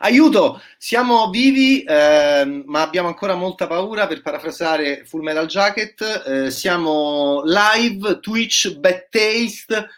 Aiuto, 0.00 0.60
siamo 0.76 1.30
vivi, 1.30 1.82
eh, 1.82 2.62
ma 2.66 2.82
abbiamo 2.82 3.08
ancora 3.08 3.34
molta 3.34 3.66
paura, 3.66 4.06
per 4.06 4.22
parafrasare 4.22 5.04
Full 5.04 5.22
Metal 5.22 5.46
Jacket. 5.46 6.22
Eh, 6.26 6.50
siamo 6.50 7.42
live, 7.44 8.20
Twitch, 8.20 8.76
Bad 8.76 9.08
Taste, 9.10 9.88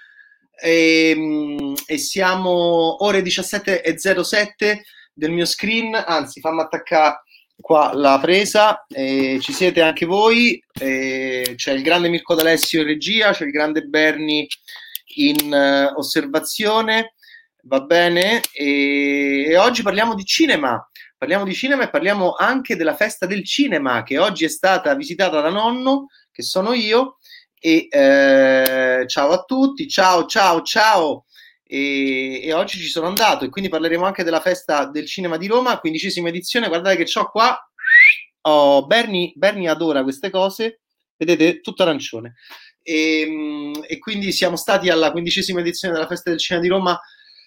e, 0.61 1.11
ehm, 1.11 1.75
e 1.87 1.99
siamo 1.99 3.05
ore 3.05 3.23
17.07 3.23 4.81
del 5.13 5.31
mio 5.31 5.47
screen, 5.47 5.95
anzi 5.95 6.41
fammi 6.41 6.61
attaccare 6.61 7.23
qua 7.59 7.93
la 7.95 8.19
presa, 8.21 8.85
eh, 8.89 9.39
ci 9.41 9.53
siete 9.53 9.81
anche 9.81 10.05
voi, 10.05 10.63
eh, 10.79 11.55
c'è 11.57 11.73
il 11.73 11.83
grande 11.83 12.09
Mirko 12.09 12.35
D'Alessio 12.35 12.83
in 12.83 12.87
regia, 12.87 13.33
c'è 13.33 13.45
il 13.45 13.51
grande 13.51 13.83
Berni 13.83 14.47
in 15.19 15.51
uh, 15.51 15.99
osservazione 15.99 17.15
va 17.67 17.81
bene? 17.81 18.41
E, 18.53 19.47
e, 19.49 19.57
oggi 19.57 19.83
parliamo 19.83 20.15
di 20.15 20.25
cinema. 20.25 20.89
Parliamo 21.19 21.45
di 21.45 21.55
cinema 21.55 21.85
e 21.85 21.91
parliamo 21.91 22.35
anche 22.35 22.77
della 22.77 22.95
festa 22.95 23.27
del 23.27 23.45
cinema 23.45 24.03
che 24.03 24.19
oggi 24.19 24.45
è 24.45 24.49
stata 24.49 24.95
visitata 24.95 25.41
da 25.41 25.49
nonno, 25.49 26.07
che 26.31 26.43
sono 26.43 26.73
io. 26.73 27.19
E 27.59 27.89
eh, 27.91 29.05
ciao 29.07 29.31
a 29.31 29.43
tutti, 29.45 29.89
ciao, 29.89 30.27
ciao, 30.27 30.63
ciao. 30.63 31.25
E, 31.65 32.43
e, 32.45 32.53
oggi 32.53 32.79
ci 32.79 32.89
sono 32.89 33.07
andato 33.07 33.45
e 33.45 33.49
quindi 33.49 33.71
parleremo 33.71 34.05
anche 34.05 34.23
della 34.23 34.41
festa 34.41 34.87
del 34.87 35.07
cinema 35.07 35.37
di 35.37 35.47
Roma, 35.47 35.79
quindicesima 35.79 36.29
edizione. 36.29 36.69
Guardate 36.69 37.03
che 37.03 37.19
ho 37.19 37.31
qua. 37.31 37.59
Oh, 38.43 38.87
Bernie, 38.87 39.33
Bernie 39.35 39.69
adora 39.69 40.05
queste 40.05 40.31
cose, 40.31 40.83
vedete, 41.17 41.61
tutto 41.61 41.83
arancione. 41.83 42.35
E, 42.83 43.73
e, 43.89 43.99
quindi 43.99 44.31
siamo 44.31 44.55
stati 44.55 44.91
alla 44.91 45.11
quindicesima 45.11 45.59
edizione 45.59 45.95
della 45.95 46.07
festa 46.07 46.31
del 46.31 46.39
cinema 46.39 46.63
di 46.63 46.71
Roma 46.71 47.01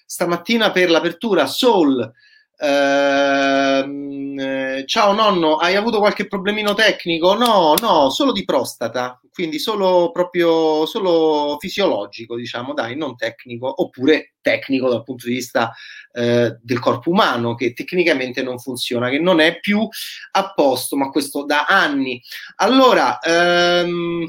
stamattina 0.10 0.72
per 0.72 0.90
l'apertura 0.90 1.46
Soul. 1.46 2.12
Ehm, 2.58 4.38
eh, 4.40 4.84
ciao 4.88 5.14
nonno, 5.14 5.58
hai 5.58 5.76
avuto 5.76 6.00
qualche 6.00 6.26
problemino 6.28 6.74
tecnico? 6.74 7.36
No, 7.36 7.76
no, 7.80 8.10
solo 8.10 8.32
di 8.32 8.44
prostata, 8.44 9.22
quindi 9.32 9.60
solo 9.60 10.10
proprio 10.12 10.88
solo 10.88 11.58
fisiologico, 11.60 12.36
diciamo, 12.36 12.74
dai, 12.74 12.98
non 12.98 13.16
tecnico, 13.16 13.72
oppure 13.84 14.34
tecnico 14.42 14.90
dal 14.90 15.04
punto 15.04 15.28
di 15.28 15.36
vista 15.36 15.72
eh, 16.12 16.58
del 16.60 16.80
corpo 16.80 17.12
umano, 17.12 17.54
che 17.54 17.74
tecnicamente 17.74 18.42
non 18.42 18.58
funziona, 18.58 19.10
che 19.10 19.20
non 19.20 19.40
è 19.40 19.60
più 19.60 19.88
a 20.32 20.54
posto, 20.54 20.98
ma 20.98 21.12
questo 21.12 21.46
da 21.46 21.66
anni. 21.66 22.20
Allora, 22.56 23.20
ehm, 23.20 24.28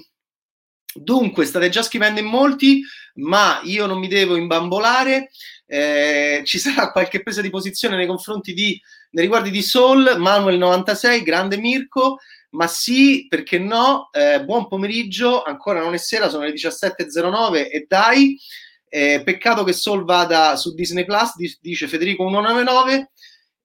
dunque, 0.93 1.47
state 1.47 1.71
già 1.71 1.83
scrivendo 1.83 2.21
in 2.21 2.27
molti, 2.27 2.83
ma 3.15 3.61
io 3.65 3.87
non 3.87 3.99
mi 3.99 4.09
devo 4.09 4.37
imbambolare 4.37 5.31
eh, 5.73 6.43
ci 6.45 6.59
sarà 6.59 6.91
qualche 6.91 7.23
presa 7.23 7.41
di 7.41 7.49
posizione 7.49 7.95
nei 7.95 8.09
confronti 8.09 8.53
di, 8.53 8.81
nei 9.11 9.23
riguardi 9.23 9.51
di 9.51 9.63
Soul, 9.63 10.17
Manuel 10.19 10.59
96, 10.59 11.23
grande 11.23 11.59
Mirko, 11.59 12.19
ma 12.51 12.67
sì, 12.67 13.29
perché 13.29 13.61
no, 13.61 14.09
eh, 14.11 14.43
buon 14.45 14.67
pomeriggio, 14.67 15.45
ancora 15.45 15.81
non 15.81 15.95
è 15.95 15.97
sera, 15.97 16.29
sono 16.29 16.43
le 16.43 16.55
17.09 16.55 17.71
e 17.71 17.87
dai, 17.87 18.37
eh, 18.89 19.23
peccato 19.25 19.63
che 19.63 19.73
Soul 19.73 20.05
vada 20.05 20.57
su 20.57 20.75
Disney 20.75 21.05
Plus, 21.05 21.35
dice 21.61 21.87
Federico 21.87 22.25
199, 22.25 23.13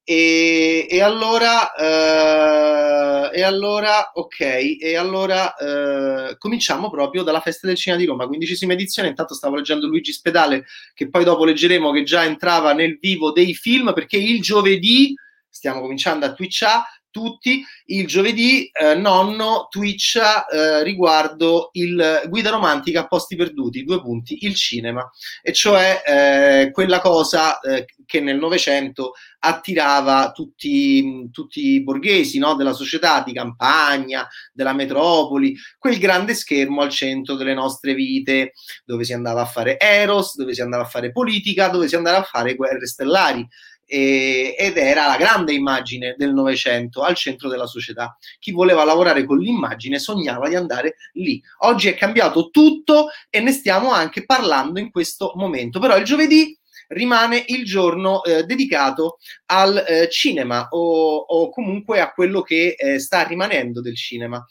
e, 0.08 0.86
e, 0.88 1.00
allora, 1.00 1.74
eh, 1.74 3.40
e 3.40 3.42
allora, 3.42 4.12
ok, 4.14 4.76
e 4.80 4.94
allora 4.94 5.52
eh, 5.56 6.38
cominciamo 6.38 6.90
proprio 6.90 7.24
dalla 7.24 7.40
festa 7.40 7.66
del 7.66 7.74
cinema 7.74 8.00
di 8.00 8.06
Roma, 8.06 8.28
quindicesima 8.28 8.74
edizione. 8.74 9.08
Intanto 9.08 9.34
stavo 9.34 9.56
leggendo 9.56 9.88
Luigi 9.88 10.12
Spedale, 10.12 10.66
che 10.94 11.10
poi 11.10 11.24
dopo 11.24 11.44
leggeremo 11.44 11.90
che 11.90 12.04
già 12.04 12.24
entrava 12.24 12.72
nel 12.72 12.98
vivo 13.00 13.32
dei 13.32 13.52
film, 13.52 13.92
perché 13.94 14.16
il 14.16 14.40
giovedì 14.40 15.12
stiamo 15.48 15.80
cominciando 15.80 16.24
a 16.24 16.32
twitchare 16.32 16.84
tutti 17.16 17.64
il 17.86 18.06
giovedì 18.06 18.68
eh, 18.70 18.94
nonno 18.94 19.68
Twitch 19.70 20.16
eh, 20.16 20.82
riguardo 20.82 21.70
il 21.72 22.24
guida 22.28 22.50
romantica 22.50 23.00
a 23.00 23.06
posti 23.06 23.36
perduti, 23.36 23.84
due 23.84 24.02
punti, 24.02 24.44
il 24.44 24.54
cinema, 24.54 25.10
e 25.40 25.54
cioè 25.54 26.02
eh, 26.04 26.70
quella 26.72 27.00
cosa 27.00 27.58
eh, 27.60 27.86
che 28.04 28.20
nel 28.20 28.36
Novecento 28.36 29.12
attirava 29.38 30.30
tutti, 30.32 31.30
tutti 31.32 31.68
i 31.68 31.82
borghesi 31.82 32.38
no? 32.38 32.54
della 32.54 32.74
società 32.74 33.22
di 33.22 33.32
campagna, 33.32 34.28
della 34.52 34.74
metropoli, 34.74 35.56
quel 35.78 35.98
grande 35.98 36.34
schermo 36.34 36.82
al 36.82 36.90
centro 36.90 37.34
delle 37.34 37.54
nostre 37.54 37.94
vite, 37.94 38.52
dove 38.84 39.04
si 39.04 39.14
andava 39.14 39.40
a 39.40 39.46
fare 39.46 39.78
Eros, 39.78 40.36
dove 40.36 40.52
si 40.52 40.60
andava 40.60 40.82
a 40.82 40.88
fare 40.88 41.12
politica, 41.12 41.68
dove 41.68 41.88
si 41.88 41.96
andava 41.96 42.18
a 42.18 42.24
fare 42.24 42.56
guerre 42.56 42.86
stellari 42.86 43.46
e, 43.86 44.54
ed 44.58 44.76
era 44.76 45.06
la 45.06 45.16
grande 45.16 45.52
immagine 45.52 46.14
del 46.18 46.34
Novecento 46.34 47.02
al 47.02 47.14
centro 47.14 47.48
della 47.48 47.66
società. 47.66 48.18
Chi 48.38 48.50
voleva 48.50 48.84
lavorare 48.84 49.24
con 49.24 49.38
l'immagine 49.38 49.98
sognava 49.98 50.48
di 50.48 50.56
andare 50.56 50.96
lì. 51.12 51.40
Oggi 51.60 51.88
è 51.88 51.94
cambiato 51.94 52.50
tutto 52.50 53.08
e 53.30 53.40
ne 53.40 53.52
stiamo 53.52 53.92
anche 53.92 54.24
parlando 54.24 54.80
in 54.80 54.90
questo 54.90 55.32
momento, 55.36 55.78
però 55.78 55.96
il 55.96 56.04
giovedì 56.04 56.58
rimane 56.88 57.42
il 57.48 57.64
giorno 57.64 58.22
eh, 58.22 58.44
dedicato 58.44 59.18
al 59.46 59.84
eh, 59.86 60.08
cinema 60.10 60.68
o, 60.70 61.16
o, 61.16 61.50
comunque 61.50 62.00
a 62.00 62.12
quello 62.12 62.42
che 62.42 62.76
eh, 62.78 62.98
sta 62.98 63.22
rimanendo 63.22 63.80
del 63.80 63.96
cinema. 63.96 64.44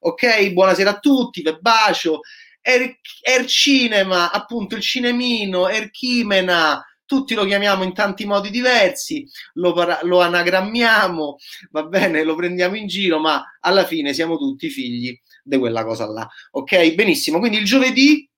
Ok, 0.00 0.52
buonasera 0.52 0.90
a 0.90 0.98
tutti, 0.98 1.42
ve 1.42 1.58
bacio. 1.60 2.20
Er, 2.62 2.98
er 3.22 3.46
Cinema, 3.46 4.30
appunto 4.30 4.74
il 4.74 4.82
cinemino, 4.82 5.68
Erchimena, 5.68 6.84
tutti 7.10 7.34
lo 7.34 7.44
chiamiamo 7.44 7.82
in 7.82 7.92
tanti 7.92 8.24
modi 8.24 8.50
diversi, 8.50 9.26
lo, 9.54 9.74
lo, 10.02 10.20
anagrammiamo, 10.20 11.38
va 11.72 11.82
bene, 11.82 12.22
lo 12.22 12.36
prendiamo 12.36 12.76
in 12.76 12.86
giro, 12.86 13.18
ma 13.18 13.44
alla 13.58 13.84
fine 13.84 14.14
siamo 14.14 14.36
tutti 14.36 14.70
figli 14.70 15.18
di 15.42 15.58
quella 15.58 15.84
cosa 15.84 16.06
là. 16.06 16.28
Ok, 16.52 16.94
benissimo. 16.94 17.40
Quindi 17.40 17.56
il 17.56 17.64
giovedì 17.64 18.30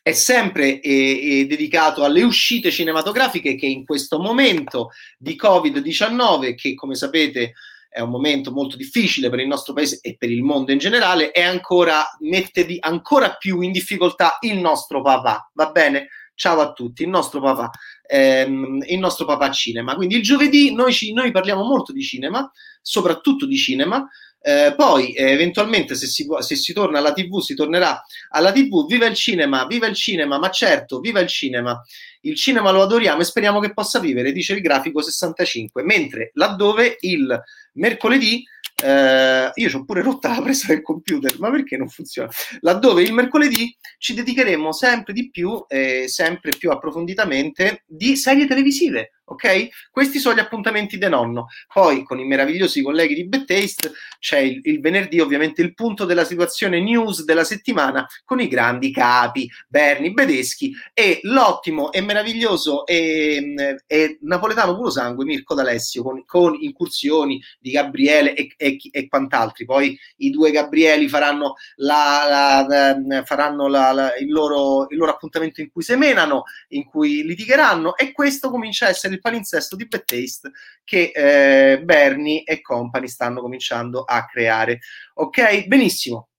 è 0.00 0.12
sempre 0.12 0.80
eh, 0.80 1.44
dedicato 1.46 2.02
alle 2.02 2.22
uscite 2.22 2.70
cinematografiche 2.70 3.54
che 3.54 3.66
in 3.66 3.84
questo 3.84 4.18
momento 4.18 4.92
di 5.18 5.38
Covid-19, 5.38 6.54
che 6.54 6.72
come 6.72 6.94
sapete 6.94 7.52
è 7.86 8.00
un 8.00 8.08
momento 8.08 8.50
molto 8.50 8.76
difficile 8.76 9.28
per 9.28 9.40
il 9.40 9.46
nostro 9.46 9.74
paese 9.74 9.98
e 10.00 10.16
per 10.16 10.30
il 10.30 10.42
mondo 10.42 10.72
in 10.72 10.78
generale, 10.78 11.32
è 11.32 11.42
ancora, 11.42 12.02
mette 12.20 12.64
di, 12.64 12.78
ancora 12.80 13.34
più 13.34 13.60
in 13.60 13.72
difficoltà 13.72 14.38
il 14.40 14.56
nostro 14.56 15.02
papà, 15.02 15.50
va 15.52 15.70
bene? 15.70 16.08
Ciao 16.40 16.60
a 16.60 16.72
tutti, 16.72 17.02
il 17.02 17.10
nostro 17.10 17.38
papà, 17.38 17.70
ehm, 18.06 18.82
il 18.86 18.98
nostro 18.98 19.26
papà 19.26 19.50
cinema. 19.50 19.94
Quindi 19.94 20.16
il 20.16 20.22
giovedì 20.22 20.72
noi, 20.74 20.90
ci, 20.90 21.12
noi 21.12 21.30
parliamo 21.32 21.62
molto 21.62 21.92
di 21.92 22.02
cinema, 22.02 22.50
soprattutto 22.80 23.44
di 23.44 23.58
cinema. 23.58 24.08
Eh, 24.42 24.72
poi 24.74 25.12
eh, 25.12 25.32
eventualmente 25.32 25.94
se 25.94 26.06
si, 26.06 26.26
se 26.38 26.56
si, 26.56 26.72
torna 26.72 26.98
alla 26.98 27.12
tv 27.12 27.40
si 27.40 27.54
tornerà 27.54 28.02
alla 28.30 28.52
tv 28.52 28.86
viva 28.86 29.04
il 29.04 29.14
cinema 29.14 29.66
viva 29.66 29.86
il 29.86 29.94
cinema 29.94 30.38
ma 30.38 30.48
certo 30.48 30.98
viva 30.98 31.20
il 31.20 31.28
cinema 31.28 31.78
il 32.22 32.36
cinema 32.36 32.70
lo 32.70 32.80
adoriamo 32.80 33.20
e 33.20 33.24
speriamo 33.24 33.60
che 33.60 33.74
possa 33.74 33.98
vivere 33.98 34.32
dice 34.32 34.54
il 34.54 34.62
grafico 34.62 35.02
65 35.02 35.82
mentre 35.82 36.30
laddove 36.32 36.96
il 37.00 37.38
mercoledì 37.74 38.42
eh, 38.82 39.50
io 39.54 39.78
ho 39.78 39.84
pure 39.84 40.02
rotta 40.02 40.30
la 40.34 40.42
presa 40.42 40.68
del 40.68 40.82
computer, 40.82 41.38
ma 41.38 41.50
perché 41.50 41.76
non 41.76 41.88
funziona? 41.88 42.30
Laddove 42.60 43.02
il 43.02 43.12
mercoledì 43.12 43.76
ci 43.98 44.14
dedicheremo 44.14 44.72
sempre 44.72 45.12
di 45.12 45.30
più 45.30 45.64
e 45.68 46.06
sempre 46.08 46.52
più 46.56 46.70
approfonditamente 46.70 47.84
di 47.86 48.16
serie 48.16 48.46
televisive 48.46 49.19
ok? 49.30 49.68
Questi 49.90 50.18
sono 50.18 50.34
gli 50.34 50.40
appuntamenti 50.40 50.98
de 50.98 51.08
nonno. 51.08 51.46
Poi 51.72 52.02
con 52.02 52.18
i 52.18 52.24
meravigliosi 52.24 52.82
colleghi 52.82 53.14
di 53.14 53.26
Bad 53.26 53.44
Taste 53.44 53.92
c'è 54.18 54.38
il, 54.38 54.60
il, 54.64 54.80
venerdì 54.80 55.20
ovviamente 55.20 55.62
il 55.62 55.74
punto 55.74 56.04
della 56.04 56.24
situazione 56.24 56.80
news 56.80 57.24
della 57.24 57.44
settimana 57.44 58.06
con 58.24 58.40
i 58.40 58.48
grandi 58.48 58.90
capi 58.92 59.48
Berni 59.68 60.12
Bedeschi 60.12 60.72
e 60.92 61.20
l'ottimo 61.22 61.92
e 61.92 62.00
meraviglioso 62.00 62.84
e, 62.86 63.78
e 63.86 64.18
napoletano 64.22 64.74
puro 64.74 64.90
sangue 64.90 65.24
Mirko 65.24 65.54
D'Alessio 65.54 66.02
con, 66.02 66.24
con 66.26 66.56
incursioni 66.60 67.40
di 67.60 67.70
Gabriele 67.70 68.34
e, 68.34 68.52
e, 68.56 68.78
e, 68.90 69.08
quant'altri. 69.08 69.64
Poi 69.64 69.96
i 70.18 70.30
due 70.30 70.50
Gabrieli 70.50 71.08
faranno, 71.08 71.54
la, 71.76 72.66
la, 73.06 73.22
faranno 73.24 73.68
la, 73.68 74.14
il, 74.18 74.30
loro, 74.30 74.88
il 74.90 74.96
loro 74.96 75.12
appuntamento 75.12 75.60
in 75.60 75.70
cui 75.70 75.82
semenano, 75.82 76.44
in 76.68 76.84
cui 76.84 77.22
litigheranno 77.22 77.96
e 77.96 78.12
questo 78.12 78.50
comincia 78.50 78.86
a 78.86 78.88
essere 78.88 79.14
il 79.14 79.19
il 79.20 79.30
palinsesto 79.30 79.76
di 79.76 79.86
Bad 79.86 80.04
Taste 80.04 80.50
che 80.82 81.12
eh, 81.14 81.82
Bernie 81.82 82.42
e 82.42 82.60
company 82.62 83.06
stanno 83.06 83.40
cominciando 83.40 84.02
a 84.02 84.24
creare. 84.24 84.80
Ok, 85.14 85.66
benissimo. 85.66 86.30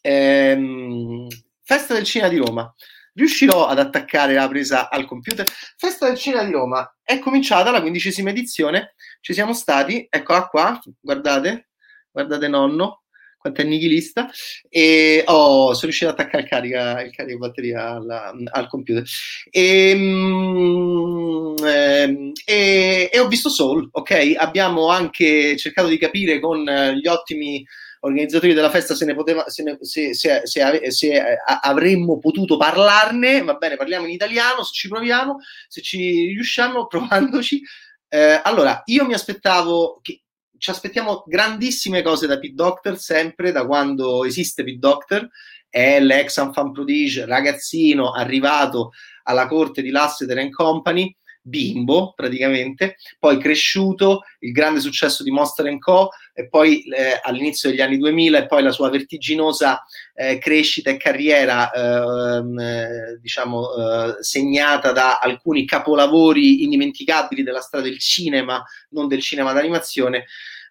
Ehm, 0.00 1.28
Festa 1.62 1.94
del 1.94 2.04
Cinema 2.04 2.30
di 2.30 2.38
Roma. 2.38 2.74
Riuscirò 3.14 3.68
ad 3.68 3.78
attaccare 3.78 4.34
la 4.34 4.48
presa 4.48 4.90
al 4.90 5.06
computer. 5.06 5.46
Festa 5.76 6.06
del 6.06 6.18
Cinema 6.18 6.42
di 6.44 6.50
Roma 6.50 6.96
è 7.02 7.18
cominciata 7.20 7.70
la 7.70 7.80
quindicesima 7.80 8.30
edizione. 8.30 8.94
Ci 9.20 9.32
siamo 9.32 9.54
stati, 9.54 10.06
eccola 10.10 10.46
qua, 10.48 10.80
guardate, 11.00 11.68
guardate 12.10 12.48
nonno, 12.48 13.03
quanto 13.44 13.60
è 13.60 13.64
nichilista 13.64 14.30
e 14.70 15.22
oh, 15.26 15.74
sono 15.74 15.82
riuscito 15.82 16.10
ad 16.10 16.18
attaccare 16.18 16.44
il 16.44 16.48
carica, 16.48 17.02
il 17.02 17.14
carica 17.14 17.36
batteria 17.36 17.90
alla, 17.90 18.32
al 18.50 18.68
computer 18.68 19.04
e, 19.50 19.94
mm, 19.94 21.56
ehm, 21.62 22.32
e, 22.46 23.10
e, 23.12 23.18
ho 23.20 23.28
visto 23.28 23.50
Soul, 23.50 23.86
ok? 23.92 24.34
Abbiamo 24.38 24.88
anche 24.88 25.58
cercato 25.58 25.88
di 25.88 25.98
capire 25.98 26.40
con 26.40 26.64
gli 26.64 27.06
ottimi 27.06 27.62
organizzatori 28.00 28.54
della 28.54 28.70
festa 28.70 28.94
se 28.94 29.04
ne 29.04 29.14
poteva, 29.14 29.48
se, 29.50 29.62
ne, 29.62 29.76
se, 29.80 30.14
se, 30.14 30.42
se 30.44 31.38
avremmo 31.62 32.18
potuto 32.18 32.56
parlarne, 32.56 33.42
va 33.42 33.54
bene, 33.54 33.76
parliamo 33.76 34.06
in 34.06 34.12
italiano, 34.12 34.62
se 34.62 34.72
ci 34.72 34.88
proviamo, 34.88 35.36
se 35.68 35.82
ci 35.82 36.28
riusciamo, 36.28 36.86
provandoci. 36.88 37.60
Eh, 38.08 38.40
allora, 38.42 38.80
io 38.86 39.04
mi 39.04 39.12
aspettavo 39.12 39.98
che 40.00 40.23
ci 40.58 40.70
aspettiamo 40.70 41.24
grandissime 41.26 42.02
cose 42.02 42.26
da 42.26 42.38
Pete 42.38 42.54
Doctor, 42.54 42.98
sempre 42.98 43.52
da 43.52 43.66
quando 43.66 44.24
esiste 44.24 44.64
Pete 44.64 44.78
Doctor, 44.78 45.28
è 45.68 46.00
l'ex 46.00 46.34
fan 46.52 46.72
prodige, 46.72 47.24
ragazzino, 47.26 48.12
arrivato 48.12 48.92
alla 49.24 49.46
corte 49.46 49.82
di 49.82 49.90
Lasseter 49.90 50.48
Company, 50.50 51.14
bimbo 51.40 52.14
praticamente, 52.14 52.96
poi 53.18 53.38
cresciuto, 53.38 54.22
il 54.40 54.52
grande 54.52 54.80
successo 54.80 55.22
di 55.22 55.30
Monster 55.30 55.78
Co. 55.78 56.10
e 56.36 56.48
poi 56.48 56.82
eh, 56.92 57.20
all'inizio 57.22 57.70
degli 57.70 57.80
anni 57.80 57.96
2000 57.96 58.38
e 58.38 58.46
poi 58.46 58.62
la 58.62 58.72
sua 58.72 58.90
vertiginosa 58.90 59.84
eh, 60.14 60.38
crescita 60.38 60.90
e 60.90 60.96
carriera 60.96 61.70
ehm, 61.70 62.58
eh, 62.58 63.18
diciamo 63.20 63.68
eh, 63.72 64.16
segnata 64.20 64.90
da 64.90 65.18
alcuni 65.20 65.64
capolavori 65.64 66.64
indimenticabili 66.64 67.44
della 67.44 67.60
strada 67.60 67.84
del 67.84 68.00
cinema, 68.00 68.62
non 68.90 69.06
del 69.06 69.22
cinema 69.22 69.52
d'animazione. 69.52 70.26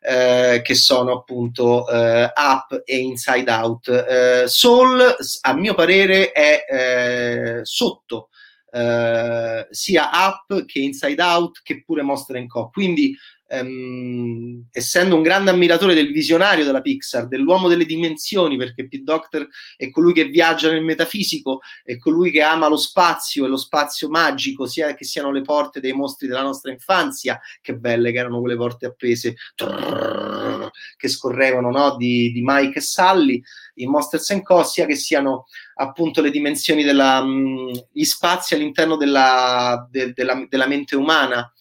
Eh, 0.06 0.60
che 0.66 0.76
sono 0.76 1.14
appunto 1.14 1.90
eh, 1.90 2.30
Up 2.36 2.82
e 2.84 2.98
Inside 2.98 3.50
Out. 3.50 3.88
Eh, 3.88 4.44
Soul, 4.48 5.16
a 5.44 5.54
mio 5.54 5.74
parere, 5.76 6.34
è 6.34 6.66
eh, 6.70 7.60
sotto 7.64 8.28
eh, 8.74 9.68
sia 9.70 10.10
Up 10.12 10.66
che 10.66 10.80
Inside 10.80 11.22
Out 11.22 11.62
che 11.64 11.84
pure 11.84 12.02
Monster 12.02 12.46
Co. 12.48 12.70
Quindi, 12.70 13.16
ehm, 13.54 14.66
essendo 14.72 15.16
un 15.16 15.22
grande 15.22 15.52
ammiratore 15.52 15.94
del 15.94 16.12
visionario 16.12 16.66
della 16.66 16.82
Pixar, 16.82 17.28
dell'uomo 17.28 17.68
delle 17.68 17.86
dimensioni, 17.86 18.58
perché 18.58 18.88
Pete 18.88 19.04
Doctor 19.04 19.48
è 19.78 19.90
colui 19.92 20.14
che 20.14 20.26
viaggia 20.26 20.72
nel 20.72 20.84
metafisico, 20.84 21.62
è 21.84 21.98
colui 21.98 22.32
che 22.32 22.42
ama 22.42 22.68
lo 22.68 22.78
spazio 22.78 23.46
e 23.46 23.48
lo 23.48 23.58
spazio 23.58 24.10
magico, 24.10 24.66
sia 24.66 24.96
che 24.96 25.06
siano 25.06 25.32
le 25.32 25.42
porte 25.42 25.80
dei 25.80 25.94
mostri 25.94 26.28
della 26.28 26.42
nostra 26.42 26.72
infanzia, 26.72 27.40
che 27.62 27.76
belle 27.76 28.12
che 28.12 28.18
erano 28.18 28.40
quelle 28.40 28.56
porte 28.56 28.88
appese 28.88 29.36
trrr, 29.56 30.70
che 30.98 31.08
scorrevano 31.08 31.70
no? 31.70 31.96
di, 31.96 32.32
di 32.32 32.42
Mike 32.44 32.80
e 32.80 32.82
Sally 32.82 33.42
in 33.76 33.90
Monsters 33.90 34.40
Co., 34.44 34.64
sia 34.64 34.86
che 34.86 34.96
siano 34.96 35.46
appunto 35.76 36.22
le 36.22 36.32
dimensioni 36.32 36.84
della, 36.84 37.24
mh, 37.24 37.88
gli 37.92 38.04
spazi 38.04 38.56
all'interno 38.56 38.98
della, 38.98 39.88
de, 39.90 40.14
della, 40.14 40.46
della 40.48 40.68
mente 40.68 40.96
umana 40.96 41.52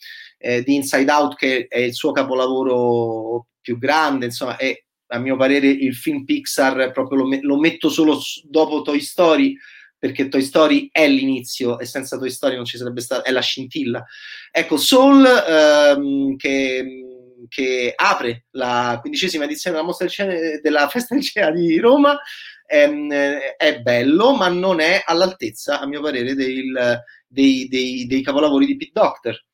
eh, 0.43 0.63
di 0.63 0.75
Inside 0.75 1.11
Out, 1.11 1.37
che 1.37 1.67
è 1.69 1.79
il 1.79 1.95
suo 1.95 2.11
capolavoro 2.11 3.47
più 3.61 3.79
grande, 3.79 4.27
insomma, 4.27 4.57
è 4.57 4.77
a 5.13 5.19
mio 5.19 5.37
parere 5.37 5.69
il 5.69 5.95
film 5.95 6.25
Pixar, 6.25 6.91
proprio 6.91 7.25
lo, 7.25 7.39
lo 7.43 7.59
metto 7.59 7.89
solo 7.89 8.19
dopo 8.45 8.83
Toy 8.83 9.01
Story, 9.01 9.57
perché 9.99 10.29
Toy 10.29 10.43
Story 10.43 10.89
è 10.91 11.07
l'inizio 11.07 11.79
e 11.79 11.85
senza 11.85 12.19
Toy 12.19 12.31
Story 12.31 12.57
non 12.57 12.65
ci 12.65 12.77
sarebbe 12.77 13.01
stata, 13.01 13.23
è 13.23 13.31
la 13.31 13.41
scintilla. 13.41 14.05
Ecco, 14.51 14.77
Soul, 14.77 15.25
ehm, 15.25 16.37
che 16.37 16.85
che 17.49 17.93
apre 17.95 18.47
la 18.53 18.99
quindicesima 19.01 19.45
edizione 19.45 19.77
della, 19.77 19.87
mostra 19.87 20.07
della 20.63 20.89
Festa 20.89 21.15
del 21.15 21.25
Cinema 21.25 21.51
di 21.51 21.79
Roma 21.79 22.19
ehm, 22.67 23.13
è 23.57 23.81
bello, 23.81 24.35
ma 24.35 24.49
non 24.49 24.81
è 24.81 25.03
all'altezza, 25.05 25.81
a 25.81 25.87
mio 25.87 26.01
parere, 26.01 26.35
del, 26.35 27.03
dei, 27.27 27.69
dei, 27.69 28.07
dei 28.07 28.23
capolavori 28.23 28.67
di 28.67 28.77
Pete 28.77 28.93
Doctor. 28.95 29.45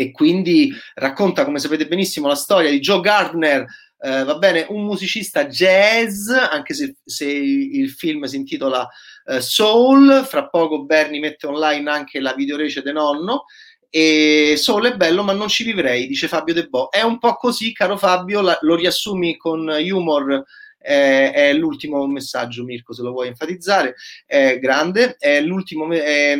E 0.00 0.12
quindi 0.12 0.72
racconta, 0.94 1.44
come 1.44 1.58
sapete 1.58 1.86
benissimo, 1.86 2.26
la 2.26 2.34
storia 2.34 2.70
di 2.70 2.80
Joe 2.80 3.00
Gardner, 3.00 3.66
eh, 3.98 4.24
va 4.24 4.38
bene, 4.38 4.64
un 4.70 4.82
musicista 4.84 5.44
jazz, 5.44 6.30
anche 6.30 6.72
se, 6.72 6.96
se 7.04 7.26
il 7.26 7.90
film 7.90 8.24
si 8.24 8.36
intitola 8.36 8.88
eh, 9.26 9.42
Soul, 9.42 10.24
fra 10.24 10.48
poco 10.48 10.84
Bernie 10.84 11.20
mette 11.20 11.46
online 11.46 11.90
anche 11.90 12.18
la 12.18 12.32
videorece 12.32 12.80
de 12.80 12.92
nonno, 12.92 13.44
e 13.90 14.54
Soul 14.56 14.86
è 14.86 14.96
bello 14.96 15.22
ma 15.22 15.34
non 15.34 15.48
ci 15.48 15.64
vivrei, 15.64 16.06
dice 16.06 16.28
Fabio 16.28 16.54
De 16.54 16.66
Bo. 16.66 16.90
È 16.90 17.02
un 17.02 17.18
po' 17.18 17.34
così, 17.34 17.74
caro 17.74 17.98
Fabio, 17.98 18.40
la, 18.40 18.56
lo 18.62 18.76
riassumi 18.76 19.36
con 19.36 19.68
humor. 19.68 20.44
Eh, 20.82 21.30
è 21.32 21.52
l'ultimo 21.52 22.06
messaggio, 22.06 22.64
Mirko, 22.64 22.94
se 22.94 23.02
lo 23.02 23.12
vuoi 23.12 23.28
enfatizzare, 23.28 23.94
è 24.24 24.58
grande, 24.58 25.16
è 25.18 25.40
l'ultimo, 25.40 25.92
è, 25.92 25.98
è, 25.98 26.38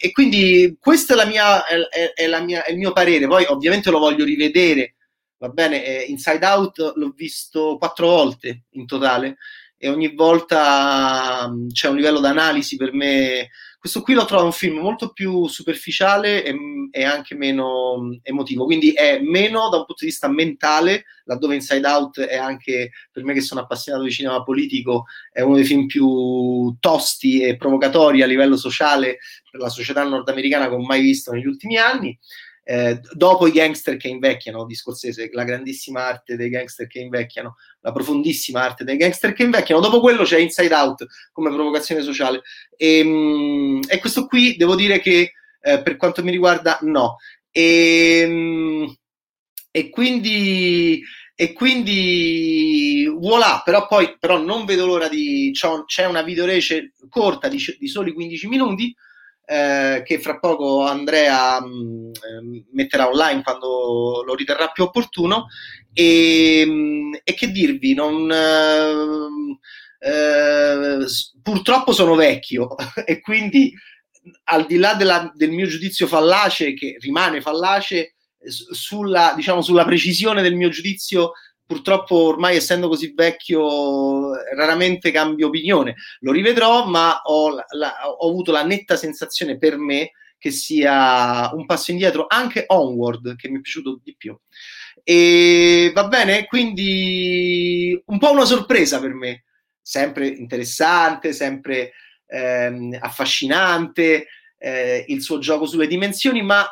e 0.00 0.12
quindi 0.12 0.76
questo 0.78 1.14
è, 1.14 1.16
la 1.16 1.24
mia, 1.24 1.64
è, 1.66 2.26
la 2.26 2.40
mia, 2.40 2.64
è 2.64 2.72
il 2.72 2.78
mio 2.78 2.92
parere. 2.92 3.26
Poi, 3.26 3.44
ovviamente, 3.48 3.90
lo 3.90 3.98
voglio 3.98 4.24
rivedere. 4.24 4.94
Va 5.38 5.48
bene, 5.48 5.84
eh, 5.84 6.04
Inside 6.08 6.46
Out 6.46 6.92
l'ho 6.96 7.12
visto 7.14 7.76
quattro 7.78 8.06
volte 8.08 8.64
in 8.70 8.86
totale 8.86 9.36
e 9.78 9.88
ogni 9.88 10.14
volta 10.14 11.48
mh, 11.48 11.68
c'è 11.72 11.88
un 11.88 11.96
livello 11.96 12.20
d'analisi 12.20 12.76
per 12.76 12.92
me 12.92 13.50
questo 13.86 14.02
qui 14.02 14.14
lo 14.14 14.24
trovo 14.24 14.46
un 14.46 14.52
film 14.52 14.78
molto 14.78 15.12
più 15.12 15.46
superficiale 15.46 16.42
e, 16.42 16.56
e, 16.90 17.04
anche 17.04 17.36
meno 17.36 18.18
emotivo, 18.22 18.64
quindi 18.64 18.90
è 18.90 19.20
meno 19.20 19.68
da 19.68 19.76
un 19.76 19.84
punto 19.84 20.00
di 20.00 20.06
vista 20.06 20.28
mentale, 20.28 21.04
laddove 21.24 21.54
Inside 21.54 21.86
Out 21.86 22.20
è 22.20 22.36
anche, 22.36 22.90
per 23.12 23.22
me 23.22 23.32
che 23.32 23.40
sono 23.40 23.60
appassionato 23.60 24.02
di 24.02 24.10
cinema 24.10 24.42
politico, 24.42 25.04
è 25.30 25.40
uno 25.40 25.54
dei 25.54 25.64
film 25.64 25.86
più 25.86 26.74
tosti 26.80 27.42
e 27.42 27.56
provocatori 27.56 28.22
a 28.22 28.26
livello 28.26 28.56
sociale 28.56 29.18
per 29.48 29.60
la 29.60 29.68
società 29.68 30.02
nordamericana 30.02 30.68
che 30.68 30.74
ho 30.74 30.80
mai 30.80 31.00
visto 31.00 31.30
negli 31.30 31.46
ultimi 31.46 31.78
anni 31.78 32.18
eh, 32.68 33.00
dopo 33.12 33.46
i 33.46 33.52
gangster 33.52 33.96
che 33.96 34.08
invecchiano 34.08 34.66
di 34.66 34.74
Scorsese, 34.74 35.28
la 35.30 35.44
grandissima 35.44 36.04
arte 36.04 36.34
dei 36.34 36.48
gangster 36.48 36.88
che 36.88 36.98
invecchiano, 36.98 37.54
la 37.80 37.92
profondissima 37.92 38.60
arte 38.60 38.82
dei 38.82 38.96
gangster 38.96 39.32
che 39.34 39.44
invecchiano, 39.44 39.80
dopo 39.80 40.00
quello 40.00 40.24
c'è 40.24 40.38
Inside 40.38 40.74
Out 40.74 41.06
come 41.30 41.50
provocazione 41.50 42.02
sociale. 42.02 42.42
E, 42.76 42.98
ehm, 42.98 43.80
e 43.88 43.98
questo 44.00 44.26
qui 44.26 44.56
devo 44.56 44.74
dire 44.74 44.98
che 44.98 45.30
eh, 45.60 45.80
per 45.80 45.96
quanto 45.96 46.24
mi 46.24 46.32
riguarda 46.32 46.78
no. 46.82 47.18
E, 47.52 48.20
ehm, 48.24 48.96
e 49.70 49.88
quindi 49.90 51.00
e 51.36 51.52
quindi 51.52 53.08
voilà, 53.16 53.62
però 53.64 53.86
poi 53.86 54.16
però 54.18 54.38
non 54.38 54.64
vedo 54.64 54.86
l'ora 54.86 55.06
di 55.08 55.52
c'è 55.52 56.06
una 56.06 56.22
videorece 56.22 56.94
corta 57.08 57.46
di, 57.46 57.62
di 57.78 57.86
soli 57.86 58.12
15 58.12 58.48
minuti 58.48 58.92
eh, 59.48 60.02
che 60.04 60.18
fra 60.18 60.38
poco 60.38 60.82
Andrea 60.82 61.60
mh, 61.60 61.66
mm, 61.68 62.10
ehm, 62.10 62.64
metterà 62.72 63.08
online 63.08 63.42
quando 63.42 64.22
lo 64.26 64.34
riterrà 64.34 64.68
più 64.68 64.82
opportuno. 64.84 65.46
E, 65.92 66.64
mh, 66.66 66.70
mm, 66.72 67.14
e 67.22 67.34
che 67.34 67.50
dirvi, 67.52 67.94
non, 67.94 68.30
eh, 68.30 69.58
eh, 70.00 70.98
purtroppo 71.42 71.92
sono 71.92 72.14
vecchio 72.16 72.74
e 73.06 73.20
quindi 73.20 73.72
al 74.44 74.66
di 74.66 74.76
là 74.76 74.94
della, 74.94 75.30
del 75.34 75.50
mio 75.52 75.66
giudizio 75.66 76.06
fallace, 76.06 76.74
che 76.74 76.96
rimane 76.98 77.40
fallace, 77.40 78.14
sulla, 78.48 79.32
diciamo, 79.34 79.62
sulla 79.62 79.84
precisione 79.84 80.42
del 80.42 80.54
mio 80.54 80.68
giudizio 80.68 81.32
purtroppo 81.66 82.16
ormai 82.16 82.56
essendo 82.56 82.88
così 82.88 83.12
vecchio 83.14 84.32
raramente 84.54 85.10
cambio 85.10 85.48
opinione. 85.48 85.96
Lo 86.20 86.32
rivedrò, 86.32 86.86
ma 86.86 87.20
ho, 87.24 87.56
la, 87.70 88.08
ho, 88.08 88.28
avuto 88.28 88.52
la 88.52 88.64
netta 88.64 88.96
sensazione 88.96 89.58
per 89.58 89.76
me 89.76 90.12
che 90.38 90.50
sia 90.50 91.50
un 91.52 91.66
passo 91.66 91.90
indietro, 91.90 92.26
anche 92.28 92.64
Onward, 92.68 93.36
che 93.36 93.48
mi 93.48 93.58
è 93.58 93.60
piaciuto 93.60 94.00
di 94.02 94.14
più. 94.16 94.38
E 95.02 95.90
va 95.94 96.06
bene, 96.08 96.46
quindi 96.46 98.00
un 98.06 98.18
po' 98.18 98.30
una 98.30 98.44
sorpresa 98.44 99.00
per 99.00 99.14
me, 99.14 99.44
sempre 99.80 100.28
interessante, 100.28 101.32
sempre 101.32 101.92
ehm, 102.26 102.96
affascinante, 103.00 104.26
eh, 104.58 105.04
il 105.08 105.22
suo 105.22 105.38
gioco 105.38 105.66
sulle 105.66 105.86
dimensioni, 105.86 106.42
ma 106.42 106.66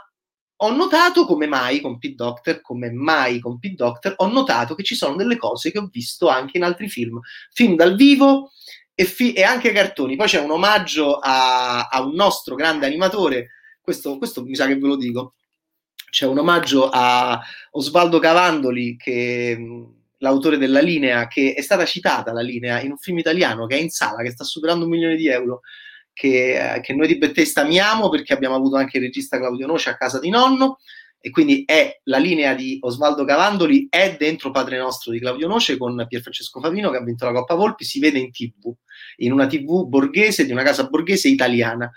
ho 0.64 0.72
notato 0.72 1.26
come 1.26 1.46
mai 1.46 1.80
con 1.80 1.98
Pete 1.98 2.14
Doctor, 2.14 2.60
come 2.62 2.90
mai 2.90 3.38
con 3.38 3.58
Pete 3.58 3.74
Doctor, 3.74 4.14
ho 4.16 4.28
notato 4.28 4.74
che 4.74 4.82
ci 4.82 4.94
sono 4.94 5.14
delle 5.14 5.36
cose 5.36 5.70
che 5.70 5.78
ho 5.78 5.88
visto 5.92 6.28
anche 6.28 6.56
in 6.56 6.64
altri 6.64 6.88
film, 6.88 7.20
film 7.52 7.76
dal 7.76 7.94
vivo 7.96 8.52
e, 8.94 9.04
fi- 9.04 9.34
e 9.34 9.42
anche 9.42 9.72
cartoni. 9.72 10.16
Poi 10.16 10.26
c'è 10.26 10.40
un 10.40 10.50
omaggio 10.50 11.18
a, 11.18 11.88
a 11.88 12.02
un 12.02 12.14
nostro 12.14 12.54
grande 12.54 12.86
animatore, 12.86 13.50
questo, 13.80 14.16
questo, 14.16 14.42
mi 14.42 14.54
sa 14.54 14.66
che 14.66 14.78
ve 14.78 14.86
lo 14.86 14.96
dico, 14.96 15.34
c'è 16.10 16.26
un 16.26 16.38
omaggio 16.38 16.88
a 16.90 17.38
Osvaldo 17.72 18.18
Cavandoli, 18.18 18.96
che 18.96 19.86
l'autore 20.18 20.56
della 20.56 20.80
linea, 20.80 21.26
che 21.26 21.52
è 21.52 21.60
stata 21.60 21.84
citata 21.84 22.32
la 22.32 22.40
linea 22.40 22.80
in 22.80 22.92
un 22.92 22.96
film 22.96 23.18
italiano 23.18 23.66
che 23.66 23.76
è 23.76 23.80
in 23.80 23.90
sala, 23.90 24.22
che 24.22 24.30
sta 24.30 24.44
superando 24.44 24.84
un 24.84 24.90
milione 24.90 25.16
di 25.16 25.28
euro 25.28 25.60
che, 26.14 26.80
che 26.82 26.94
noi 26.94 27.08
di 27.08 27.18
Bethesda 27.18 27.60
amiamo 27.60 28.08
perché 28.08 28.32
abbiamo 28.32 28.54
avuto 28.54 28.76
anche 28.76 28.96
il 28.96 29.02
regista 29.02 29.36
Claudio 29.36 29.66
Noce 29.66 29.90
a 29.90 29.96
casa 29.96 30.18
di 30.18 30.30
nonno 30.30 30.78
e 31.20 31.30
quindi 31.30 31.64
è 31.66 32.00
la 32.04 32.18
linea 32.18 32.54
di 32.54 32.78
Osvaldo 32.80 33.24
Cavandoli 33.24 33.86
è 33.90 34.16
dentro 34.18 34.50
Padre 34.50 34.78
Nostro 34.78 35.10
di 35.10 35.18
Claudio 35.18 35.48
Noce 35.48 35.76
con 35.76 36.04
Pierfrancesco 36.08 36.60
Favino 36.60 36.90
che 36.90 36.98
ha 36.98 37.02
vinto 37.02 37.24
la 37.24 37.32
Coppa 37.32 37.54
Volpi, 37.54 37.84
si 37.84 37.98
vede 37.98 38.18
in 38.18 38.30
tv, 38.30 38.72
in 39.16 39.32
una 39.32 39.46
tv 39.46 39.86
borghese 39.86 40.46
di 40.46 40.52
una 40.52 40.62
casa 40.62 40.86
borghese 40.86 41.28
italiana 41.28 41.90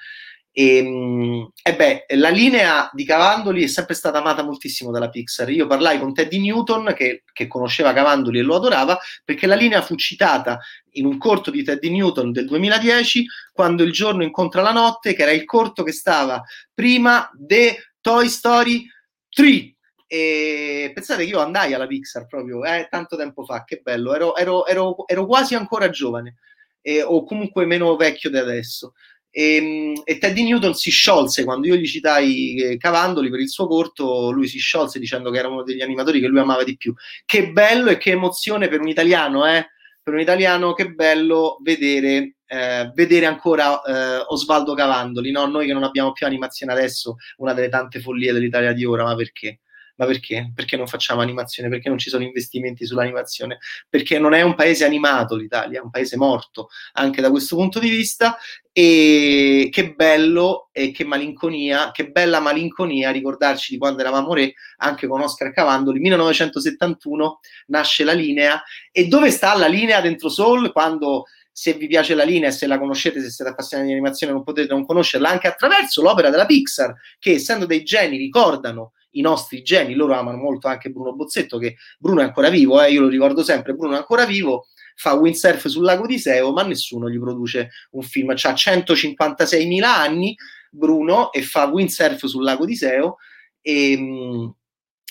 E, 0.59 0.77
ehm, 0.77 1.51
e 1.61 1.75
beh, 1.75 2.05
la 2.15 2.29
linea 2.29 2.89
di 2.91 3.05
Cavandoli 3.05 3.63
è 3.63 3.67
sempre 3.67 3.93
stata 3.93 4.17
amata 4.17 4.41
moltissimo 4.41 4.89
dalla 4.89 5.09
Pixar. 5.09 5.47
Io 5.51 5.67
parlai 5.67 5.99
con 5.99 6.15
Teddy 6.15 6.39
Newton, 6.39 6.95
che, 6.95 7.23
che 7.31 7.45
conosceva 7.45 7.93
Cavandoli 7.93 8.39
e 8.39 8.41
lo 8.41 8.55
adorava, 8.55 8.97
perché 9.23 9.45
la 9.45 9.53
linea 9.53 9.83
fu 9.83 9.93
citata 9.95 10.57
in 10.93 11.05
un 11.05 11.19
corto 11.19 11.51
di 11.51 11.63
Teddy 11.63 11.91
Newton 11.91 12.31
del 12.31 12.47
2010, 12.47 13.27
quando 13.53 13.83
il 13.83 13.91
giorno 13.91 14.23
incontra 14.23 14.63
la 14.63 14.71
notte, 14.71 15.13
che 15.13 15.21
era 15.21 15.31
il 15.31 15.45
corto 15.45 15.83
che 15.83 15.91
stava 15.91 16.43
prima 16.73 17.29
de 17.35 17.91
Toy 18.01 18.27
Story 18.27 18.87
3. 19.29 19.75
E 20.07 20.91
pensate 20.91 21.23
che 21.23 21.29
io 21.29 21.39
andai 21.39 21.75
alla 21.75 21.85
Pixar 21.85 22.25
proprio 22.25 22.63
eh, 22.63 22.87
tanto 22.89 23.15
tempo 23.15 23.45
fa, 23.45 23.63
che 23.63 23.81
bello, 23.83 24.15
ero, 24.15 24.35
ero, 24.35 24.65
ero, 24.65 25.07
ero 25.07 25.25
quasi 25.27 25.53
ancora 25.53 25.91
giovane, 25.91 26.37
eh, 26.81 27.03
o 27.03 27.23
comunque 27.25 27.65
meno 27.67 27.95
vecchio 27.95 28.31
di 28.31 28.37
adesso. 28.37 28.93
E, 29.29 29.55
ehm, 29.55 30.01
e, 30.03 30.17
Teddy 30.17 30.43
Newton 30.43 30.73
si 30.73 30.89
sciolse 30.89 31.43
quando 31.43 31.67
io 31.67 31.75
gli 31.75 31.85
citai 31.85 32.55
eh, 32.55 32.77
Cavandoli 32.77 33.29
per 33.29 33.39
il 33.39 33.49
suo 33.49 33.67
corto, 33.67 34.31
lui 34.31 34.47
si 34.47 34.59
sciolse 34.59 34.99
dicendo 34.99 35.29
che 35.31 35.39
era 35.39 35.47
uno 35.47 35.63
degli 35.63 35.81
animatori 35.81 36.19
che 36.19 36.27
lui 36.27 36.39
amava 36.39 36.63
di 36.63 36.77
più. 36.77 36.93
Che 37.25 37.51
bello 37.51 37.89
e 37.89 37.97
che 37.97 38.11
emozione 38.11 38.67
per 38.67 38.81
un 38.81 38.87
italiano, 38.87 39.45
eh? 39.45 39.67
Per 40.01 40.13
un 40.13 40.21
italiano, 40.21 40.73
che 40.73 40.91
bello 40.91 41.57
vedere, 41.61 42.37
eh, 42.45 42.91
vedere 42.95 43.25
ancora 43.25 43.81
eh, 43.81 44.23
Osvaldo 44.27 44.73
Cavandoli, 44.73 45.31
no? 45.31 45.45
Noi 45.47 45.67
che 45.67 45.73
non 45.73 45.83
abbiamo 45.83 46.13
più 46.13 46.25
animazione 46.25 46.71
adesso, 46.71 47.17
una 47.37 47.53
delle 47.53 47.69
tante 47.69 47.99
follie 47.99 48.31
dell'Italia 48.33 48.73
di 48.73 48.85
ora, 48.85 49.03
ma 49.03 49.15
perché? 49.15 49.59
Ma 49.97 50.05
perché? 50.05 50.51
Perché 50.53 50.77
non 50.77 50.87
facciamo 50.87 51.21
animazione? 51.21 51.69
Perché 51.69 51.89
non 51.89 51.97
ci 51.97 52.09
sono 52.09 52.23
investimenti 52.23 52.85
sull'animazione? 52.85 53.57
Perché 53.89 54.19
non 54.19 54.33
è 54.33 54.41
un 54.43 54.53
paese 54.55 54.85
animato 54.85 55.35
l'Italia, 55.35 55.79
è 55.79 55.83
un 55.83 55.89
paese 55.89 56.17
morto 56.17 56.69
anche 56.93 57.21
da 57.21 57.31
questo 57.31 57.55
punto 57.55 57.79
di 57.79 57.89
vista. 57.89 58.37
E 58.79 59.69
che 59.71 59.95
bello 59.95 60.69
e 60.71 60.91
che 60.91 61.03
malinconia, 61.03 61.89
che 61.89 62.11
bella 62.11 62.39
malinconia 62.39 63.09
ricordarci 63.09 63.71
di 63.71 63.79
quando 63.79 64.01
eravamo 64.01 64.35
re, 64.35 64.53
anche 64.77 65.07
con 65.07 65.19
Oscar 65.19 65.51
Cavandoli. 65.51 65.99
1971 65.99 67.39
nasce 67.69 68.03
la 68.03 68.13
linea. 68.13 68.61
E 68.91 69.07
dove 69.07 69.31
sta 69.31 69.57
la 69.57 69.65
linea 69.65 69.99
dentro 69.99 70.29
Soul 70.29 70.71
quando 70.71 71.23
se 71.51 71.73
vi 71.73 71.87
piace 71.87 72.13
la 72.13 72.23
linea 72.23 72.49
e 72.49 72.51
se 72.51 72.67
la 72.67 72.77
conoscete, 72.77 73.19
se 73.19 73.31
siete 73.31 73.49
appassionati 73.49 73.89
di 73.89 73.95
animazione, 73.95 74.31
non 74.31 74.43
potete 74.43 74.71
non 74.71 74.85
conoscerla 74.85 75.27
anche 75.27 75.47
attraverso 75.47 76.03
l'opera 76.03 76.29
della 76.29 76.45
Pixar, 76.45 76.93
che 77.17 77.31
essendo 77.31 77.65
dei 77.65 77.81
geni 77.81 78.15
ricordano 78.15 78.91
i 79.13 79.21
nostri 79.21 79.63
geni, 79.63 79.95
loro 79.95 80.13
amano 80.13 80.37
molto 80.37 80.67
anche 80.67 80.91
Bruno 80.91 81.15
Bozzetto, 81.15 81.57
che 81.57 81.77
Bruno 81.97 82.21
è 82.21 82.25
ancora 82.25 82.49
vivo, 82.49 82.79
eh, 82.79 82.91
io 82.91 83.01
lo 83.01 83.07
ricordo 83.07 83.41
sempre, 83.41 83.73
Bruno 83.73 83.95
è 83.95 83.97
ancora 83.97 84.25
vivo, 84.25 84.67
fa 84.97 85.13
windsurf 85.13 85.67
sul 85.67 85.83
lago 85.83 86.07
di 86.07 86.17
Seo, 86.17 86.51
ma 86.51 86.63
nessuno 86.63 87.07
gli 87.07 87.19
produce 87.19 87.69
un 87.91 88.01
film, 88.01 88.31
ha 88.31 88.33
156.000 88.33 89.83
anni 89.83 90.35
Bruno 90.71 91.31
e 91.31 91.43
fa 91.43 91.65
windsurf 91.65 92.25
sul 92.25 92.43
lago 92.43 92.65
di 92.65 92.75
Seo, 92.75 93.17
e, 93.61 94.51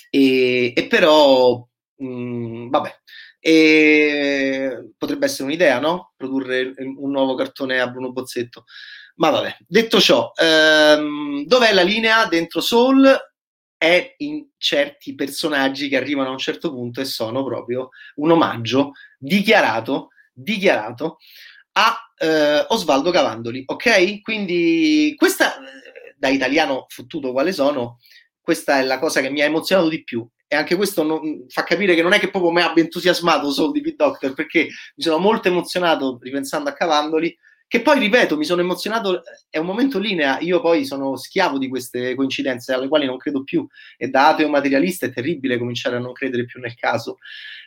e, 0.09 0.73
e 0.75 0.87
però, 0.87 1.65
mh, 1.95 2.05
mm, 2.05 2.69
vabbè, 2.69 2.99
e 3.39 4.91
potrebbe 4.97 5.25
essere 5.25 5.45
un'idea, 5.45 5.79
no? 5.79 6.11
Produrre 6.17 6.73
un 6.77 7.11
nuovo 7.11 7.35
cartone 7.35 7.79
a 7.79 7.87
Bruno 7.87 8.11
Bozzetto. 8.11 8.65
Ma 9.15 9.29
vabbè, 9.29 9.57
detto 9.65 10.01
ciò, 10.01 10.31
ehm, 10.35 11.45
dov'è 11.45 11.73
la 11.73 11.81
linea 11.81 12.25
dentro 12.27 12.59
Soul? 12.59 13.17
È 13.77 14.15
in 14.17 14.47
certi 14.57 15.13
personaggi 15.13 15.87
che 15.87 15.97
arrivano 15.97 16.29
a 16.29 16.31
un 16.31 16.37
certo 16.37 16.71
punto 16.71 16.99
e 16.99 17.05
sono 17.05 17.43
proprio 17.43 17.89
un 18.15 18.31
omaggio 18.31 18.93
dichiarato, 19.17 20.09
dichiarato 20.33 21.17
a 21.73 21.95
eh, 22.17 22.65
Osvaldo 22.69 23.11
Cavandoli, 23.11 23.63
ok? 23.65 24.21
Quindi 24.21 25.13
questa, 25.15 25.57
eh, 25.59 26.15
da 26.17 26.27
italiano 26.29 26.85
fottuto 26.89 27.31
quale 27.31 27.51
sono, 27.51 27.99
questa 28.41 28.79
è 28.79 28.83
la 28.83 28.97
cosa 28.97 29.21
che 29.21 29.29
mi 29.29 29.41
ha 29.41 29.45
emozionato 29.45 29.89
di 29.89 30.03
più. 30.03 30.27
E 30.49 30.55
anche 30.55 30.75
questo 30.75 31.03
non, 31.03 31.45
fa 31.49 31.63
capire 31.63 31.93
che 31.93 32.01
non 32.01 32.13
è 32.13 32.19
che 32.19 32.29
proprio 32.29 32.51
mi 32.51 32.61
abbia 32.61 32.81
entusiasmato 32.81 33.51
solo 33.51 33.71
di 33.71 33.81
Pete 33.81 33.97
Doctor, 33.97 34.33
perché 34.33 34.63
mi 34.63 35.03
sono 35.03 35.17
molto 35.17 35.49
emozionato 35.49 36.17
ripensando 36.21 36.69
a 36.69 36.73
Cavandoli, 36.73 37.37
che 37.67 37.81
poi, 37.81 37.99
ripeto, 37.99 38.37
mi 38.37 38.45
sono 38.45 38.61
emozionato, 38.61 39.23
è 39.49 39.57
un 39.57 39.65
momento 39.65 39.99
linea, 39.99 40.39
io 40.39 40.61
poi 40.61 40.85
sono 40.85 41.17
schiavo 41.17 41.57
di 41.57 41.67
queste 41.67 42.15
coincidenze 42.15 42.73
alle 42.73 42.87
quali 42.87 43.05
non 43.05 43.17
credo 43.17 43.43
più. 43.43 43.67
E 43.97 44.07
da 44.07 44.29
ateo 44.29 44.47
materialista 44.47 45.05
è 45.05 45.11
terribile 45.11 45.57
cominciare 45.57 45.97
a 45.97 45.99
non 45.99 46.13
credere 46.13 46.45
più 46.45 46.61
nel 46.61 46.75
caso, 46.75 47.17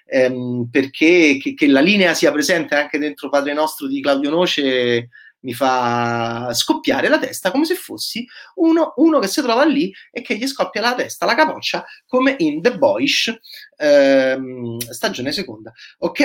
ehm, 0.06 0.68
perché 0.70 1.36
che, 1.38 1.52
che, 1.52 1.66
la 1.66 1.80
linea 1.80 2.14
sia 2.14 2.32
presente 2.32 2.74
anche 2.74 2.98
dentro 2.98 3.28
Padre 3.28 3.52
Nostro 3.52 3.86
di 3.86 4.00
Claudio 4.00 4.30
Noce 4.30 5.10
mi 5.40 5.54
fa 5.54 6.52
scoppiare 6.52 7.08
la 7.08 7.18
testa 7.18 7.50
come 7.50 7.64
se 7.64 7.74
fossi 7.74 8.26
uno, 8.56 8.92
uno, 8.96 9.18
che 9.18 9.26
si 9.28 9.40
trova 9.42 9.64
lì 9.64 9.92
e 10.10 10.22
che 10.22 10.36
gli 10.36 10.46
scoppia 10.46 10.80
la 10.80 10.94
testa, 10.94 11.26
la 11.26 11.34
capoccia, 11.34 11.84
come 12.06 12.34
in 12.38 12.60
The 12.60 12.76
Boyish, 12.76 13.38
ehm, 13.76 14.78
stagione 14.78 15.32
seconda. 15.32 15.72
Ok? 15.98 16.22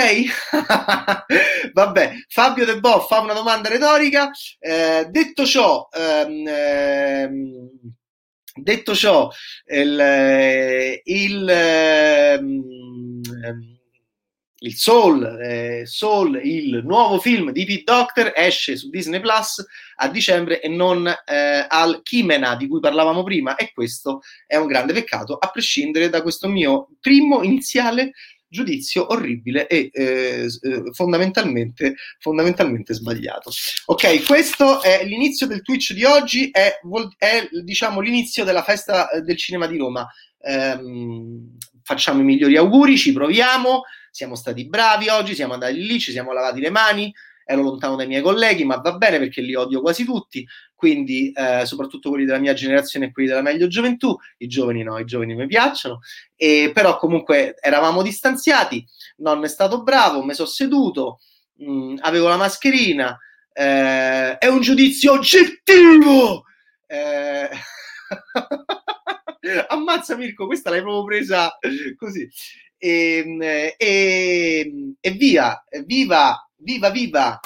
Vabbè, 1.73 2.13
Fabio 2.27 2.65
De 2.65 2.79
Bo 2.79 3.01
fa 3.01 3.19
una 3.19 3.33
domanda 3.33 3.69
retorica. 3.69 4.29
Eh, 4.59 5.07
detto 5.09 5.45
ciò, 5.45 5.87
ehm, 5.91 6.47
ehm, 6.47 7.69
detto 8.55 8.95
ciò, 8.95 9.29
il, 9.65 11.01
il 11.03 11.49
ehm, 11.49 12.61
il 14.65 14.75
Soul, 14.75 15.23
eh, 15.41 15.83
Soul, 15.85 16.41
il 16.43 16.81
nuovo 16.83 17.19
film 17.19 17.51
di 17.51 17.65
Pete 17.65 17.83
Doctor, 17.83 18.33
esce 18.35 18.75
su 18.75 18.89
Disney 18.89 19.19
Plus 19.19 19.63
a 19.97 20.09
dicembre 20.09 20.59
e 20.59 20.67
non 20.67 21.07
eh, 21.07 21.65
al 21.67 22.01
Chimena 22.03 22.55
di 22.55 22.67
cui 22.67 22.79
parlavamo 22.79 23.23
prima 23.23 23.55
e 23.55 23.71
questo 23.73 24.21
è 24.47 24.55
un 24.55 24.67
grande 24.67 24.93
peccato, 24.93 25.35
a 25.35 25.49
prescindere 25.49 26.09
da 26.09 26.21
questo 26.21 26.47
mio 26.47 26.89
primo 26.99 27.43
iniziale 27.43 28.13
giudizio 28.47 29.11
orribile 29.11 29.67
e 29.67 29.89
eh, 29.91 30.45
eh 30.45 30.83
fondamentalmente, 30.93 31.95
fondamentalmente 32.19 32.93
sbagliato. 32.93 33.51
Ok, 33.85 34.25
questo 34.25 34.81
è 34.81 35.03
l'inizio 35.05 35.45
del 35.45 35.61
Twitch 35.61 35.93
di 35.93 36.05
oggi, 36.05 36.49
è, 36.51 36.79
è 37.17 37.49
diciamo 37.63 37.99
l'inizio 37.99 38.43
della 38.43 38.63
festa 38.63 39.09
eh, 39.09 39.21
del 39.21 39.37
cinema 39.37 39.67
di 39.67 39.77
Roma. 39.77 40.07
Ehm, 40.41 41.57
facciamo 41.85 42.19
i 42.19 42.25
migliori 42.25 42.57
auguri, 42.57 42.97
ci 42.97 43.13
proviamo 43.13 43.83
siamo 44.15 44.35
stati 44.35 44.65
bravi 44.65 45.09
oggi, 45.09 45.35
siamo 45.35 45.55
andati 45.55 45.85
lì, 45.85 45.99
ci 45.99 46.11
siamo 46.11 46.31
lavati 46.31 46.61
le 46.61 46.69
mani, 46.69 47.13
ero 47.43 47.61
lontano 47.61 47.97
dai 47.97 48.07
miei 48.07 48.21
colleghi, 48.21 48.63
ma 48.63 48.77
va 48.77 48.95
bene 48.95 49.19
perché 49.19 49.41
li 49.41 49.55
odio 49.55 49.81
quasi 49.81 50.05
tutti, 50.05 50.47
quindi 50.73 51.33
eh, 51.33 51.65
soprattutto 51.65 52.07
quelli 52.07 52.23
della 52.23 52.39
mia 52.39 52.53
generazione 52.53 53.07
e 53.07 53.11
quelli 53.11 53.27
della 53.27 53.41
meglio 53.41 53.67
gioventù, 53.67 54.17
i 54.37 54.47
giovani 54.47 54.83
no, 54.83 54.97
i 54.99 55.03
giovani 55.03 55.35
mi 55.35 55.47
piacciono, 55.47 55.99
e, 56.37 56.71
però 56.73 56.97
comunque 56.97 57.55
eravamo 57.59 58.01
distanziati, 58.01 58.87
nonno 59.17 59.43
è 59.43 59.49
stato 59.49 59.83
bravo, 59.83 60.23
mi 60.23 60.33
sono 60.33 60.47
seduto, 60.47 61.19
mh, 61.55 61.71
mm, 61.71 61.95
avevo 61.99 62.29
la 62.29 62.37
mascherina, 62.37 63.19
eh, 63.51 64.37
è 64.37 64.47
un 64.47 64.61
giudizio 64.61 65.11
oggettivo! 65.11 66.45
Eh... 66.87 67.49
Ammazza 69.69 70.15
Mirko, 70.15 70.45
questa 70.45 70.69
l'hai 70.69 70.81
proprio 70.81 71.03
presa 71.03 71.57
così. 71.97 72.27
E, 72.77 73.23
ehm, 73.25 73.41
e, 73.77 74.71
e 74.99 75.11
via, 75.11 75.63
viva, 75.85 76.47
viva, 76.57 76.89
viva 76.89 77.39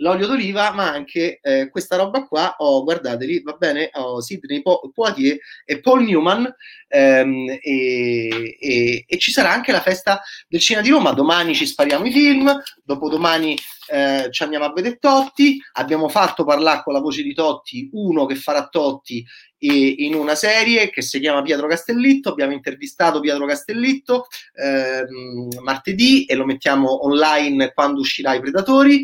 l'olio 0.00 0.26
d'oliva, 0.26 0.72
ma 0.72 0.90
anche 0.90 1.38
eh, 1.40 1.68
questa 1.70 1.96
roba 1.96 2.26
qua, 2.26 2.54
oh, 2.58 2.82
guardateli, 2.84 3.42
va 3.42 3.52
bene, 3.52 3.90
oh, 3.94 4.20
Sidney 4.20 4.62
po- 4.62 4.90
Poitier 4.92 5.38
e 5.64 5.80
Paul 5.80 6.04
Newman, 6.04 6.52
ehm, 6.88 7.58
e, 7.60 8.56
e, 8.58 9.04
e, 9.06 9.18
ci 9.18 9.30
sarà 9.30 9.52
anche 9.52 9.72
la 9.72 9.80
festa 9.80 10.20
del 10.48 10.60
cinema 10.60 10.84
di 10.84 10.90
Roma, 10.90 11.12
domani 11.12 11.54
ci 11.54 11.66
spariamo 11.66 12.06
i 12.06 12.12
film, 12.12 12.62
dopodomani 12.84 13.56
eh, 13.92 14.28
ci 14.30 14.42
andiamo 14.42 14.64
a 14.64 14.72
vedere 14.72 14.98
Totti, 14.98 15.58
abbiamo 15.72 16.08
fatto 16.08 16.44
parlare 16.44 16.82
con 16.82 16.92
la 16.92 17.00
voce 17.00 17.22
di 17.22 17.34
Totti, 17.34 17.90
uno 17.92 18.26
che 18.26 18.36
farà 18.36 18.68
Totti 18.68 19.24
in 19.62 20.14
una 20.14 20.34
serie 20.34 20.90
che 20.90 21.02
si 21.02 21.20
chiama 21.20 21.42
Pietro 21.42 21.66
Castellitto. 21.66 22.30
Abbiamo 22.30 22.52
intervistato 22.52 23.20
Pietro 23.20 23.46
Castellitto 23.46 24.26
ehm, 24.54 25.60
martedì 25.62 26.24
e 26.24 26.34
lo 26.34 26.46
mettiamo 26.46 27.04
online 27.04 27.72
quando 27.72 28.00
uscirà 28.00 28.34
i 28.34 28.40
Predatori. 28.40 29.02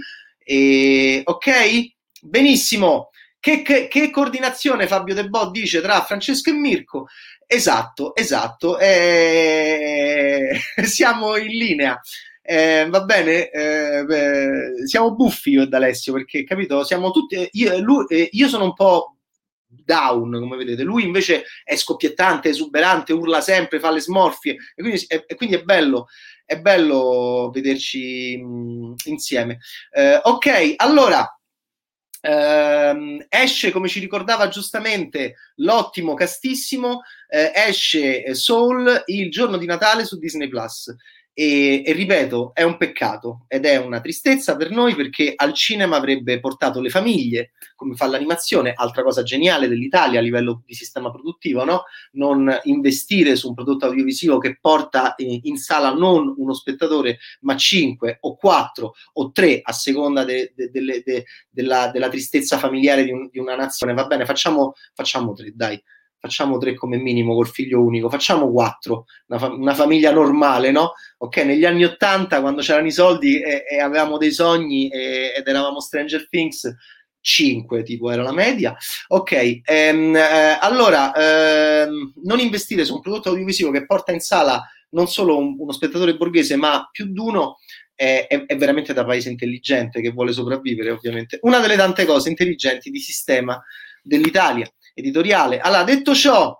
E, 0.49 1.23
ok? 1.25 1.51
Benissimo. 2.23 3.11
Che, 3.41 3.63
che, 3.63 3.89
che, 3.89 4.11
coordinazione 4.11 4.87
Fabio 4.87 5.15
De 5.15 5.29
Bo 5.29 5.51
dice 5.51 5.81
tra 5.81 6.03
Francesco 6.03 6.51
e 6.51 6.53
Mirko? 6.53 7.09
Esatto, 7.47 8.15
esatto. 8.15 8.79
Eh, 8.79 10.57
siamo 10.87 11.37
in 11.37 11.49
linea. 11.49 12.01
Eh, 12.43 12.87
va 12.89 13.03
bene, 13.03 13.51
eh, 13.51 14.05
beh, 14.05 14.87
siamo 14.87 15.17
buffi 15.17 15.51
io 15.51 15.63
ed 15.63 15.75
Alessio 15.75 16.13
perché 16.13 16.45
capito? 16.45 16.85
Siamo 16.85 17.11
tutti. 17.11 17.49
Io, 17.53 17.79
lui, 17.81 18.07
eh, 18.09 18.29
io 18.33 18.49
sono 18.49 18.65
un 18.65 18.75
po' 18.75 19.16
down, 19.67 20.39
come 20.39 20.57
vedete. 20.57 20.83
Lui 20.83 21.05
invece 21.05 21.45
è 21.65 21.77
scoppiettante, 21.77 22.51
esuberante, 22.51 23.13
urla 23.13 23.41
sempre, 23.41 23.81
fa 23.81 23.91
le 23.91 24.01
smorfie 24.01 24.57
e 24.75 24.83
quindi, 24.83 25.05
e, 25.07 25.25
e 25.27 25.35
quindi 25.35 25.57
è 25.57 25.63
bello. 25.63 26.07
È 26.45 26.59
bello 26.61 27.51
vederci 27.53 28.37
mh, 28.37 28.95
insieme. 29.07 29.59
Eh, 29.91 30.21
ok, 30.23 30.75
allora 30.77 31.31
Uh, 32.23 33.25
esce, 33.29 33.71
come 33.71 33.87
ci 33.87 34.01
ricordava 34.01 34.49
giustamente 34.49 35.37
l'ottimo 35.57 36.15
castissimo, 36.15 36.95
uh, 36.95 37.03
esce 37.55 38.35
Soul 38.35 39.05
il 39.07 39.31
giorno 39.31 39.57
di 39.57 39.67
Natale 39.67 40.05
su 40.05 40.19
Disney 40.19 40.49
Plus. 40.49 40.93
E, 41.39 41.83
e, 41.85 41.93
ripeto, 41.93 42.53
è 42.55 42.63
un 42.63 42.79
peccato 42.79 43.45
ed 43.47 43.67
è 43.67 43.77
una 43.77 44.01
tristezza 44.01 44.57
per 44.57 44.71
noi 44.71 44.95
perché 44.95 45.35
al 45.37 45.53
cinema 45.53 45.97
avrebbe 45.97 46.41
portato 46.41 46.81
le 46.81 46.89
famiglie, 46.89 47.53
come 47.75 47.95
fa 47.95 48.07
l'animazione, 48.07 48.73
altra 48.75 49.03
cosa 49.03 49.23
geniale 49.23 49.69
dell'Italia 49.69 50.19
a 50.19 50.23
livello 50.23 50.63
di 50.65 50.73
sistema 50.73 51.11
produttivo, 51.11 51.63
no? 51.63 51.83
Non 52.13 52.51
investire 52.63 53.37
su 53.37 53.49
un 53.49 53.55
prodotto 53.55 53.85
audiovisivo 53.85 54.39
che 54.39 54.57
porta 54.59 55.13
in, 55.19 55.41
in 55.43 55.59
sala 55.59 55.93
non 55.93 56.33
uno 56.39 56.55
spettatore, 56.55 57.19
ma 57.41 57.55
cinque 57.55 58.17
o 58.23 58.35
quattro 58.37 58.95
o 59.13 59.31
tre 59.31 59.61
a 59.63 59.73
seconda 59.73 60.25
de, 60.25 60.55
de, 60.57 60.71
de, 60.71 61.27
della, 61.51 61.91
della, 61.91 62.09
tristezza 62.09 62.57
familiare 62.57 63.05
di, 63.05 63.11
un, 63.11 63.29
di, 63.31 63.39
una 63.39 63.57
nazione. 63.57 63.93
Va 63.93 64.07
bene, 64.07 64.25
facciamo, 64.25 64.73
facciamo 64.95 65.35
tre, 65.35 65.53
dai 65.55 65.79
facciamo 66.19 66.59
tre 66.59 66.75
come 66.75 66.97
minimo 66.97 67.35
col 67.35 67.49
figlio 67.49 67.83
unico, 67.83 68.09
facciamo 68.09 68.51
quattro, 68.51 69.05
una, 69.29 69.39
fa- 69.39 69.53
una 69.53 69.75
famiglia 69.75 70.11
normale, 70.13 70.71
no? 70.71 70.93
Ok, 71.19 71.39
negli 71.39 71.65
anni 71.65 71.85
Ottanta, 71.85 72.41
quando 72.41 72.63
c'erano 72.63 72.87
i 72.87 72.93
soldi 72.93 73.41
e, 73.41 73.65
e 73.69 73.81
avevamo 73.81 74.19
dei 74.19 74.33
sogni 74.33 74.89
e, 74.89 75.33
ed 75.37 75.47
eravamo 75.47 75.81
Stranger 75.81 76.29
Things, 76.29 76.75
5 77.21 77.83
tipo 77.83 78.11
era 78.11 78.23
la 78.23 78.33
media. 78.33 78.77
Ok, 79.09 79.61
ehm, 79.65 80.15
eh, 80.15 80.59
allora 80.61 81.13
ehm, 81.13 82.13
non 82.23 82.39
investire 82.39 82.85
su 82.85 82.95
un 82.95 83.01
prodotto 83.01 83.31
audiovisivo 83.31 83.71
che 83.73 83.85
porta 83.85 84.13
in 84.13 84.21
sala 84.21 84.63
non 84.91 85.09
solo 85.09 85.37
un, 85.37 85.57
uno 85.59 85.73
spettatore 85.73 86.17
borghese, 86.17 86.57
ma 86.57 86.89
più 86.91 87.07
di 87.07 87.19
uno. 87.19 87.59
È, 87.95 88.27
è, 88.29 88.45
è 88.45 88.57
veramente 88.59 88.93
da 88.93 89.07
paese 89.07 89.31
intelligente 89.31 90.03
che 90.03 90.11
vuole 90.11 90.33
sopravvivere, 90.33 90.91
ovviamente. 90.91 91.39
Una 91.43 91.61
delle 91.61 91.77
tante 91.77 92.05
cose 92.05 92.29
intelligenti 92.29 92.91
di 92.91 93.01
sistema 93.01 93.61
dell'Italia 94.03 94.71
editoriale. 94.97 95.59
Allora, 95.61 95.85
detto 95.85 96.15
ciò, 96.15 96.59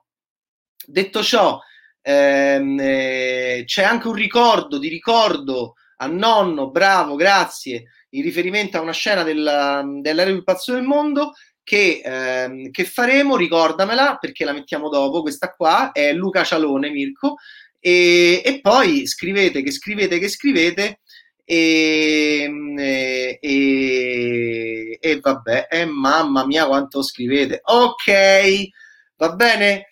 detto 0.87 1.23
ciò 1.23 1.59
ehm, 2.03 2.79
eh, 2.79 3.63
c'è 3.65 3.83
anche 3.83 4.09
un 4.09 4.15
ricordo 4.15 4.79
di 4.79 4.89
ricordo 4.89 5.75
a 5.99 6.07
nonno, 6.07 6.71
bravo, 6.71 7.17
grazie, 7.17 7.85
in 8.11 8.23
riferimento 8.23 8.77
a 8.77 8.83
una 8.83 8.93
scena 8.93 9.23
della, 9.23 9.83
dell'aereo 10.03 10.35
del 10.35 10.45
pazzo 10.45 10.75
del 10.75 10.83
mondo 10.83 11.33
che, 11.63 12.03
ehm, 12.05 12.71
che, 12.71 12.85
faremo, 12.85 13.37
ricordamela 13.37 14.19
perché 14.21 14.45
la 14.45 14.53
mettiamo 14.53 14.91
dopo, 14.91 15.23
questa 15.23 15.53
qua 15.53 15.93
è 15.93 16.13
Luca 16.13 16.45
Cialone, 16.45 16.91
Mirko, 16.91 17.37
e, 17.81 18.43
e 18.45 18.61
poi 18.61 19.07
scrivete, 19.07 19.63
che 19.63 19.73
scrivete, 19.73 20.19
che 20.19 20.29
scrivete, 20.29 21.01
e, 21.49 22.51
e, 22.77 23.39
e, 23.41 24.99
e 25.01 25.21
vabbè, 25.21 25.69
eh, 25.71 25.85
mamma 25.85 26.45
mia 26.45 26.67
quanto 26.67 27.03
scrivete. 27.03 27.61
Ok, 27.63 28.69
va 29.17 29.33
bene? 29.35 29.87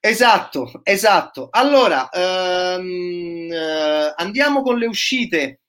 Esatto, 0.00 0.80
esatto. 0.84 1.48
Allora, 1.50 2.08
ehm, 2.08 3.50
eh, 3.52 4.14
andiamo 4.16 4.62
con 4.62 4.78
le 4.78 4.86
uscite 4.86 5.60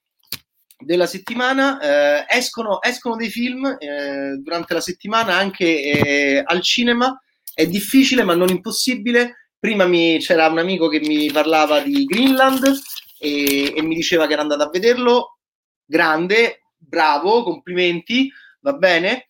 della 0.77 1.07
settimana. 1.07 1.79
Eh, 1.79 2.37
escono, 2.37 2.81
escono, 2.81 3.17
dei 3.17 3.29
film 3.29 3.65
eh, 3.77 4.37
durante 4.41 4.73
la 4.73 4.81
settimana 4.81 5.35
anche 5.35 5.65
eh, 5.65 6.43
al 6.45 6.61
cinema. 6.61 7.21
È 7.53 7.67
difficile, 7.67 8.23
ma 8.23 8.35
non 8.35 8.49
impossibile. 8.49 9.49
Prima 9.59 9.85
mi, 9.85 10.19
c'era 10.19 10.47
un 10.47 10.59
amico 10.59 10.87
che 10.87 11.01
mi 11.01 11.29
parlava 11.31 11.81
di 11.81 12.05
Greenland 12.05 12.79
e, 13.19 13.73
e 13.75 13.81
mi 13.81 13.95
diceva 13.95 14.25
che 14.27 14.33
era 14.33 14.41
andato 14.41 14.63
a 14.63 14.69
vederlo. 14.69 15.37
Grande, 15.85 16.61
bravo, 16.77 17.43
complimenti, 17.43 18.31
va 18.61 18.73
bene. 18.73 19.27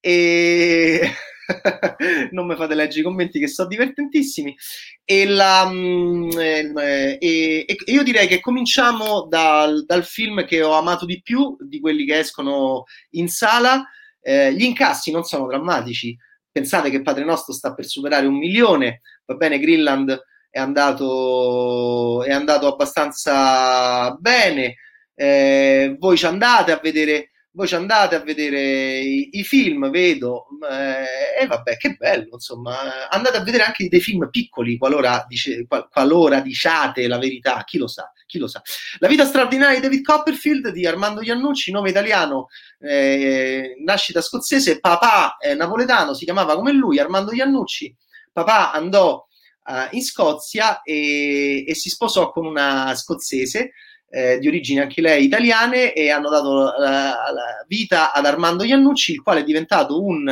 E 0.00 1.10
non 2.32 2.46
mi 2.46 2.56
fate 2.56 2.74
leggere 2.74 3.00
i 3.00 3.04
commenti 3.04 3.38
che 3.38 3.48
sono 3.48 3.68
divertentissimi. 3.68 4.56
E, 5.04 5.26
la, 5.26 5.68
mm, 5.68 6.30
eh, 6.38 7.18
e, 7.20 7.64
e, 7.66 7.76
io 7.86 8.02
direi 8.02 8.26
che 8.26 8.40
cominciamo 8.40 9.26
dal, 9.28 9.84
dal, 9.86 10.04
film 10.04 10.44
che 10.44 10.62
ho 10.62 10.72
amato 10.72 11.06
di 11.06 11.22
più 11.22 11.56
di 11.60 11.80
quelli 11.80 12.04
che 12.04 12.18
escono 12.18 12.84
in 13.10 13.28
sala. 13.28 13.84
Eh, 14.20 14.52
gli 14.52 14.64
incassi 14.64 15.10
non 15.10 15.24
sono 15.24 15.46
drammatici. 15.46 16.16
Pensate 16.50 16.90
che 16.90 17.02
Padre 17.02 17.24
Nostro 17.24 17.52
sta 17.52 17.72
per 17.72 17.86
superare 17.86 18.26
un 18.26 18.36
milione, 18.36 19.02
va 19.26 19.34
bene, 19.34 19.58
Greenland 19.58 20.20
è 20.50 20.58
andato, 20.58 22.22
è 22.24 22.32
andato 22.32 22.66
abbastanza 22.66 24.12
bene. 24.18 24.76
Eh, 25.14 25.96
voi 25.98 26.16
ci 26.16 26.26
andate 26.26 26.72
a 26.72 26.80
vedere, 26.80 27.30
voi 27.50 27.66
ci 27.66 27.74
andate 27.74 28.14
a 28.14 28.20
vedere 28.20 28.98
i, 28.98 29.30
i 29.32 29.42
film, 29.44 29.90
vedo, 29.90 30.46
eh, 30.70 31.42
e 31.42 31.46
vabbè, 31.46 31.76
che 31.76 31.94
bello, 31.96 32.28
insomma, 32.34 33.08
andate 33.08 33.36
a 33.36 33.42
vedere 33.42 33.64
anche 33.64 33.88
dei 33.88 34.00
film 34.00 34.28
piccoli 34.30 34.78
qualora, 34.78 35.24
dice, 35.28 35.66
qual, 35.66 35.88
qualora 35.90 36.40
diciate 36.40 37.08
la 37.08 37.18
verità, 37.18 37.64
chi 37.64 37.78
lo 37.78 37.88
sa, 37.88 38.12
chi 38.26 38.38
lo 38.38 38.46
sa. 38.46 38.62
La 39.00 39.08
vita 39.08 39.24
straordinaria 39.24 39.76
di 39.76 39.82
David 39.82 40.04
Copperfield 40.04 40.68
di 40.68 40.86
Armando 40.86 41.20
Iannucci, 41.20 41.72
nome 41.72 41.90
italiano, 41.90 42.46
eh, 42.78 43.74
nascita 43.84 44.20
scozzese, 44.20 44.78
papà 44.78 45.36
napoletano, 45.56 46.14
si 46.14 46.24
chiamava 46.24 46.54
come 46.54 46.72
lui, 46.72 47.00
Armando 47.00 47.32
Iannucci, 47.32 47.92
papà 48.32 48.70
andò 48.70 49.26
uh, 49.68 49.94
in 49.94 50.02
Scozia 50.02 50.82
e, 50.82 51.64
e, 51.66 51.74
si 51.74 51.90
sposò 51.90 52.30
con 52.30 52.46
una 52.46 52.94
scozzese 52.94 53.72
eh, 54.10 54.38
di 54.38 54.48
origini 54.48 54.80
anche 54.80 55.00
lei 55.02 55.24
italiane 55.24 55.92
e 55.92 56.10
hanno 56.10 56.30
dato 56.30 56.72
la, 56.78 57.30
la 57.32 57.64
vita 57.66 58.12
ad 58.12 58.24
Armando 58.24 58.64
Iannucci, 58.64 59.12
il 59.12 59.22
quale 59.22 59.40
è 59.40 59.44
diventato 59.44 60.02
un 60.02 60.28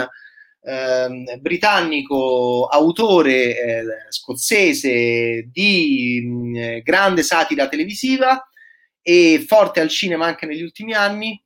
eh, 0.62 1.38
britannico 1.38 2.66
autore 2.66 3.58
eh, 3.58 3.84
scozzese 4.08 5.48
di 5.52 6.22
mh, 6.24 6.78
grande 6.82 7.22
satira 7.22 7.68
televisiva 7.68 8.48
e 9.02 9.44
forte 9.46 9.80
al 9.80 9.88
cinema 9.88 10.26
anche 10.26 10.46
negli 10.46 10.62
ultimi 10.62 10.94
anni 10.94 11.40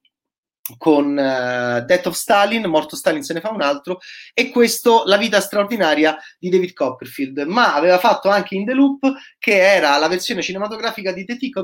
con 0.76 1.10
uh, 1.10 1.84
Death 1.84 2.06
of 2.06 2.14
Stalin, 2.14 2.66
Morto 2.66 2.96
Stalin 2.96 3.22
se 3.22 3.34
ne 3.34 3.40
fa 3.40 3.50
un 3.50 3.62
altro, 3.62 3.98
e 4.34 4.50
questo 4.50 5.02
La 5.06 5.16
vita 5.16 5.40
straordinaria 5.40 6.16
di 6.38 6.48
David 6.48 6.72
Copperfield, 6.72 7.40
ma 7.46 7.74
aveva 7.74 7.98
fatto 7.98 8.28
anche 8.28 8.54
In 8.54 8.64
The 8.64 8.74
Loop, 8.74 9.12
che 9.38 9.58
era 9.58 9.96
la 9.96 10.08
versione 10.08 10.42
cinematografica 10.42 11.12
di 11.12 11.24
The 11.24 11.36
Tick 11.36 11.58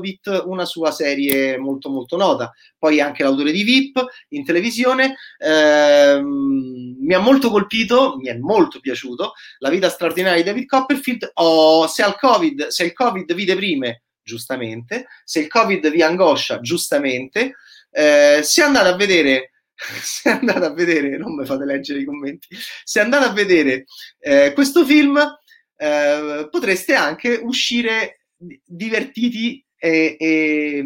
una 0.45 0.65
sua 0.65 0.91
serie 0.91 1.57
molto 1.57 1.89
molto 1.89 2.17
nota, 2.17 2.51
poi 2.77 2.99
anche 2.99 3.23
l'autore 3.23 3.51
di 3.51 3.63
VIP 3.63 4.03
in 4.29 4.45
televisione, 4.45 5.15
ehm, 5.37 6.95
mi 6.99 7.13
ha 7.13 7.19
molto 7.19 7.49
colpito, 7.49 8.17
mi 8.17 8.27
è 8.27 8.37
molto 8.37 8.79
piaciuto, 8.79 9.33
La 9.59 9.69
vita 9.69 9.89
straordinaria 9.89 10.41
di 10.41 10.49
David 10.49 10.65
Copperfield, 10.65 11.31
oh, 11.35 11.87
se, 11.87 12.03
COVID, 12.19 12.67
se 12.67 12.85
il 12.85 12.93
Covid 12.93 13.33
vi 13.33 13.45
deprime, 13.45 14.03
giustamente, 14.21 15.07
se 15.23 15.39
il 15.39 15.47
Covid 15.47 15.89
vi 15.89 16.01
angoscia, 16.01 16.59
giustamente, 16.59 17.55
eh, 17.97 18.43
se 18.43 18.61
andate 18.61 18.89
a 18.89 18.95
vedere 18.95 19.53
se 20.01 20.29
andate 20.29 20.65
a 20.65 20.73
vedere, 20.73 21.17
non 21.17 21.35
mi 21.35 21.45
fate 21.45 21.65
leggere 21.65 21.99
i 21.99 22.05
commenti, 22.05 22.47
se 22.83 22.99
andate 22.99 23.25
a 23.25 23.31
vedere 23.31 23.85
eh, 24.19 24.51
questo 24.53 24.85
film 24.85 25.19
eh, 25.77 26.47
potreste 26.49 26.93
anche 26.93 27.39
uscire 27.41 28.27
divertiti 28.65 29.63
e, 29.79 30.15
e 30.19 30.83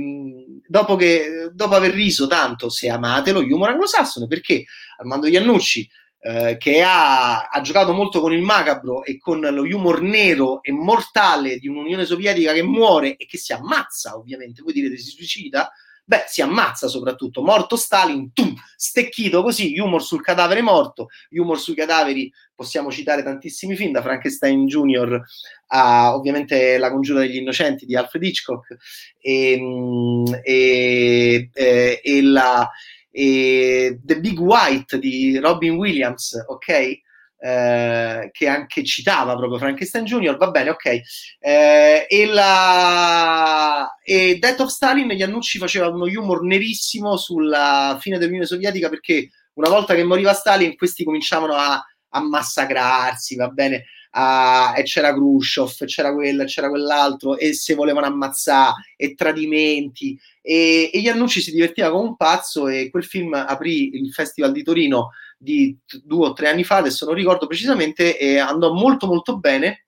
dopo, 0.67 0.95
che, 0.95 1.50
dopo 1.54 1.76
aver 1.76 1.93
riso 1.93 2.28
tanto, 2.28 2.69
se 2.69 2.89
amate 2.89 3.32
lo 3.32 3.39
humor 3.39 3.69
anglosassone, 3.69 4.28
perché 4.28 4.65
Armando 4.97 5.28
Iannucci, 5.28 5.89
eh, 6.24 6.58
che 6.58 6.82
ha, 6.82 7.47
ha, 7.47 7.62
giocato 7.62 7.93
molto 7.93 8.19
con 8.19 8.32
il 8.32 8.41
macabro 8.41 9.04
e 9.04 9.17
con 9.17 9.39
lo 9.39 9.63
humor 9.63 10.02
nero 10.02 10.62
e 10.62 10.71
mortale 10.71 11.58
di 11.58 11.67
un'Unione 11.67 12.06
Sovietica 12.06 12.54
che 12.54 12.62
muore 12.62 13.15
e 13.15 13.26
che 13.26 13.38
si 13.38 13.54
ammazza, 13.54 14.17
ovviamente, 14.17 14.62
voi 14.62 14.74
direte 14.74 14.97
si 14.97 15.10
suicida, 15.10 15.71
Beh, 16.12 16.26
si 16.28 16.41
ammazza 16.41 16.89
soprattutto. 16.89 17.41
Morto 17.41 17.78
Stalin, 17.78 18.34
tum, 18.34 18.54
stecchito 18.76 19.41
così, 19.41 19.80
humor 19.80 20.04
sul 20.04 20.21
cadavere 20.21 20.62
morto, 20.62 21.08
humor 21.30 21.58
sui 21.58 21.74
cadaveri, 21.74 22.30
possiamo 22.54 22.91
citare 22.91 23.24
tantissimi 23.24 23.78
film, 23.78 23.93
da 23.93 24.02
Frankenstein 24.02 24.65
Jr. 24.65 25.21
a 25.67 26.13
ovviamente 26.13 26.78
La 26.78 26.91
congiura 26.91 27.21
degli 27.21 27.38
innocenti 27.38 27.86
di 27.86 27.95
Alfred 27.95 28.26
Hitchcock 28.26 28.76
e, 29.21 29.58
mm, 29.58 30.26
e, 30.43 31.50
e, 31.54 32.02
e 32.04 32.21
la, 32.21 32.69
The 33.10 34.19
Big 34.19 34.38
White 34.38 35.00
di 35.00 35.38
Robin 35.38 35.78
Williams, 35.78 36.43
ok? 36.45 37.00
Eh, 37.43 38.30
che 38.32 38.47
anche 38.47 38.84
citava 38.84 39.36
proprio 39.36 39.58
Frankenstein 39.58 40.06
Jr., 40.06 40.38
va 40.38 40.51
bene, 40.51 40.69
ok. 40.69 41.01
Eh, 41.39 42.06
e, 42.08 42.25
la... 42.27 43.97
e 44.04 44.38
Death 44.38 44.60
of 44.60 44.69
Stalin, 44.69 45.10
Iannucci 45.10 45.58
faceva 45.58 45.88
uno 45.88 46.06
humor 46.06 46.43
nerissimo 46.43 47.17
sulla 47.17 47.97
fine 47.99 48.19
dell'Unione 48.19 48.45
Sovietica 48.45 48.89
perché 48.89 49.32
una 49.56 49.69
volta 49.69 49.95
che 49.95 50.04
moriva 50.04 50.34
Stalin 50.34 50.75
questi 50.75 51.04
cominciavano 51.04 51.54
a, 51.54 51.84
a 52.10 52.21
massacrarsi, 52.21 53.36
va 53.36 53.47
bene, 53.47 53.86
a, 54.12 54.75
e 54.77 54.84
c'era 54.84 55.12
Khrushchev, 55.12 55.86
c'era 55.86 56.13
quello, 56.13 56.43
c'era 56.43 56.69
quell'altro, 56.69 57.38
e 57.38 57.54
si 57.54 57.73
volevano 57.73 58.06
ammazzare, 58.06 58.93
e 58.95 59.15
tradimenti, 59.15 60.15
e, 60.43 60.91
e 60.93 60.99
Iannucci 60.99 61.41
si 61.41 61.51
divertiva 61.51 61.89
come 61.89 62.10
un 62.10 62.15
pazzo 62.15 62.67
e 62.67 62.91
quel 62.91 63.04
film 63.04 63.34
aprì 63.34 63.95
il 63.95 64.12
Festival 64.12 64.51
di 64.51 64.62
Torino 64.62 65.10
di 65.41 65.75
due 66.04 66.27
o 66.27 66.34
tre 66.34 66.49
anni 66.49 66.63
fa, 66.63 66.77
adesso 66.77 67.06
non 67.06 67.15
ricordo 67.15 67.47
precisamente, 67.47 68.17
e 68.17 68.38
andò 68.38 68.73
molto 68.73 69.08
molto 69.08 69.39
bene. 69.39 69.88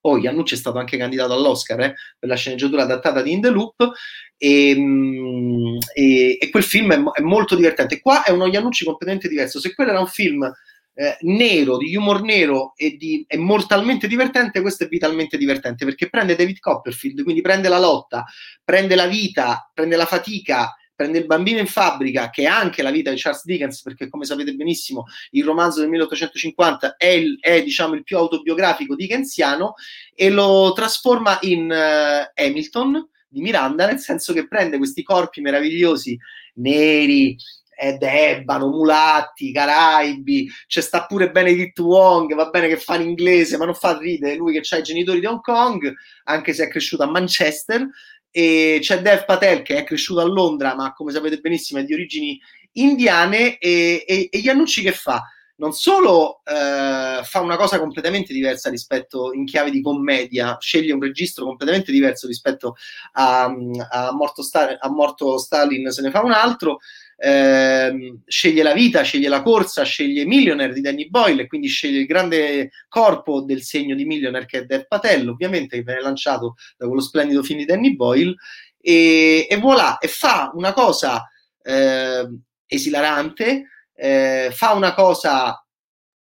Poi 0.00 0.22
Iannucci 0.22 0.54
è 0.54 0.56
stato 0.56 0.78
anche 0.78 0.96
candidato 0.96 1.34
all'Oscar 1.34 1.80
eh, 1.80 1.94
per 2.18 2.28
la 2.28 2.36
sceneggiatura 2.36 2.84
adattata 2.84 3.20
di 3.20 3.32
In 3.32 3.40
the 3.40 3.50
Loop 3.50 3.90
e, 4.36 4.74
mm, 4.74 5.76
e, 5.92 6.38
e 6.40 6.50
quel 6.50 6.62
film 6.62 6.92
è, 6.92 7.18
è, 7.18 7.22
molto 7.22 7.54
divertente. 7.54 8.00
Qua 8.00 8.22
è 8.22 8.30
uno 8.30 8.46
Iannucci 8.46 8.84
completamente 8.84 9.28
diverso. 9.28 9.60
Se 9.60 9.74
quello 9.74 9.90
era 9.90 10.00
un 10.00 10.06
film 10.06 10.50
eh, 10.94 11.18
nero, 11.22 11.76
di 11.76 11.94
humor 11.94 12.22
nero 12.22 12.72
e 12.76 12.96
di, 12.96 13.24
è 13.26 13.36
mortalmente 13.36 14.06
divertente, 14.08 14.62
questo 14.62 14.84
è 14.84 14.88
vitalmente 14.88 15.36
divertente 15.36 15.84
perché 15.84 16.08
prende 16.08 16.36
David 16.36 16.60
Copperfield, 16.60 17.22
quindi 17.24 17.42
prende 17.42 17.68
la 17.68 17.78
lotta, 17.78 18.24
prende 18.64 18.94
la 18.94 19.06
vita, 19.06 19.70
prende 19.74 19.96
la 19.96 20.06
fatica, 20.06 20.74
prende 20.98 21.18
il 21.18 21.26
bambino 21.26 21.60
in 21.60 21.68
fabbrica, 21.68 22.28
che 22.28 22.42
è 22.42 22.46
anche 22.46 22.82
la 22.82 22.90
vita 22.90 23.12
di 23.12 23.20
Charles 23.20 23.44
Dickens, 23.44 23.82
perché 23.82 24.08
come 24.08 24.24
sapete 24.24 24.52
benissimo 24.54 25.04
il 25.30 25.44
romanzo 25.44 25.78
del 25.78 25.90
1850 25.90 26.96
è, 26.96 27.06
il, 27.06 27.38
è 27.40 27.62
diciamo, 27.62 27.94
il 27.94 28.02
più 28.02 28.16
autobiografico 28.16 28.96
dickensiano, 28.96 29.74
e 30.12 30.28
lo 30.28 30.72
trasforma 30.74 31.38
in 31.42 31.70
uh, 31.70 32.32
Hamilton 32.34 33.08
di 33.28 33.40
Miranda, 33.40 33.86
nel 33.86 34.00
senso 34.00 34.32
che 34.32 34.48
prende 34.48 34.76
questi 34.76 35.04
corpi 35.04 35.40
meravigliosi, 35.40 36.18
neri, 36.54 37.36
ed 37.80 38.02
Ebano, 38.02 38.66
Mulatti, 38.66 39.52
Caraibi, 39.52 40.50
c'è 40.66 40.80
sta 40.80 41.06
pure 41.06 41.30
Benedict 41.30 41.78
Wong, 41.78 42.34
va 42.34 42.50
bene 42.50 42.66
che 42.66 42.76
fa 42.76 42.96
in 42.96 43.02
inglese, 43.02 43.56
ma 43.56 43.66
non 43.66 43.74
fa 43.74 43.96
ridere, 43.96 44.34
lui 44.34 44.52
che 44.52 44.74
ha 44.74 44.78
i 44.78 44.82
genitori 44.82 45.20
di 45.20 45.26
Hong 45.26 45.40
Kong, 45.40 45.94
anche 46.24 46.52
se 46.52 46.64
è 46.64 46.68
cresciuto 46.68 47.04
a 47.04 47.06
Manchester, 47.06 47.88
e 48.30 48.78
c'è 48.80 49.00
Dev 49.00 49.24
Patel 49.24 49.62
che 49.62 49.76
è 49.76 49.84
cresciuto 49.84 50.20
a 50.20 50.24
Londra, 50.24 50.74
ma 50.74 50.92
come 50.92 51.12
sapete 51.12 51.38
benissimo 51.38 51.80
è 51.80 51.84
di 51.84 51.94
origini 51.94 52.40
indiane, 52.72 53.58
e, 53.58 54.04
e, 54.06 54.28
e 54.30 54.38
Iannucci 54.38 54.82
che 54.82 54.92
fa? 54.92 55.22
non 55.58 55.72
solo 55.72 56.40
eh, 56.44 57.20
fa 57.22 57.40
una 57.40 57.56
cosa 57.56 57.78
completamente 57.78 58.32
diversa 58.32 58.70
rispetto 58.70 59.32
in 59.32 59.44
chiave 59.44 59.70
di 59.70 59.82
commedia, 59.82 60.56
sceglie 60.60 60.92
un 60.92 61.00
registro 61.00 61.44
completamente 61.44 61.92
diverso 61.92 62.26
rispetto 62.26 62.76
a, 63.12 63.44
a, 63.90 64.12
morto, 64.12 64.42
Stalin, 64.42 64.76
a 64.80 64.88
morto 64.88 65.38
Stalin, 65.38 65.90
se 65.90 66.02
ne 66.02 66.10
fa 66.10 66.22
un 66.22 66.32
altro, 66.32 66.78
eh, 67.20 68.14
sceglie 68.26 68.62
la 68.62 68.72
vita, 68.72 69.02
sceglie 69.02 69.28
la 69.28 69.42
corsa, 69.42 69.82
sceglie 69.82 70.24
Millionaire 70.24 70.72
di 70.72 70.80
Danny 70.80 71.08
Boyle 71.08 71.42
e 71.42 71.46
quindi 71.48 71.66
sceglie 71.66 72.00
il 72.00 72.06
grande 72.06 72.70
corpo 72.88 73.40
del 73.40 73.62
segno 73.62 73.96
di 73.96 74.04
Millionaire 74.04 74.46
che 74.46 74.58
è 74.58 74.64
Dev 74.64 74.86
Patel, 74.86 75.28
ovviamente 75.28 75.76
che 75.76 75.82
viene 75.82 76.00
lanciato 76.00 76.54
da 76.76 76.86
quello 76.86 77.02
splendido 77.02 77.42
film 77.42 77.58
di 77.58 77.64
Danny 77.64 77.96
Boyle 77.96 78.36
e, 78.80 79.48
e 79.50 79.56
voilà, 79.56 79.98
e 79.98 80.06
fa 80.06 80.52
una 80.54 80.72
cosa 80.72 81.28
eh, 81.60 82.28
esilarante, 82.66 83.64
eh, 83.94 84.50
fa 84.52 84.72
una 84.72 84.94
cosa 84.94 85.60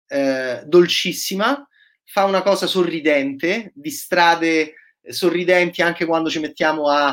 eh, 0.08 0.63
dolcissima, 0.65 1.67
fa 2.04 2.24
una 2.24 2.41
cosa 2.41 2.65
sorridente, 2.65 3.72
di 3.76 3.91
strade 3.91 4.74
sorridenti 5.08 5.82
anche 5.82 6.06
quando 6.06 6.30
ci 6.30 6.39
mettiamo 6.39 6.89
a, 6.89 7.10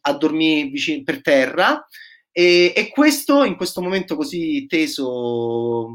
a 0.00 0.12
dormire 0.14 0.68
vicino, 0.68 1.02
per 1.04 1.20
terra. 1.20 1.86
E, 2.32 2.72
e, 2.74 2.88
questo, 2.88 3.44
in 3.44 3.56
questo 3.56 3.80
momento 3.80 4.16
così 4.16 4.66
teso, 4.66 5.88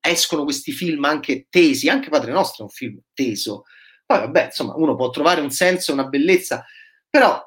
escono 0.00 0.44
questi 0.44 0.72
film 0.72 1.04
anche 1.04 1.46
tesi, 1.50 1.88
anche 1.88 2.08
Padre 2.08 2.32
Nostro 2.32 2.64
è 2.64 2.66
un 2.68 2.72
film 2.72 3.00
teso. 3.12 3.64
Poi, 4.04 4.18
vabbè, 4.18 4.44
insomma, 4.46 4.74
uno 4.76 4.94
può 4.94 5.10
trovare 5.10 5.40
un 5.40 5.50
senso, 5.50 5.92
una 5.92 6.06
bellezza, 6.06 6.64
però 7.10 7.42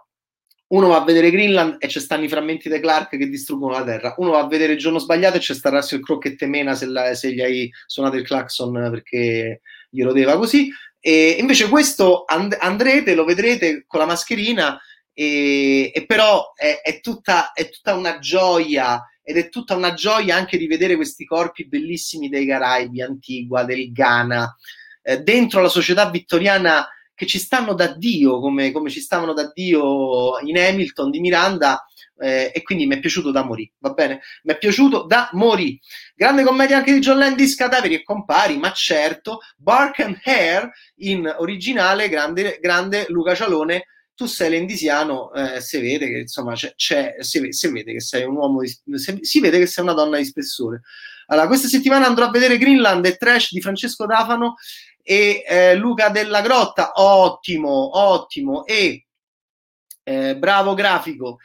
uno 0.70 0.88
va 0.88 0.98
a 0.98 1.04
vedere 1.04 1.32
Greenland 1.32 1.78
e 1.80 1.88
ci 1.88 2.00
stanno 2.00 2.26
i 2.26 2.30
frammenti 2.30 2.70
di 2.70 2.80
Clark 2.80 3.18
che 3.18 3.28
distruggono 3.28 3.74
la 3.74 3.84
Terra. 3.84 4.14
Uno 4.18 4.32
va 4.32 4.40
a 4.40 4.48
vedere 4.48 4.74
il 4.74 4.80
giorno 4.80 5.00
sbagliato 5.00 5.38
e 5.38 5.40
c'è 5.40 5.54
sta 5.54 5.70
Russell 5.70 6.02
Crowe 6.02 6.20
che 6.20 6.36
temena 6.36 6.76
se, 6.76 6.86
la, 6.86 7.14
se 7.16 7.34
gli 7.34 7.42
hai 7.42 7.72
suonato 7.88 8.18
il 8.18 8.24
clacson 8.24 8.72
perché 8.92 9.62
gli 9.90 10.04
rodeva 10.04 10.38
così. 10.38 10.70
E 11.00 11.38
invece 11.40 11.70
questo 11.70 12.24
and- 12.26 12.58
andrete, 12.60 13.16
lo 13.16 13.24
vedrete 13.24 13.86
con 13.88 14.00
la 14.00 14.06
mascherina 14.06 14.80
e, 15.22 15.92
e 15.94 16.06
però 16.06 16.54
è, 16.56 16.80
è, 16.82 17.02
tutta, 17.02 17.52
è 17.52 17.70
tutta 17.70 17.94
una 17.94 18.20
gioia 18.20 19.04
ed 19.22 19.36
è 19.36 19.50
tutta 19.50 19.76
una 19.76 19.94
gioia 19.94 20.38
anche 20.38 20.58
di 20.58 20.66
vedere 20.66 20.96
questi 20.96 21.26
corpi 21.26 21.68
bellissimi 21.68 22.30
dei 22.30 22.48
Caraibi, 22.48 23.02
Antigua, 23.02 23.66
del 23.66 23.92
Ghana, 23.92 24.56
eh, 25.02 25.20
dentro 25.20 25.62
la 25.62 25.68
società 25.68 26.10
vittoriana 26.10 26.88
che 27.14 27.26
ci 27.26 27.38
stanno 27.38 27.74
da 27.74 27.88
Dio, 27.88 28.40
come, 28.40 28.72
come 28.72 28.90
ci 28.90 29.02
stavano 29.02 29.34
da 29.34 29.52
Dio 29.54 30.40
in 30.40 30.58
Hamilton 30.58 31.12
di 31.12 31.20
Miranda, 31.20 31.86
eh, 32.18 32.54
e 32.56 32.64
quindi 32.64 32.86
mi 32.88 32.96
è 32.96 33.00
piaciuto 33.00 33.30
da 33.30 33.44
morì, 33.44 33.70
va 33.80 33.90
bene? 33.92 34.22
Mi 34.44 34.54
è 34.54 34.58
piaciuto 34.58 35.04
da 35.04 35.30
morì. 35.34 35.78
Grande 36.16 36.44
commedia 36.44 36.78
anche 36.78 36.94
di 36.94 37.00
John 37.00 37.18
Landis, 37.18 37.56
Cadaveri 37.56 37.96
e 37.96 38.04
Compari, 38.04 38.56
ma 38.56 38.72
certo, 38.72 39.40
Bark 39.58 40.00
and 40.00 40.18
Hair 40.24 40.72
in 41.00 41.30
originale, 41.40 42.08
grande, 42.08 42.58
grande 42.62 43.06
Luca 43.10 43.36
Cialone, 43.36 43.84
tu 44.20 44.26
sei 44.26 44.50
lendisiano, 44.50 45.32
eh, 45.32 45.62
si 45.62 45.80
vede 45.80 46.10
che 46.10 46.18
insomma 46.18 46.54
c'è, 46.54 46.74
c'è 46.76 47.16
si, 47.20 47.54
si, 47.54 47.72
vede 47.72 47.94
che 47.94 48.02
sei 48.02 48.26
un 48.26 48.36
uomo, 48.36 48.60
di, 48.60 48.68
si, 48.98 49.18
si, 49.22 49.40
vede 49.40 49.60
che 49.60 49.66
sei 49.66 49.82
una 49.82 49.94
donna 49.94 50.18
di 50.18 50.26
spessore. 50.26 50.82
Allora, 51.28 51.48
questa 51.48 51.70
settimana 51.70 52.06
andrò 52.06 52.26
a 52.26 52.30
vedere 52.30 52.58
Greenland 52.58 53.06
e 53.06 53.16
Trash 53.16 53.54
di 53.54 53.62
Francesco 53.62 54.06
D'Afano 54.06 54.56
e 55.02 55.46
eh, 55.48 55.76
Luca 55.76 56.10
della 56.10 56.42
Grotta, 56.42 56.92
ottimo, 56.96 57.98
ottimo, 57.98 58.66
e 58.66 59.06
eh, 60.04 60.36
bravo 60.36 60.74
grafico. 60.74 61.38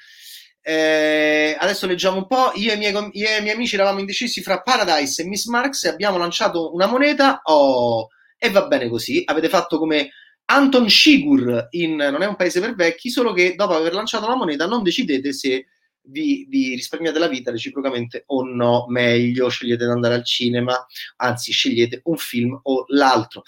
Eh, 0.61 1.57
adesso 1.57 1.87
leggiamo 1.87 2.17
un 2.17 2.27
po'. 2.27 2.51
Io 2.57 2.73
e 2.73 2.77
miei, 2.77 2.93
io 2.93 3.29
e 3.29 3.39
i 3.39 3.41
miei 3.41 3.55
amici 3.55 3.77
eravamo 3.77 4.01
indecisi 4.01 4.43
fra 4.43 4.63
Paradise 4.63 5.23
e 5.23 5.27
Miss 5.27 5.47
Marx 5.47 5.85
e 5.85 5.91
abbiamo 5.91 6.19
lanciato 6.19 6.75
una 6.75 6.87
moneta. 6.87 7.41
Oh, 7.45 8.09
e 8.37 8.51
va 8.51 8.67
bene 8.67 8.89
così. 8.89 9.23
Avete 9.25 9.49
fatto 9.49 9.79
come 9.79 10.11
Anton 10.47 10.89
Shigur 10.89 11.69
in 11.71 11.97
Non 11.97 12.23
è 12.23 12.27
un 12.27 12.37
paese 12.37 12.61
per 12.61 12.75
vecchi, 12.75 13.11
solo 13.11 13.33
che 13.33 13.55
dopo 13.55 13.75
aver 13.75 13.95
lanciato 13.95 14.29
la 14.29 14.37
moneta 14.37 14.67
non 14.67 14.83
decidete 14.83 15.33
se 15.33 15.67
vi, 16.07 16.47
vi, 16.49 16.75
risparmiate 16.75 17.19
la 17.19 17.29
vita 17.29 17.51
reciprocamente 17.51 18.25
o 18.27 18.45
no, 18.45 18.87
meglio 18.89 19.49
scegliete 19.49 19.85
di 19.85 19.91
andare 19.91 20.15
al 20.15 20.25
cinema, 20.25 20.87
anzi 21.17 21.53
scegliete 21.53 22.01
un 22.05 22.17
film 22.17 22.59
o 22.63 22.85
l'altro. 22.89 23.43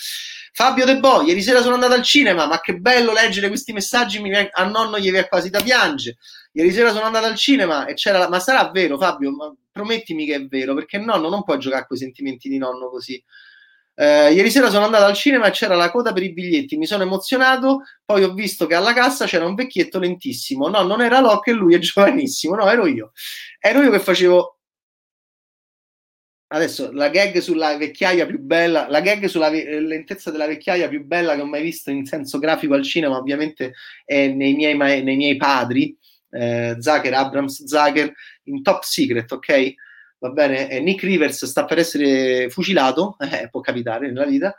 Fabio 0.52 0.85
De 0.87 0.98
Bo, 0.98 1.22
ieri 1.22 1.42
sera 1.42 1.61
sono 1.61 1.74
andato 1.74 1.92
al 1.92 2.02
cinema, 2.02 2.46
ma 2.46 2.61
che 2.61 2.78
bello 2.78 3.12
leggere 3.12 3.48
questi 3.48 3.72
messaggi, 3.72 4.20
mi, 4.20 4.30
a 4.35 4.64
nonno 4.64 4.98
gli 4.98 5.11
viene 5.11 5.28
quasi 5.28 5.50
da 5.50 5.61
piangere. 5.61 6.16
Ieri 6.52 6.72
sera 6.72 6.92
sono 6.92 7.04
andato 7.04 7.26
al 7.26 7.37
cinema 7.37 7.87
e 7.87 7.94
c'era 7.94 8.18
la... 8.18 8.28
Ma 8.28 8.40
sarà 8.40 8.70
vero 8.70 8.96
Fabio? 8.96 9.30
Ma 9.32 9.54
promettimi 9.70 10.24
che 10.24 10.37
è 10.37 10.46
vero, 10.46 10.74
perché 10.74 10.96
nonno 10.98 11.28
non 11.28 11.44
può 11.44 11.59
giocare 11.59 11.87
con 11.87 11.96
i 11.96 12.00
sentimenti 12.00 12.48
di 12.48 12.56
nonno 12.56 12.88
così. 12.88 13.22
Eh, 13.98 14.32
ieri 14.35 14.50
sera 14.50 14.68
sono 14.68 14.85
andato 14.85 15.04
al 15.04 15.14
cinema 15.14 15.46
e 15.46 15.50
c'era 15.52 15.74
la 15.74 15.90
coda 15.90 16.12
per 16.12 16.22
i 16.22 16.32
biglietti, 16.32 16.76
mi 16.76 16.85
sono 16.85 17.02
emozionato, 17.04 17.82
poi 18.04 18.24
ho 18.24 18.35
visto 18.35 18.66
che 18.66 18.74
alla 18.74 18.92
cassa 18.92 19.24
c'era 19.24 19.46
un 19.46 19.54
vecchietto 19.54 19.98
lentissimo. 19.98 20.68
No, 20.68 20.82
non 20.82 21.00
era 21.00 21.20
Locke 21.20 21.52
lui 21.52 21.74
è 21.74 21.78
giovanissimo, 21.78 22.54
no, 22.56 22.68
ero 22.70 22.87
io. 22.87 23.12
Ero 23.59 23.82
io 23.82 23.90
che 23.90 24.00
facevo 24.00 24.56
Adesso 26.48 26.92
la 26.92 27.09
gag 27.09 27.38
sulla 27.38 27.76
vecchiaia 27.76 28.24
più 28.24 28.38
bella, 28.38 28.87
la 28.88 29.00
gag 29.00 29.24
sulla 29.26 29.50
ve- 29.50 29.80
lentezza 29.80 30.30
della 30.30 30.46
vecchiaia 30.46 30.87
più 30.88 31.04
bella 31.04 31.35
che 31.35 31.40
ho 31.40 31.46
mai 31.46 31.61
visto 31.62 31.90
in 31.90 32.06
senso 32.06 32.38
grafico 32.38 32.74
al 32.74 32.85
cinema, 32.85 33.16
ovviamente 33.16 33.72
è 34.04 34.28
nei 34.28 34.54
miei, 34.54 34.76
ma- 34.76 34.87
nei 34.87 35.16
miei 35.16 35.37
padri, 35.37 35.96
eh, 36.30 36.76
Zucker, 36.78 37.12
Abrams 37.14 37.64
Zucker, 37.64 38.12
in 38.44 38.62
Top 38.62 38.82
Secret, 38.85 39.30
ok? 39.32 39.74
Va 40.18 40.31
bene? 40.31 40.68
E 40.68 40.81
Nick 40.81 41.02
Rivers 41.02 41.44
sta 41.44 41.64
per 41.64 41.79
essere 41.79 42.48
fucilato, 42.50 43.16
eh, 43.31 43.48
può 43.50 43.61
capitare 43.61 44.09
nella 44.09 44.26
vita, 44.26 44.57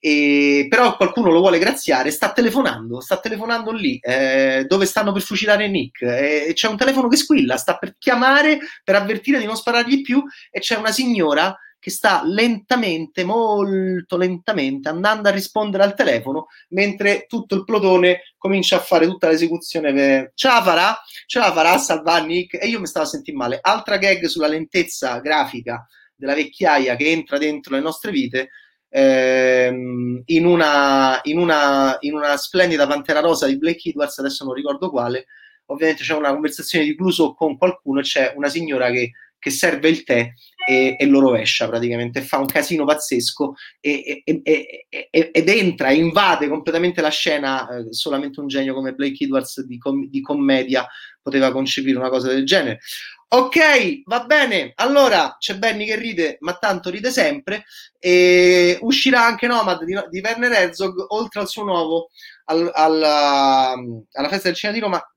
e, 0.00 0.66
però 0.68 0.96
qualcuno 0.96 1.30
lo 1.30 1.40
vuole 1.40 1.58
graziare, 1.58 2.10
sta 2.10 2.32
telefonando, 2.32 3.00
sta 3.00 3.18
telefonando 3.18 3.72
lì, 3.72 3.98
eh, 4.00 4.64
dove 4.68 4.86
stanno 4.86 5.12
per 5.12 5.22
fucilare 5.22 5.68
Nick, 5.68 6.02
e 6.02 6.52
c'è 6.54 6.68
un 6.68 6.76
telefono 6.76 7.08
che 7.08 7.16
squilla, 7.16 7.56
sta 7.56 7.76
per 7.76 7.96
chiamare 7.98 8.58
per 8.84 8.94
avvertire 8.94 9.38
di 9.38 9.46
non 9.46 9.56
sparargli 9.56 10.02
più 10.02 10.22
e 10.50 10.60
c'è 10.60 10.76
una 10.76 10.92
signora 10.92 11.56
che 11.80 11.90
sta 11.90 12.22
lentamente, 12.24 13.24
molto 13.24 14.16
lentamente 14.16 14.88
andando 14.88 15.28
a 15.28 15.32
rispondere 15.32 15.84
al 15.84 15.94
telefono 15.94 16.46
mentre 16.70 17.26
tutto 17.28 17.54
il 17.54 17.64
plotone 17.64 18.34
comincia 18.36 18.76
a 18.76 18.80
fare 18.80 19.06
tutta 19.06 19.28
l'esecuzione. 19.28 20.32
Ce 20.34 20.48
la 20.48 20.62
farà, 20.62 21.00
ce 21.26 21.38
la 21.38 21.52
farà 21.52 21.78
salvare 21.78 22.26
Nick 22.26 22.54
e 22.60 22.66
io 22.66 22.80
mi 22.80 22.86
stavo 22.86 23.06
sentire 23.06 23.36
male. 23.36 23.58
Altra 23.60 23.96
gag 23.96 24.24
sulla 24.26 24.48
lentezza 24.48 25.18
grafica 25.20 25.86
della 26.14 26.34
vecchiaia 26.34 26.96
che 26.96 27.10
entra 27.10 27.38
dentro 27.38 27.74
le 27.74 27.80
nostre 27.80 28.10
vite. 28.10 28.50
Ehm, 28.90 30.22
in, 30.24 30.46
una, 30.46 31.20
in, 31.24 31.38
una, 31.38 31.96
in 32.00 32.14
una 32.14 32.36
splendida 32.36 32.86
pantera 32.86 33.20
rosa 33.20 33.46
di 33.46 33.58
Blake 33.58 33.90
Edwards, 33.90 34.18
adesso 34.18 34.44
non 34.44 34.54
ricordo 34.54 34.90
quale, 34.90 35.26
ovviamente 35.66 36.02
c'è 36.02 36.14
una 36.14 36.30
conversazione 36.32 36.86
di 36.86 36.96
Cluso 36.96 37.34
con 37.34 37.58
qualcuno 37.58 38.00
c'è 38.00 38.32
una 38.34 38.48
signora 38.48 38.90
che, 38.90 39.12
che 39.38 39.50
serve 39.50 39.90
il 39.90 40.04
tè 40.04 40.32
e, 40.68 40.96
e, 40.98 41.06
lo 41.06 41.20
rovescia 41.20 41.66
praticamente, 41.66 42.20
fa 42.20 42.36
un 42.36 42.44
casino 42.44 42.84
pazzesco 42.84 43.54
e, 43.80 44.22
e, 44.22 44.86
ed 45.10 45.48
entra 45.48 45.92
invade 45.92 46.46
completamente 46.46 47.00
la 47.00 47.08
scena. 47.08 47.66
Eh, 47.70 47.86
solamente 47.94 48.38
un 48.38 48.48
genio 48.48 48.74
come 48.74 48.92
Blake 48.92 49.24
Edwards 49.24 49.62
di, 49.62 49.78
com- 49.78 50.06
di 50.10 50.20
commedia 50.20 50.86
poteva 51.22 51.52
concepire 51.52 51.96
una 51.96 52.10
cosa 52.10 52.28
del 52.28 52.44
genere. 52.44 52.80
Ok, 53.28 54.02
va 54.04 54.24
bene. 54.24 54.72
Allora 54.74 55.36
c'è 55.38 55.56
Benny 55.56 55.86
che 55.86 55.96
ride, 55.96 56.36
ma 56.40 56.58
tanto 56.58 56.90
ride 56.90 57.10
sempre. 57.10 57.64
E 57.98 58.76
uscirà 58.82 59.24
anche 59.24 59.46
Nomad 59.46 59.84
di, 59.84 59.98
di 60.10 60.20
Werner 60.20 60.52
Herzog, 60.52 61.02
oltre 61.08 61.40
al 61.40 61.48
suo 61.48 61.64
nuovo 61.64 62.10
al, 62.44 62.70
alla, 62.74 63.72
alla 63.72 64.28
festa 64.28 64.48
del 64.48 64.56
cinema 64.56 64.78
di 64.78 64.84
Roma. 64.84 65.14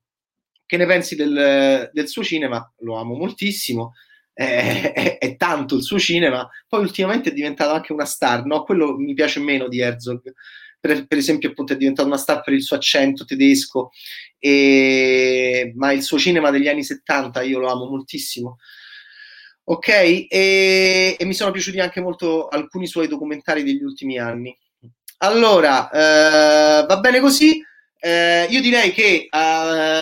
Che 0.66 0.78
ne 0.78 0.86
pensi 0.86 1.18
del, 1.18 1.90
del 1.92 2.08
suo 2.08 2.24
cinema? 2.24 2.74
Lo 2.80 2.96
amo 2.96 3.16
moltissimo. 3.16 3.92
È, 4.34 4.92
è, 4.94 5.18
è, 5.18 5.36
tanto 5.36 5.76
il 5.76 5.84
suo 5.84 6.00
cinema. 6.00 6.48
Poi 6.68 6.82
ultimamente 6.82 7.30
è 7.30 7.34
diventato 7.34 7.74
anche 7.74 7.94
una 7.94 8.06
star, 8.06 8.46
no? 8.46 8.64
Quello 8.64 8.98
mi 8.98 9.14
piace 9.14 9.40
meno 9.40 9.68
di 9.68 9.80
Herzog 9.80 10.34
per, 10.82 11.06
per, 11.06 11.18
esempio 11.20 11.50
appunto 11.50 11.74
è 11.74 11.78
diventato 11.78 12.08
una 12.08 12.18
star 12.18 12.42
per 12.42 12.54
il 12.54 12.64
suo 12.64 12.76
accento 12.76 13.24
tedesco, 13.24 13.92
e, 14.40 15.72
ma 15.76 15.92
il 15.92 16.02
suo 16.02 16.18
cinema 16.18 16.50
degli 16.50 16.68
anni 16.68 16.84
70 16.84 17.44
io 17.44 17.60
lo 17.60 17.70
amo 17.70 17.86
moltissimo. 17.86 18.58
Ok, 19.66 19.88
e, 19.88 21.16
e 21.18 21.26
mi 21.26 21.36
sono 21.36 21.52
piaciuti 21.52 21.80
anche 21.80 22.02
molto 22.02 22.48
alcuni 22.48 22.88
suoi 22.88 23.08
documentari 23.08 23.64
degli 23.64 23.84
ultimi 23.84 24.18
anni. 24.18 24.58
Allora, 25.20 25.90
eh, 25.92 26.86
va 26.88 27.00
bene 27.00 27.20
così. 27.20 27.64
Eh, 28.04 28.48
io 28.50 28.62
direi 28.62 28.92
che 28.92 29.28
uh, 29.30 29.38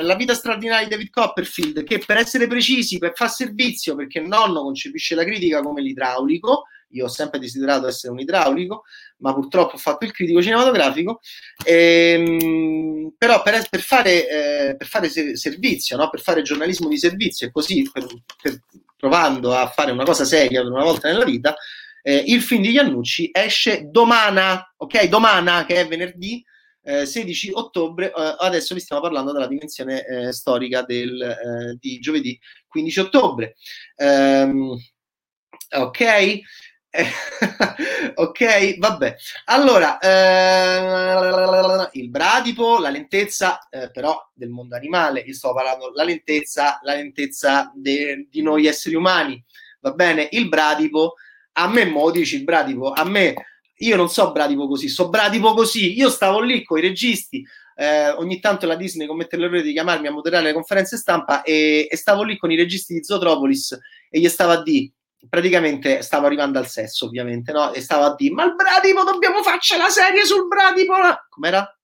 la 0.04 0.16
vita 0.18 0.34
straordinaria 0.34 0.86
di 0.86 0.92
David 0.92 1.10
Copperfield, 1.10 1.84
che 1.84 2.00
per 2.00 2.16
essere 2.16 2.48
precisi, 2.48 2.98
per 2.98 3.12
far 3.14 3.30
servizio, 3.30 3.94
perché 3.96 4.20
il 4.20 4.28
nonno 4.28 4.62
concepisce 4.62 5.16
la 5.16 5.26
critica 5.26 5.62
come 5.62 5.82
l'idraulico, 5.82 6.64
io 6.92 7.06
ho 7.06 7.10
sempre 7.10 7.40
desiderato 7.40 7.88
essere 7.88 8.14
un 8.14 8.20
idraulico, 8.20 8.84
ma 9.18 9.34
purtroppo 9.34 9.76
ho 9.76 9.78
fatto 9.78 10.06
il 10.06 10.14
critico 10.14 10.42
cinematografico. 10.42 11.20
Ehm, 11.66 13.14
però 13.18 13.42
per, 13.42 13.68
per, 13.70 13.82
fare, 13.82 14.30
eh, 14.70 14.76
per 14.78 14.88
fare 14.88 15.10
servizio, 15.10 15.98
no? 15.98 16.10
per 16.10 16.22
fare 16.22 16.42
giornalismo 16.42 16.88
di 16.88 16.98
servizio 16.98 17.48
e 17.48 17.52
così 17.52 17.88
per, 17.92 18.08
per, 18.42 18.62
provando 18.96 19.54
a 19.54 19.68
fare 19.68 19.92
una 19.92 20.06
cosa 20.06 20.24
seria 20.24 20.62
per 20.62 20.72
una 20.72 20.84
volta 20.84 21.10
nella 21.10 21.26
vita, 21.26 21.54
eh, 22.02 22.24
il 22.28 22.42
film 22.42 22.62
di 22.62 22.72
Iannucci 22.72 23.30
esce 23.34 23.90
domana, 23.92 24.74
ok? 24.78 25.04
Domana, 25.08 25.66
che 25.66 25.76
è 25.76 25.88
venerdì. 25.88 26.44
Eh, 26.90 27.06
16 27.06 27.52
ottobre, 27.54 28.08
eh, 28.08 28.36
adesso 28.40 28.74
vi 28.74 28.80
stiamo 28.80 29.04
parlando 29.04 29.32
della 29.32 29.46
dimensione 29.46 30.04
eh, 30.08 30.34
storica 30.34 30.82
del, 30.82 31.22
eh, 31.22 31.78
di 31.80 32.00
giovedì 32.00 32.40
15 32.68 33.00
ottobre. 33.02 33.56
Um, 33.98 34.76
ok, 35.70 36.40
ok, 38.16 38.78
vabbè. 38.80 39.16
Allora, 39.46 40.00
eh, 40.00 41.90
il 41.92 42.10
bradipo, 42.10 42.80
la 42.80 42.90
lentezza, 42.90 43.68
eh, 43.70 43.92
però 43.92 44.28
del 44.34 44.50
mondo 44.50 44.76
animale, 44.76 45.20
io 45.20 45.34
sto 45.36 45.54
parlando 45.54 45.92
la 45.94 46.04
lentezza, 46.04 46.80
la 46.82 46.96
lentezza 46.96 47.72
de, 47.76 48.28
di 48.32 48.42
noi 48.42 48.66
esseri 48.66 48.96
umani, 48.96 49.40
va 49.82 49.92
bene? 49.92 50.28
Il 50.32 50.50
bradipo, 50.50 51.14
a 51.54 51.68
me 51.68 51.86
mo 51.86 52.10
dici 52.10 52.38
il 52.38 52.46
bradipo, 52.46 52.94
a 52.94 53.04
me, 53.04 53.36
io 53.80 53.96
non 53.96 54.10
so 54.10 54.32
bradipo 54.32 54.68
così, 54.68 54.90
so 54.90 55.10
bradipo 55.10 55.54
così, 55.54 55.98
io 55.98 56.10
stavo 56.10 56.40
lì 56.42 56.64
con 56.64 56.78
i 56.78 56.82
registi, 56.82 57.46
eh, 57.76 58.10
ogni 58.10 58.40
tanto 58.40 58.66
la 58.66 58.76
Disney 58.76 59.08
commette 59.08 59.38
l'errore 59.38 59.62
di 59.62 59.72
chiamarmi 59.72 60.08
a 60.08 60.12
moderare 60.12 60.46
le 60.46 60.54
conferenze 60.54 60.98
stampa 60.98 61.44
e, 61.44 61.88
e 61.90 61.96
stavo 61.96 62.24
lì 62.24 62.38
con 62.38 62.52
i 62.52 62.56
registi 62.56 62.94
di 62.94 63.04
Zootropolis 63.04 63.78
e 64.10 64.20
gli 64.20 64.28
stavo 64.28 64.52
a 64.52 64.64
dire 64.64 64.92
praticamente 65.28 66.02
stavo 66.02 66.28
arrivando 66.28 66.60
al 66.60 66.68
sesso, 66.68 67.06
ovviamente, 67.06 67.52
no? 67.52 67.74
E 67.74 67.82
stavo 67.82 68.04
a 68.06 68.16
dire: 68.16 68.34
Ma 68.34 68.46
il 68.46 68.56
Bradipo, 68.56 69.04
dobbiamo 69.04 69.42
farci 69.42 69.76
la 69.76 69.90
serie 69.90 70.24
sul 70.24 70.48
Bradipo. 70.48 70.94
Com'era? 71.30 71.78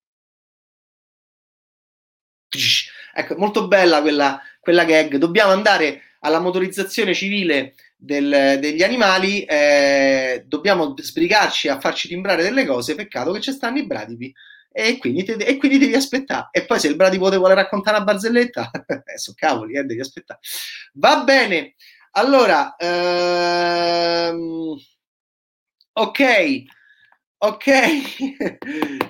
Ecco, 3.14 3.36
molto 3.38 3.68
bella 3.68 4.02
quella, 4.02 4.42
quella 4.60 4.86
gag. 4.86 5.18
Dobbiamo 5.18 5.52
andare 5.52 6.02
alla 6.20 6.40
motorizzazione 6.40 7.14
civile 7.14 7.76
del, 8.06 8.60
degli 8.60 8.84
animali, 8.84 9.44
eh, 9.44 10.44
dobbiamo 10.48 10.94
sbrigarci 10.96 11.68
a 11.68 11.80
farci 11.80 12.08
timbrare 12.08 12.44
delle 12.44 12.66
cose. 12.66 12.96
Peccato 12.96 13.32
che 13.32 13.42
ci 13.42 13.52
stanno 13.52 13.80
i 13.80 13.86
bradipi. 13.86 14.34
E 14.72 14.98
quindi, 14.98 15.24
te, 15.24 15.34
e 15.34 15.58
quindi 15.58 15.78
devi 15.78 15.96
aspettare. 15.96 16.50
E 16.52 16.66
poi 16.66 16.80
se 16.80 16.88
il 16.88 16.96
bradipo 16.96 17.30
ti 17.30 17.38
vuole 17.38 17.54
raccontare 17.54 17.98
una 17.98 18.06
barzelletta, 18.06 18.70
eh, 19.06 19.18
so 19.18 19.34
cavoli, 19.36 19.76
eh, 19.76 19.84
devi 19.84 20.02
aspettare. 20.02 20.40
Va 20.94 21.24
bene. 21.24 21.76
Allora, 22.12 22.76
ehm, 22.78 24.76
ok, 25.94 26.64
ok, 27.38 27.66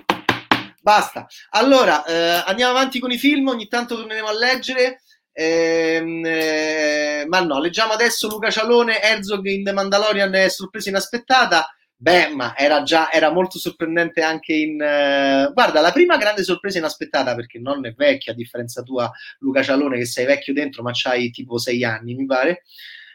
basta. 0.81 1.27
Allora, 1.51 2.03
eh, 2.05 2.43
andiamo 2.45 2.71
avanti 2.71 2.99
con 2.99 3.11
i 3.11 3.17
film, 3.17 3.47
ogni 3.47 3.67
tanto 3.67 3.95
torneremo 3.95 4.27
a 4.27 4.33
leggere. 4.33 5.01
Ehm, 5.37 6.23
eh, 6.25 7.25
ma 7.27 7.41
no, 7.41 7.59
leggiamo 7.59 7.91
adesso 7.91 8.29
Luca 8.29 8.49
Cialone, 8.49 9.01
Herzog 9.01 9.45
in 9.47 9.65
The 9.65 9.73
Mandalorian, 9.73 10.33
è 10.33 10.47
sorpresa 10.47 10.89
inaspettata. 10.89 11.67
Beh, 11.97 12.29
ma 12.29 12.55
era 12.57 12.83
già 12.83 13.11
era 13.11 13.31
molto 13.31 13.57
sorprendente 13.57 14.21
anche 14.21 14.53
in. 14.53 14.73
Uh, 14.75 15.51
guarda, 15.53 15.81
la 15.81 15.91
prima 15.91 16.17
grande 16.17 16.43
sorpresa 16.43 16.77
inaspettata, 16.77 17.35
perché 17.35 17.59
non 17.59 17.85
è 17.85 17.93
vecchia, 17.93 18.31
a 18.31 18.35
differenza 18.35 18.81
tua, 18.81 19.11
Luca 19.39 19.61
Cialone, 19.61 19.97
che 19.97 20.05
sei 20.05 20.25
vecchio 20.25 20.53
dentro, 20.53 20.83
ma 20.83 20.91
c'hai 20.93 21.31
tipo 21.31 21.57
sei 21.57 21.83
anni, 21.83 22.15
mi 22.15 22.25
pare. 22.25 22.63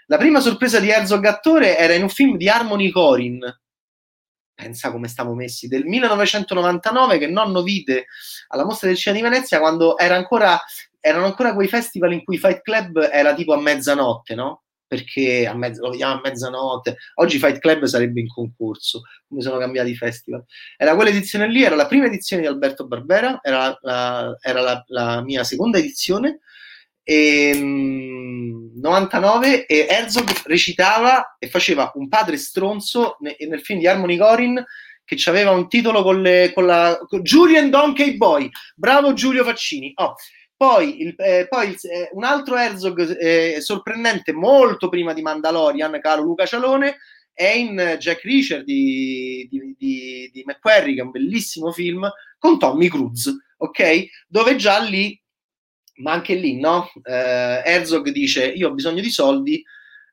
La 0.06 0.18
prima 0.18 0.40
sorpresa 0.40 0.78
di 0.80 0.90
Herzog 0.90 1.24
attore 1.24 1.78
era 1.78 1.94
in 1.94 2.02
un 2.02 2.08
film 2.10 2.36
di 2.36 2.48
Harmony 2.48 2.90
Corin. 2.90 3.40
Pensa 4.60 4.90
come 4.92 5.08
stiamo 5.08 5.34
messi, 5.34 5.68
del 5.68 5.86
1999 5.86 7.16
che 7.16 7.26
nonno 7.26 7.62
vide 7.62 8.06
alla 8.48 8.64
mostra 8.64 8.88
del 8.88 8.98
cinema 8.98 9.22
di 9.22 9.30
Venezia 9.30 9.58
quando 9.58 9.96
era 9.96 10.16
ancora, 10.16 10.60
erano 11.00 11.24
ancora 11.24 11.54
quei 11.54 11.66
festival 11.66 12.12
in 12.12 12.22
cui 12.22 12.36
Fight 12.36 12.60
Club 12.60 13.08
era 13.10 13.32
tipo 13.32 13.54
a 13.54 13.60
mezzanotte, 13.60 14.34
no? 14.34 14.64
Perché 14.86 15.46
a 15.46 15.54
mezz- 15.54 15.80
lo 15.80 15.90
vediamo 15.90 16.14
a 16.14 16.20
mezzanotte. 16.22 16.96
Oggi 17.14 17.38
Fight 17.38 17.58
Club 17.58 17.84
sarebbe 17.84 18.20
in 18.20 18.28
concorso, 18.28 19.02
come 19.26 19.40
sono 19.40 19.56
cambiati 19.56 19.90
i 19.90 19.96
festival. 19.96 20.44
Era 20.76 20.94
quell'edizione 20.94 21.48
lì, 21.48 21.62
era 21.62 21.76
la 21.76 21.86
prima 21.86 22.04
edizione 22.04 22.42
di 22.42 22.48
Alberto 22.48 22.86
Barbera, 22.86 23.38
era 23.42 23.78
la, 23.80 24.36
era 24.42 24.60
la, 24.60 24.84
la 24.88 25.22
mia 25.22 25.42
seconda 25.42 25.78
edizione 25.78 26.40
e, 27.02 27.52
99 28.80 29.66
e 29.66 29.86
Herzog 29.88 30.30
recitava 30.44 31.36
e 31.38 31.48
faceva 31.48 31.90
un 31.94 32.08
padre 32.08 32.36
stronzo 32.36 33.16
nel, 33.20 33.36
nel 33.48 33.60
film 33.60 33.78
di 33.78 33.86
Harmony 33.86 34.16
Corin 34.16 34.64
che 35.04 35.28
aveva 35.28 35.50
un 35.50 35.68
titolo 35.68 36.02
con, 36.02 36.22
le, 36.22 36.52
con 36.54 36.66
la 36.66 36.98
con 37.06 37.22
Julian 37.22 37.68
Donkey 37.68 38.16
Boy. 38.16 38.48
Bravo 38.76 39.12
Giulio 39.12 39.44
Faccini. 39.44 39.92
Oh. 39.96 40.14
Poi, 40.56 41.00
il, 41.00 41.14
eh, 41.16 41.46
poi 41.48 41.70
il, 41.70 41.78
eh, 41.90 42.10
un 42.12 42.22
altro 42.22 42.56
Herzog 42.56 43.16
eh, 43.18 43.60
sorprendente, 43.60 44.32
molto 44.32 44.90
prima 44.90 45.14
di 45.14 45.22
Mandalorian, 45.22 45.98
caro 46.02 46.22
Luca 46.22 46.44
Cialone, 46.44 46.98
è 47.32 47.48
in 47.48 47.96
Jack 47.98 48.22
Reacher 48.22 48.62
di, 48.62 49.48
di, 49.50 49.74
di, 49.78 50.30
di 50.30 50.42
McQuarrie, 50.44 50.94
che 50.94 51.00
è 51.00 51.04
un 51.04 51.10
bellissimo 51.10 51.72
film, 51.72 52.08
con 52.38 52.58
Tommy 52.58 52.88
Cruise, 52.88 53.34
ok? 53.56 54.04
Dove 54.28 54.56
già 54.56 54.78
lì 54.78 55.19
ma 56.00 56.12
anche 56.12 56.34
lì, 56.34 56.58
no? 56.58 56.90
Eh, 57.02 57.62
Herzog 57.64 58.10
dice: 58.10 58.46
Io 58.46 58.68
ho 58.68 58.74
bisogno 58.74 59.00
di 59.00 59.10
soldi, 59.10 59.62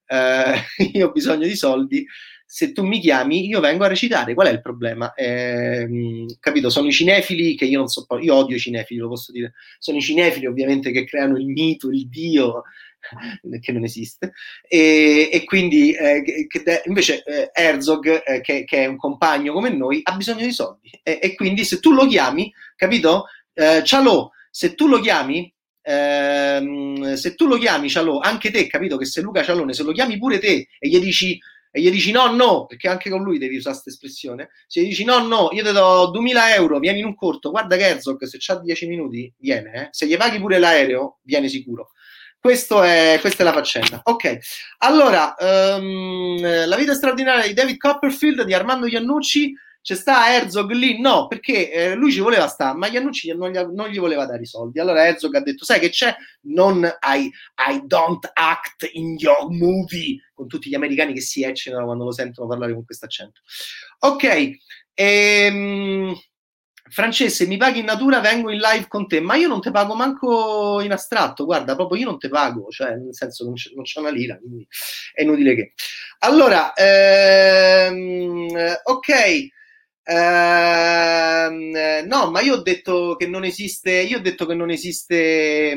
eh, 0.08 0.54
io 0.94 1.08
ho 1.08 1.12
bisogno 1.12 1.46
di 1.46 1.56
soldi. 1.56 2.06
Se 2.50 2.72
tu 2.72 2.86
mi 2.86 3.02
chiami, 3.02 3.46
io 3.48 3.60
vengo 3.60 3.84
a 3.84 3.88
recitare. 3.88 4.34
Qual 4.34 4.48
è 4.48 4.52
il 4.52 4.62
problema? 4.62 5.14
Eh, 5.14 6.26
capito? 6.40 6.70
Sono 6.70 6.88
i 6.88 6.94
cinefili 6.94 7.56
che 7.56 7.66
io 7.66 7.80
non 7.80 7.88
so. 7.88 8.06
Io 8.22 8.36
odio 8.36 8.56
i 8.56 8.60
cinefili, 8.60 9.00
lo 9.00 9.10
posso 9.10 9.34
dire. 9.34 9.54
Sono 9.80 9.98
i 9.98 10.02
cinefili, 10.02 10.46
ovviamente, 10.46 10.92
che 10.92 11.04
creano 11.04 11.38
il 11.38 11.48
mito, 11.48 11.90
il 11.90 12.08
dio, 12.08 12.64
che 13.60 13.72
non 13.74 13.84
esiste. 13.84 14.32
E, 14.66 15.30
e 15.32 15.44
quindi, 15.44 15.92
eh, 15.92 16.24
che, 16.24 16.84
invece, 16.86 17.22
eh, 17.24 17.50
Herzog, 17.54 18.24
eh, 18.26 18.40
che, 18.40 18.64
che, 18.64 18.84
è 18.84 18.86
un 18.86 18.98
compagno 18.98 19.52
come 19.52 19.70
noi, 19.70 20.00
ha 20.04 20.16
bisogno 20.16 20.46
di 20.46 20.54
soldi. 20.54 20.90
E, 21.04 21.20
e 21.22 21.36
quindi, 21.36 21.66
se 21.66 21.80
tu 21.80 21.92
lo 21.92 22.08
chiami, 22.08 22.52
capito? 22.78 23.26
Eh, 23.54 23.84
Cialò, 23.84 24.30
se 24.50 24.74
tu 24.74 24.88
lo 24.88 25.00
chiami, 25.00 25.54
ehm, 25.88 27.14
se 27.14 27.36
tu 27.36 27.48
lo 27.48 27.58
chiami 27.58 27.90
Cialò, 27.90 28.20
anche 28.20 28.52
te, 28.52 28.68
capito 28.68 28.98
che 28.98 29.06
se 29.06 29.22
Luca 29.22 29.44
Cialone, 29.44 29.74
se 29.74 29.84
lo 29.84 29.92
chiami 29.92 30.18
pure 30.18 30.40
te 30.40 30.68
e 30.80 30.88
gli 30.88 31.00
dici 31.00 31.40
e 31.70 31.82
gli 31.82 31.92
dici 31.92 32.12
no, 32.12 32.34
no, 32.34 32.66
perché 32.66 32.88
anche 32.88 33.10
con 33.10 33.22
lui 33.22 33.38
devi 33.38 33.58
usare 33.58 33.74
questa 33.74 33.90
espressione. 33.92 34.50
Se 34.66 34.82
gli 34.82 34.88
dici 34.88 35.04
no, 35.04 35.20
no, 35.20 35.50
io 35.52 35.64
ti 35.64 35.72
do 35.72 36.10
2000 36.12 36.56
euro, 36.56 36.80
vieni 36.80 37.00
in 37.00 37.06
un 37.06 37.16
corto, 37.16 37.52
guarda 37.52 37.76
che 37.76 37.84
Herzog, 37.84 38.24
se 38.24 38.38
c'ha 38.40 38.60
10 38.60 38.88
minuti, 38.88 39.32
viene. 39.38 39.74
Eh? 39.74 39.88
Se 39.92 40.08
gli 40.08 40.18
paghi 40.18 40.40
pure 40.40 40.58
l'aereo, 40.58 41.20
viene 41.24 41.48
sicuro. 41.50 41.92
È, 42.40 43.18
questa 43.20 43.42
è 43.42 43.44
la 43.44 43.52
faccenda. 43.52 44.00
Ok, 44.04 44.38
allora, 44.80 45.36
um, 45.38 46.66
la 46.66 46.76
vita 46.78 46.94
straordinaria 46.94 47.46
di 47.46 47.54
David 47.54 47.78
Copperfield 47.78 48.44
di 48.44 48.54
Armando 48.54 48.88
Iannucci 48.88 49.54
c'è 49.88 49.96
sta 49.96 50.36
Herzog 50.36 50.74
lì, 50.74 51.00
no, 51.00 51.28
perché 51.28 51.72
eh, 51.72 51.96
lui 51.96 52.12
ci 52.12 52.20
voleva 52.20 52.50
stare, 52.50 52.78
ma 52.78 52.90
gli 52.90 52.98
annunci 52.98 53.34
non 53.34 53.52
gli, 53.52 53.58
non 53.58 53.88
gli, 53.88 53.98
voleva 54.00 54.26
dare 54.26 54.42
i 54.42 54.46
soldi. 54.46 54.82
Allora 54.82 55.08
Herzog 55.08 55.34
ha 55.36 55.40
detto, 55.40 55.64
sai 55.64 55.80
che 55.80 55.88
c'è? 55.88 56.14
Non 56.42 56.84
I, 56.84 57.32
I 57.70 57.82
don't 57.86 58.30
act 58.34 58.90
in 58.92 59.16
your 59.18 59.50
movie, 59.50 60.18
con 60.34 60.48
tutti 60.48 60.68
gli 60.68 60.76
americani 60.76 61.14
che 61.14 61.22
si 61.22 61.42
eccinano 61.42 61.86
quando 61.86 62.04
lo 62.04 62.12
sentono 62.12 62.50
parlare 62.50 62.74
con 62.74 62.84
questo 62.84 63.06
accento. 63.06 63.40
Ok, 64.00 64.58
ehm... 64.94 66.14
Francesco, 66.90 67.48
mi 67.48 67.56
paghi 67.56 67.80
in 67.80 67.86
natura, 67.86 68.20
vengo 68.20 68.50
in 68.50 68.60
live 68.60 68.88
con 68.88 69.08
te, 69.08 69.22
ma 69.22 69.36
io 69.36 69.48
non 69.48 69.62
ti 69.62 69.72
pago 69.72 69.94
manco 69.94 70.82
in 70.82 70.92
astratto, 70.92 71.46
guarda, 71.46 71.76
proprio 71.76 72.00
io 72.00 72.10
non 72.10 72.18
ti 72.18 72.28
pago, 72.30 72.70
cioè 72.70 72.96
nel 72.96 73.14
senso 73.14 73.44
non, 73.44 73.56
c- 73.56 73.72
non 73.74 73.84
c'è 73.84 74.00
una 74.00 74.10
lira, 74.10 74.38
quindi 74.38 74.68
è 75.14 75.22
inutile 75.22 75.56
che. 75.56 75.74
Allora, 76.20 76.74
ehm, 76.74 78.48
ok, 78.84 79.48
Uh, 80.10 82.06
no, 82.06 82.32
ma 82.32 82.40
io 82.40 82.54
ho 82.54 82.62
detto 82.62 83.18
che 83.18 83.28
non 83.28 83.44
esiste, 83.44 83.92
io 83.92 84.20
ho 84.20 84.22
detto 84.22 84.46
che 84.46 84.54
non 84.54 84.70
esiste, 84.70 85.76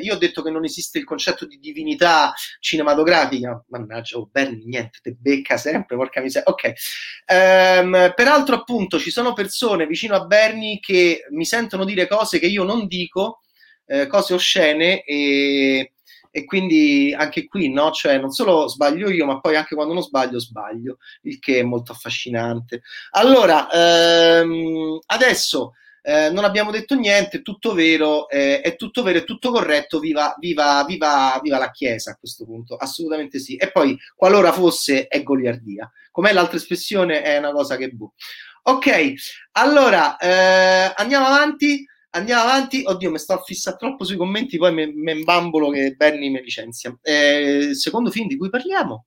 io 0.00 0.14
ho 0.14 0.16
detto 0.16 0.42
che 0.42 0.50
non 0.50 0.64
esiste 0.64 0.98
il 0.98 1.04
concetto 1.04 1.44
di 1.44 1.58
divinità 1.58 2.32
cinematografica. 2.60 3.64
Mannaggia, 3.70 4.18
oh, 4.18 4.28
Bernie, 4.30 4.64
niente, 4.64 5.00
te 5.02 5.16
becca 5.18 5.56
sempre, 5.56 5.96
porca 5.96 6.20
miseria. 6.20 6.48
Ok. 6.48 6.72
Um, 7.26 8.12
peraltro, 8.14 8.54
appunto, 8.54 9.00
ci 9.00 9.10
sono 9.10 9.32
persone 9.32 9.86
vicino 9.86 10.14
a 10.14 10.24
Bernie 10.24 10.78
che 10.78 11.26
mi 11.30 11.44
sentono 11.44 11.84
dire 11.84 12.06
cose 12.06 12.38
che 12.38 12.46
io 12.46 12.62
non 12.62 12.86
dico, 12.86 13.40
eh, 13.86 14.06
cose 14.06 14.34
oscene 14.34 15.02
e 15.02 15.93
e 16.36 16.44
quindi 16.46 17.14
anche 17.16 17.46
qui, 17.46 17.70
no? 17.70 17.92
Cioè, 17.92 18.18
non 18.18 18.32
solo 18.32 18.66
sbaglio 18.66 19.08
io, 19.08 19.24
ma 19.24 19.38
poi 19.38 19.54
anche 19.54 19.76
quando 19.76 19.94
non 19.94 20.02
sbaglio, 20.02 20.40
sbaglio, 20.40 20.98
il 21.22 21.38
che 21.38 21.60
è 21.60 21.62
molto 21.62 21.92
affascinante. 21.92 22.82
Allora, 23.12 23.70
ehm, 23.70 24.98
adesso 25.06 25.74
eh, 26.02 26.30
non 26.30 26.42
abbiamo 26.42 26.72
detto 26.72 26.96
niente, 26.96 27.40
tutto 27.40 27.72
vero, 27.72 28.28
eh, 28.28 28.62
è 28.62 28.74
tutto 28.74 29.04
vero, 29.04 29.18
è 29.18 29.24
tutto 29.24 29.52
corretto, 29.52 30.00
viva, 30.00 30.34
viva, 30.40 30.84
viva, 30.84 31.38
viva 31.40 31.58
la 31.58 31.70
Chiesa 31.70 32.10
a 32.10 32.16
questo 32.16 32.44
punto, 32.44 32.74
assolutamente 32.74 33.38
sì. 33.38 33.54
E 33.54 33.70
poi, 33.70 33.96
qualora 34.16 34.50
fosse, 34.50 35.06
è 35.06 35.22
goliardia. 35.22 35.88
Com'è 36.10 36.32
l'altra 36.32 36.56
espressione? 36.56 37.22
È 37.22 37.38
una 37.38 37.52
cosa 37.52 37.76
che 37.76 37.90
bu. 37.90 38.12
Ok, 38.64 39.12
allora, 39.52 40.16
eh, 40.16 40.92
andiamo 40.96 41.26
avanti. 41.26 41.86
Andiamo 42.14 42.42
avanti. 42.42 42.82
Oddio, 42.84 43.10
mi 43.10 43.18
sto 43.18 43.32
a 43.34 43.42
fissare 43.42 43.76
troppo 43.76 44.04
sui 44.04 44.16
commenti, 44.16 44.56
poi 44.56 44.72
mi, 44.72 45.12
imbambolo 45.12 45.70
che 45.70 45.94
Bernie 45.96 46.30
mi 46.30 46.42
licenzia. 46.42 46.96
Eh, 47.02 47.70
secondo 47.74 48.10
film 48.10 48.28
di 48.28 48.36
cui 48.36 48.50
parliamo 48.50 49.06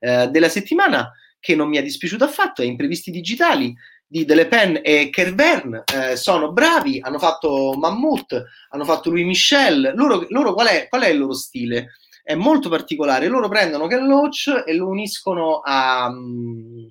eh, 0.00 0.28
della 0.28 0.48
settimana, 0.48 1.10
che 1.40 1.56
non 1.56 1.68
mi 1.68 1.76
è 1.76 1.82
dispiaciuto 1.82 2.24
affatto, 2.24 2.62
è 2.62 2.64
Imprevisti 2.64 3.10
Digitali 3.10 3.74
di 4.06 4.24
Dele 4.24 4.46
Pen 4.46 4.80
e 4.82 5.10
Kervern. 5.10 5.82
Eh, 5.92 6.16
sono 6.16 6.52
bravi, 6.52 7.00
hanno 7.00 7.18
fatto 7.18 7.74
Mammut, 7.76 8.40
hanno 8.70 8.84
fatto 8.84 9.10
Louis 9.10 9.26
Michel. 9.26 9.92
Loro, 9.96 10.26
loro 10.28 10.54
qual, 10.54 10.68
è, 10.68 10.86
qual, 10.88 11.02
è, 11.02 11.08
il 11.08 11.18
loro 11.18 11.34
stile? 11.34 11.94
È 12.22 12.36
molto 12.36 12.68
particolare. 12.68 13.26
Loro 13.26 13.48
prendono 13.48 13.88
Ken 13.88 14.06
Loach 14.06 14.62
e 14.64 14.74
lo 14.74 14.86
uniscono 14.88 15.58
a... 15.58 16.06
Um, 16.06 16.88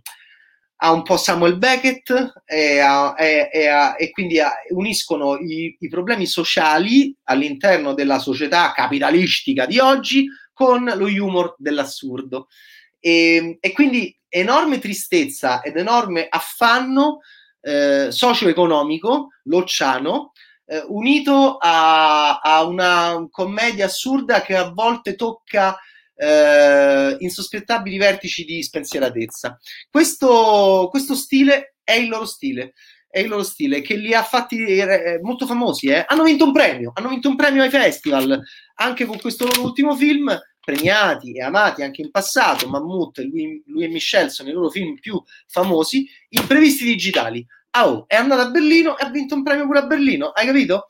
ha 0.80 0.92
un 0.92 1.02
po' 1.02 1.18
Samuel 1.18 1.58
Beckett 1.58 2.34
e, 2.46 2.80
a, 2.80 3.16
e, 3.18 3.50
e, 3.52 3.68
a, 3.68 3.96
e 3.98 4.12
quindi 4.12 4.38
uniscono 4.70 5.38
i, 5.38 5.76
i, 5.80 5.88
problemi 5.88 6.28
sociali 6.28 7.16
all'interno 7.24 7.94
della 7.94 8.20
società 8.20 8.72
capitalistica 8.74 9.66
di 9.66 9.80
oggi 9.80 10.28
con 10.54 10.92
lo 10.96 11.06
humor 11.06 11.56
dell'assurdo. 11.58 12.48
E, 13.00 13.60
quindi 13.74 14.16
enorme 14.30 14.80
tristezza 14.80 15.62
ed 15.62 15.78
enorme 15.78 16.28
affanno 16.30 17.20
eh, 17.62 18.12
socio-economico, 18.12 19.30
locciano, 19.44 20.34
eh, 20.66 20.84
unito 20.88 21.58
a, 21.60 22.40
a 22.40 22.64
una 22.66 23.26
commedia 23.32 23.86
assurda 23.86 24.42
che 24.42 24.56
a 24.56 24.72
volte 24.72 25.16
tocca 25.16 25.78
eh, 26.18 27.16
insospettabili 27.20 27.98
vertici 27.98 28.44
di 28.44 28.62
spensieratezza. 28.62 29.58
Questo, 29.90 30.88
questo 30.90 31.16
stile 31.16 31.76
è 31.84 31.94
il 31.94 32.10
loro 32.10 32.26
stile 32.26 32.74
è 33.10 33.22
il 33.22 33.30
loro 33.30 33.44
stile 33.44 33.82
che 33.82 33.96
li 33.96 34.14
ha 34.14 34.22
fatti 34.22 34.64
eh, 34.64 35.20
molto 35.24 35.48
famosi. 35.48 35.88
Eh? 35.88 36.06
Hanno 36.08 36.24
vinto 36.24 36.46
un 36.46 36.52
premio, 36.52 36.92
hanno 36.94 37.10
vinto 37.10 37.30
un 37.30 37.36
premio 37.36 37.64
ai 37.64 37.70
festival 37.70 38.40
anche 38.76 39.06
con 39.06 39.18
questo 39.18 39.46
loro 39.46 39.64
ultimo 39.64 39.96
film, 39.96 40.38
premiati 40.60 41.32
e 41.32 41.42
amati 41.42 41.82
anche 41.82 42.02
in 42.02 42.12
passato. 42.12 42.68
Mammut, 42.68 43.20
lui, 43.20 43.64
lui 43.68 43.86
e 43.86 43.88
Michelle 43.88 44.30
sono 44.30 44.50
i 44.50 44.54
loro 44.54 44.70
film 44.70 45.00
più 45.00 45.22
famosi. 45.48 46.08
Imprevisti 46.30 46.84
digitali. 46.84 47.46
Oh, 47.80 48.06
è 48.08 48.16
andato 48.16 48.42
a 48.42 48.50
Berlino 48.50 48.98
e 48.98 49.06
ha 49.06 49.10
vinto 49.10 49.36
un 49.36 49.44
premio 49.44 49.66
pure 49.66 49.80
a 49.80 49.86
Berlino, 49.86 50.30
hai 50.30 50.46
capito? 50.46 50.86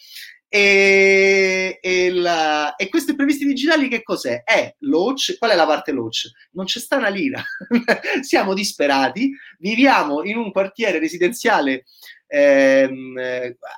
E, 0.50 1.80
e, 1.82 2.12
la, 2.12 2.76
e 2.76 2.88
questi 2.88 3.16
previsti 3.16 3.46
digitali 3.46 3.90
che 3.90 4.02
cos'è? 4.02 4.44
È 4.44 4.76
Loach, 4.80 5.36
qual 5.38 5.52
è 5.52 5.56
la 5.56 5.66
parte 5.66 5.92
Loach? 5.92 6.32
Non 6.52 6.66
c'è 6.66 6.80
sta 6.80 6.96
una 6.96 7.10
lira, 7.10 7.44
siamo 8.22 8.54
disperati, 8.54 9.32
viviamo 9.60 10.24
in 10.24 10.38
un 10.38 10.52
quartiere 10.52 11.00
residenziale 11.00 11.84
ehm, 12.28 13.20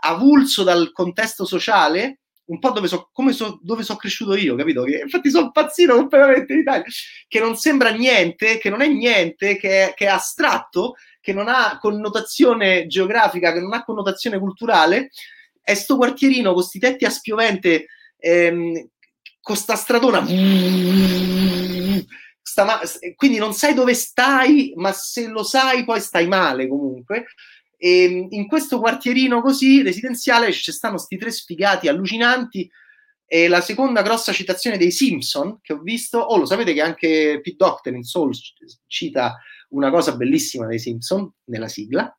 avulso 0.02 0.64
dal 0.64 0.92
contesto 0.92 1.46
sociale, 1.46 2.20
un 2.50 2.60
po' 2.60 2.72
dove 2.72 2.88
so, 2.88 3.10
come 3.14 3.32
so, 3.32 3.60
sono 3.64 4.00
cresciuto 4.00 4.36
io, 4.36 4.56
capito? 4.56 4.84
Che 4.84 5.02
infatti 5.04 5.30
sono 5.30 5.52
pazzino 5.52 5.96
completamente 5.96 6.54
in 6.54 6.60
Italia, 6.60 6.86
che 7.28 7.40
non 7.40 7.56
sembra 7.56 7.90
niente, 7.90 8.58
che 8.58 8.70
non 8.70 8.82
è 8.82 8.88
niente, 8.88 9.58
che 9.58 9.90
è, 9.90 9.94
che 9.94 10.06
è 10.06 10.10
astratto, 10.10 10.96
che 11.22 11.32
non 11.32 11.48
ha 11.48 11.78
connotazione 11.80 12.88
geografica, 12.88 13.54
che 13.54 13.60
non 13.60 13.74
ha 13.74 13.84
connotazione 13.84 14.40
culturale, 14.40 15.12
è 15.62 15.74
sto 15.74 15.98
quartierino 15.98 16.54
con 16.54 16.64
sti 16.64 16.80
tetti 16.80 17.06
a 17.06 17.10
spiovente, 17.10 17.88
ehm, 18.18 18.90
con 19.42 19.56
sta 19.56 19.76
stradona. 19.76 20.26
Sta, 22.42 22.82
quindi 23.16 23.38
non 23.38 23.54
sai 23.54 23.74
dove 23.74 23.94
stai, 23.94 24.74
ma 24.76 24.92
se 24.92 25.28
lo 25.28 25.44
sai 25.44 25.86
poi 25.86 26.02
stai 26.02 26.28
male 26.28 26.68
comunque. 26.68 27.28
E 27.78 28.04
ehm, 28.04 28.28
in 28.32 28.48
questo 28.48 28.80
quartierino 28.80 29.42
così 29.42 29.82
residenziale 29.82 30.52
ci 30.52 30.72
stanno 30.72 30.96
questi 30.96 31.18
tre 31.18 31.32
sfigati 31.32 31.88
allucinanti. 31.88 32.70
E 33.32 33.48
la 33.48 33.62
seconda 33.62 34.02
grossa 34.02 34.34
citazione 34.34 34.78
dei 34.78 34.90
Simpson 34.90 35.60
che 35.62 35.74
ho 35.74 35.80
visto, 35.82 36.18
oh, 36.18 36.38
lo 36.38 36.46
sapete 36.46 36.74
che 36.74 36.82
anche 36.82 37.40
Pete 37.44 37.58
Doctor 37.58 37.94
in 37.94 38.02
Soul 38.02 38.34
cita 38.88 39.38
una 39.70 39.92
cosa 39.92 40.16
bellissima 40.16 40.66
dei 40.66 40.80
Simpson 40.80 41.32
nella 41.46 41.68
sigla, 41.68 42.12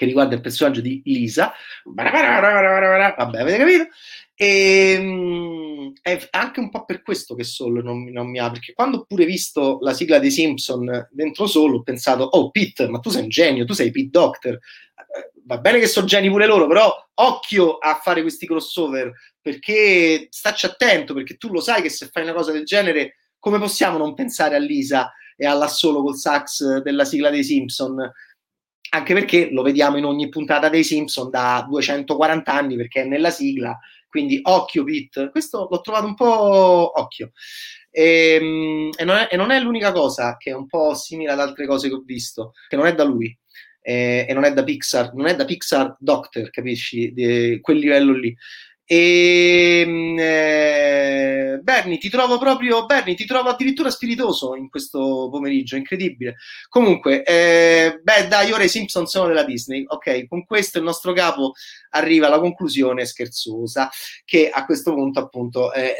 che 0.00 0.06
riguarda 0.06 0.34
il 0.34 0.40
personaggio 0.40 0.80
di 0.80 1.02
Lisa. 1.04 1.52
Vabbè, 1.84 3.40
avete 3.40 3.58
capito? 3.58 3.88
E, 4.34 4.92
ehm, 4.92 5.92
è 6.00 6.28
anche 6.30 6.60
un 6.60 6.70
po' 6.70 6.86
per 6.86 7.02
questo 7.02 7.34
che 7.34 7.44
Solo 7.44 7.82
non, 7.82 8.04
non 8.04 8.30
mi 8.30 8.38
ha, 8.38 8.50
perché 8.50 8.72
quando 8.72 8.96
ho 8.96 9.04
pure 9.04 9.26
visto 9.26 9.76
la 9.82 9.92
sigla 9.92 10.18
dei 10.18 10.30
Simpson 10.30 11.08
dentro 11.10 11.46
Solo 11.46 11.76
ho 11.76 11.82
pensato, 11.82 12.22
oh 12.22 12.50
Pete, 12.50 12.88
ma 12.88 12.98
tu 12.98 13.10
sei 13.10 13.24
un 13.24 13.28
genio, 13.28 13.66
tu 13.66 13.74
sei 13.74 13.90
Pete 13.90 14.08
Doctor. 14.08 14.58
Va 15.44 15.58
bene 15.58 15.78
che 15.78 15.86
sono 15.86 16.06
geni 16.06 16.30
pure 16.30 16.46
loro, 16.46 16.66
però 16.66 16.90
occhio 17.14 17.76
a 17.76 18.00
fare 18.02 18.22
questi 18.22 18.46
crossover, 18.46 19.12
perché 19.38 20.28
stacci 20.30 20.64
attento, 20.64 21.12
perché 21.12 21.36
tu 21.36 21.52
lo 21.52 21.60
sai 21.60 21.82
che 21.82 21.90
se 21.90 22.08
fai 22.10 22.22
una 22.22 22.32
cosa 22.32 22.52
del 22.52 22.64
genere, 22.64 23.16
come 23.38 23.58
possiamo 23.58 23.98
non 23.98 24.14
pensare 24.14 24.56
a 24.56 24.58
Lisa 24.58 25.12
e 25.36 25.44
all'assolo 25.44 26.02
col 26.02 26.16
sax 26.16 26.80
della 26.80 27.04
sigla 27.04 27.28
dei 27.28 27.44
Simpson? 27.44 28.10
Anche 28.90 29.14
perché 29.14 29.50
lo 29.50 29.62
vediamo 29.62 29.96
in 29.96 30.04
ogni 30.04 30.28
puntata 30.28 30.68
dei 30.68 30.84
Simpson 30.84 31.30
da 31.30 31.64
240 31.68 32.52
anni 32.52 32.76
perché 32.76 33.02
è 33.02 33.04
nella 33.06 33.30
sigla, 33.30 33.78
quindi 34.08 34.40
occhio 34.42 34.84
Pete, 34.84 35.30
questo 35.30 35.68
l'ho 35.70 35.80
trovato 35.80 36.06
un 36.06 36.14
po' 36.14 37.00
occhio. 37.00 37.32
E, 37.90 38.38
ehm, 38.40 38.90
e, 38.96 39.04
non 39.04 39.16
è, 39.16 39.28
e, 39.30 39.36
non 39.36 39.50
è, 39.50 39.60
l'unica 39.60 39.92
cosa 39.92 40.36
che 40.36 40.50
è 40.50 40.54
un 40.54 40.66
po' 40.66 40.94
simile 40.94 41.32
ad 41.32 41.40
altre 41.40 41.66
cose 41.66 41.88
che 41.88 41.94
ho 41.94 42.02
visto, 42.04 42.52
che 42.68 42.76
non 42.76 42.86
è 42.86 42.94
da 42.94 43.04
lui 43.04 43.36
e, 43.80 44.26
e 44.28 44.34
non 44.34 44.44
è 44.44 44.52
da 44.52 44.62
Pixar, 44.62 45.14
non 45.14 45.26
è 45.26 45.34
da 45.34 45.44
Pixar 45.44 45.96
Doctor, 45.98 46.50
capisci? 46.50 47.12
Di 47.12 47.58
quel 47.60 47.78
livello 47.78 48.12
lì. 48.12 48.36
E 48.92 49.82
ehm, 49.86 50.18
eh, 50.18 51.60
Bernie, 51.62 51.96
ti 51.98 52.08
trovo 52.08 52.38
proprio 52.38 52.86
Bernie, 52.86 53.14
ti 53.14 53.24
trovo 53.24 53.50
addirittura 53.50 53.88
spiritoso 53.88 54.56
in 54.56 54.68
questo 54.68 55.28
pomeriggio, 55.30 55.76
incredibile. 55.76 56.34
Comunque, 56.68 57.22
eh, 57.22 58.00
beh, 58.02 58.26
dai, 58.26 58.50
ora 58.50 58.64
i 58.64 58.68
Simpson 58.68 59.06
sono 59.06 59.28
della 59.28 59.44
Disney. 59.44 59.84
Ok, 59.86 60.26
con 60.26 60.44
questo 60.44 60.78
il 60.78 60.84
nostro 60.84 61.12
capo 61.12 61.52
arriva 61.90 62.26
alla 62.26 62.40
conclusione 62.40 63.06
scherzosa, 63.06 63.88
che 64.24 64.50
a 64.50 64.64
questo 64.64 64.92
punto, 64.92 65.20
appunto, 65.20 65.72
eh, 65.72 65.96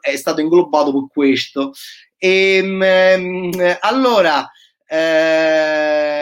è 0.00 0.16
stato 0.16 0.40
inglobato 0.40 0.92
con 0.92 1.08
questo. 1.08 1.72
E, 2.16 2.56
ehm, 2.56 3.76
allora. 3.80 4.50
Eh, 4.92 6.19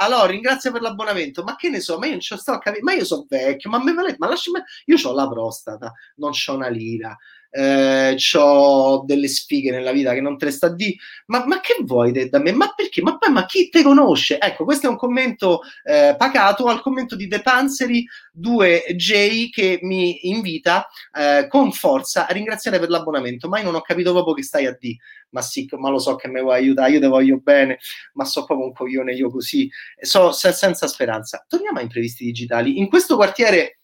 allora 0.00 0.26
ringrazio 0.26 0.72
per 0.72 0.80
l'abbonamento, 0.80 1.42
ma 1.42 1.56
che 1.56 1.68
ne 1.68 1.80
so, 1.80 1.98
ma 1.98 2.06
io 2.06 2.12
non 2.12 2.20
sto 2.20 2.52
a 2.52 2.58
capire, 2.58 2.82
ma 2.82 2.92
io 2.92 3.04
sono 3.04 3.26
vecchio, 3.28 3.70
ma, 3.70 3.82
me, 3.82 3.92
ma 3.92 4.28
lasciami, 4.28 4.60
io 4.86 4.96
ho 5.02 5.14
la 5.14 5.28
prostata, 5.28 5.92
non 6.16 6.30
ho 6.30 6.54
una 6.54 6.68
lira, 6.68 7.16
eh, 7.50 8.16
ho 8.36 9.02
delle 9.04 9.28
sfighe 9.28 9.70
nella 9.70 9.92
vita 9.92 10.14
che 10.14 10.20
non 10.20 10.38
te 10.38 10.46
le 10.46 10.50
sta 10.52 10.68
di, 10.68 10.96
ma, 11.26 11.44
ma 11.46 11.60
che 11.60 11.76
vuoi 11.82 12.12
te, 12.12 12.28
da 12.28 12.38
me? 12.38 12.52
Ma 12.52 12.72
perché? 12.74 13.02
Ma 13.02 13.18
ma 13.30 13.46
chi 13.46 13.68
te 13.68 13.82
conosce? 13.82 14.38
Ecco, 14.38 14.64
questo 14.64 14.86
è 14.86 14.90
un 14.90 14.96
commento 14.96 15.60
eh, 15.84 16.14
pacato 16.16 16.66
al 16.66 16.80
commento 16.80 17.16
di 17.16 17.28
The 17.28 17.40
Panzeri 17.42 18.06
2J 18.38 19.50
che 19.50 19.78
mi 19.82 20.28
invita 20.28 20.86
eh, 21.12 21.46
con 21.48 21.72
forza 21.72 22.26
a 22.26 22.32
ringraziare 22.32 22.78
per 22.78 22.88
l'abbonamento, 22.88 23.48
ma 23.48 23.58
io 23.58 23.64
non 23.64 23.74
ho 23.74 23.80
capito 23.80 24.12
proprio 24.12 24.34
che 24.34 24.42
stai 24.42 24.66
a 24.66 24.76
di, 24.78 24.96
ma 25.30 25.42
sì, 25.42 25.68
ma 25.76 25.90
lo 25.90 25.98
so 25.98 26.16
che 26.16 26.28
mi 26.28 26.40
vuoi 26.40 26.56
aiutare, 26.56 26.92
io 26.92 27.00
ti 27.00 27.06
voglio 27.06 27.38
bene, 27.38 27.78
ma 28.14 28.24
so 28.24 28.44
proprio 28.44 28.66
un 28.66 28.72
coglione 28.72 29.12
io 29.12 29.30
così, 29.30 29.70
so 30.00 30.32
se, 30.32 30.52
senza 30.52 30.86
speranza. 30.86 31.44
Torniamo 31.48 31.78
a 31.78 31.82
imprevisti 31.82 32.24
digitali. 32.24 32.78
In 32.78 32.88
questo 32.88 33.16
quartiere 33.16 33.80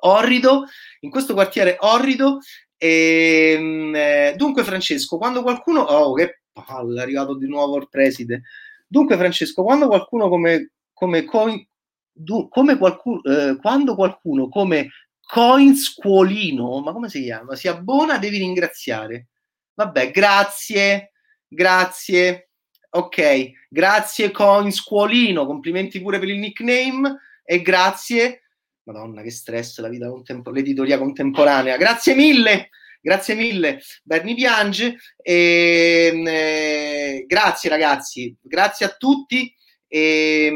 orrido, 0.00 0.64
in 1.00 1.10
questo 1.10 1.34
quartiere 1.34 1.76
orrido 1.80 2.40
e, 2.78 3.54
ehm, 3.56 3.94
eh, 3.94 4.34
dunque, 4.36 4.62
Francesco, 4.64 5.18
quando 5.18 5.42
qualcuno. 5.42 5.80
Oh, 5.80 6.14
che 6.14 6.42
palla, 6.52 7.00
è 7.00 7.02
arrivato 7.02 7.36
di 7.36 7.46
nuovo 7.48 7.76
il 7.76 7.88
preside. 7.90 8.42
Dunque, 8.86 9.16
Francesco, 9.16 9.62
quando 9.64 9.88
qualcuno 9.88 10.28
come. 10.28 10.70
come, 10.94 11.68
du, 12.12 12.48
come 12.48 12.78
qualcuno, 12.78 13.22
eh, 13.22 13.56
quando 13.60 13.94
qualcuno 13.94 14.48
come 14.48 14.90
coin 15.20 15.76
scuolino, 15.76 16.80
ma 16.80 16.92
come 16.92 17.08
si 17.08 17.22
chiama? 17.22 17.54
Si 17.54 17.68
abbona, 17.68 18.18
devi 18.18 18.38
ringraziare. 18.38 19.28
Vabbè, 19.74 20.10
grazie, 20.10 21.12
grazie. 21.46 22.50
Ok, 22.90 23.50
grazie 23.68 24.30
coin 24.30 24.72
scuolino, 24.72 25.44
complimenti 25.44 26.00
pure 26.00 26.18
per 26.18 26.28
il 26.30 26.38
nickname 26.38 27.18
e 27.44 27.60
grazie 27.60 28.44
Madonna, 28.88 29.20
che 29.20 29.30
stress 29.30 29.78
la 29.80 29.88
vita 29.88 30.08
contemporanea, 30.08 30.62
l'editoria 30.62 30.98
contemporanea. 30.98 31.76
Grazie 31.76 32.14
mille, 32.14 32.70
grazie 33.02 33.34
mille. 33.34 33.80
Berni 34.02 34.34
piange. 34.34 34.96
E, 35.22 36.10
ehm, 36.10 36.26
eh, 36.26 37.24
grazie 37.26 37.68
ragazzi, 37.68 38.34
grazie 38.40 38.86
a 38.86 38.94
tutti. 38.96 39.54
E, 39.90 40.50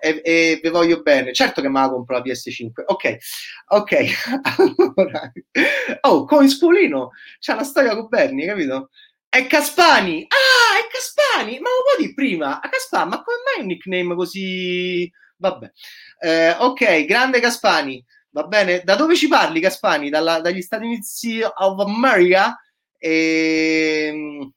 e, 0.00 0.20
e 0.22 0.60
vi 0.62 0.68
voglio 0.68 1.00
bene. 1.00 1.32
Certo 1.32 1.62
che 1.62 1.68
me 1.68 1.80
la 1.80 1.88
compro 1.88 2.16
la 2.16 2.22
PS5. 2.22 2.84
Ok, 2.86 3.16
ok. 3.68 3.96
allora, 4.94 5.32
oh, 6.02 6.24
con 6.24 6.48
Spolino 6.48 7.10
c'è 7.38 7.54
la 7.54 7.64
storia 7.64 7.94
con 7.94 8.08
Berni, 8.08 8.44
capito? 8.44 8.90
È 9.30 9.46
Caspani. 9.46 10.26
Ah, 10.28 10.78
è 10.78 10.86
Caspani. 10.90 11.58
Ma 11.58 11.68
lo 11.70 11.82
puoi 11.84 12.06
dire 12.06 12.14
prima? 12.14 12.60
A 12.60 12.68
Caspani, 12.68 13.10
ma 13.10 13.22
come 13.22 13.36
mai 13.44 13.62
un 13.62 13.66
nickname 13.66 14.14
così 14.14 15.10
Vabbè. 15.38 15.70
Eh, 16.20 16.50
ok, 16.58 17.04
grande 17.04 17.40
Gaspani. 17.40 18.04
Va 18.30 18.44
bene? 18.44 18.82
Da 18.84 18.94
dove 18.94 19.16
ci 19.16 19.28
parli, 19.28 19.60
Gaspani? 19.60 20.10
Dalla, 20.10 20.40
dagli 20.40 20.60
Stati 20.60 20.84
Uniti 20.84 21.40
of 21.42 21.80
America? 21.80 22.60
E, 22.98 24.06
ehm, 24.08 24.52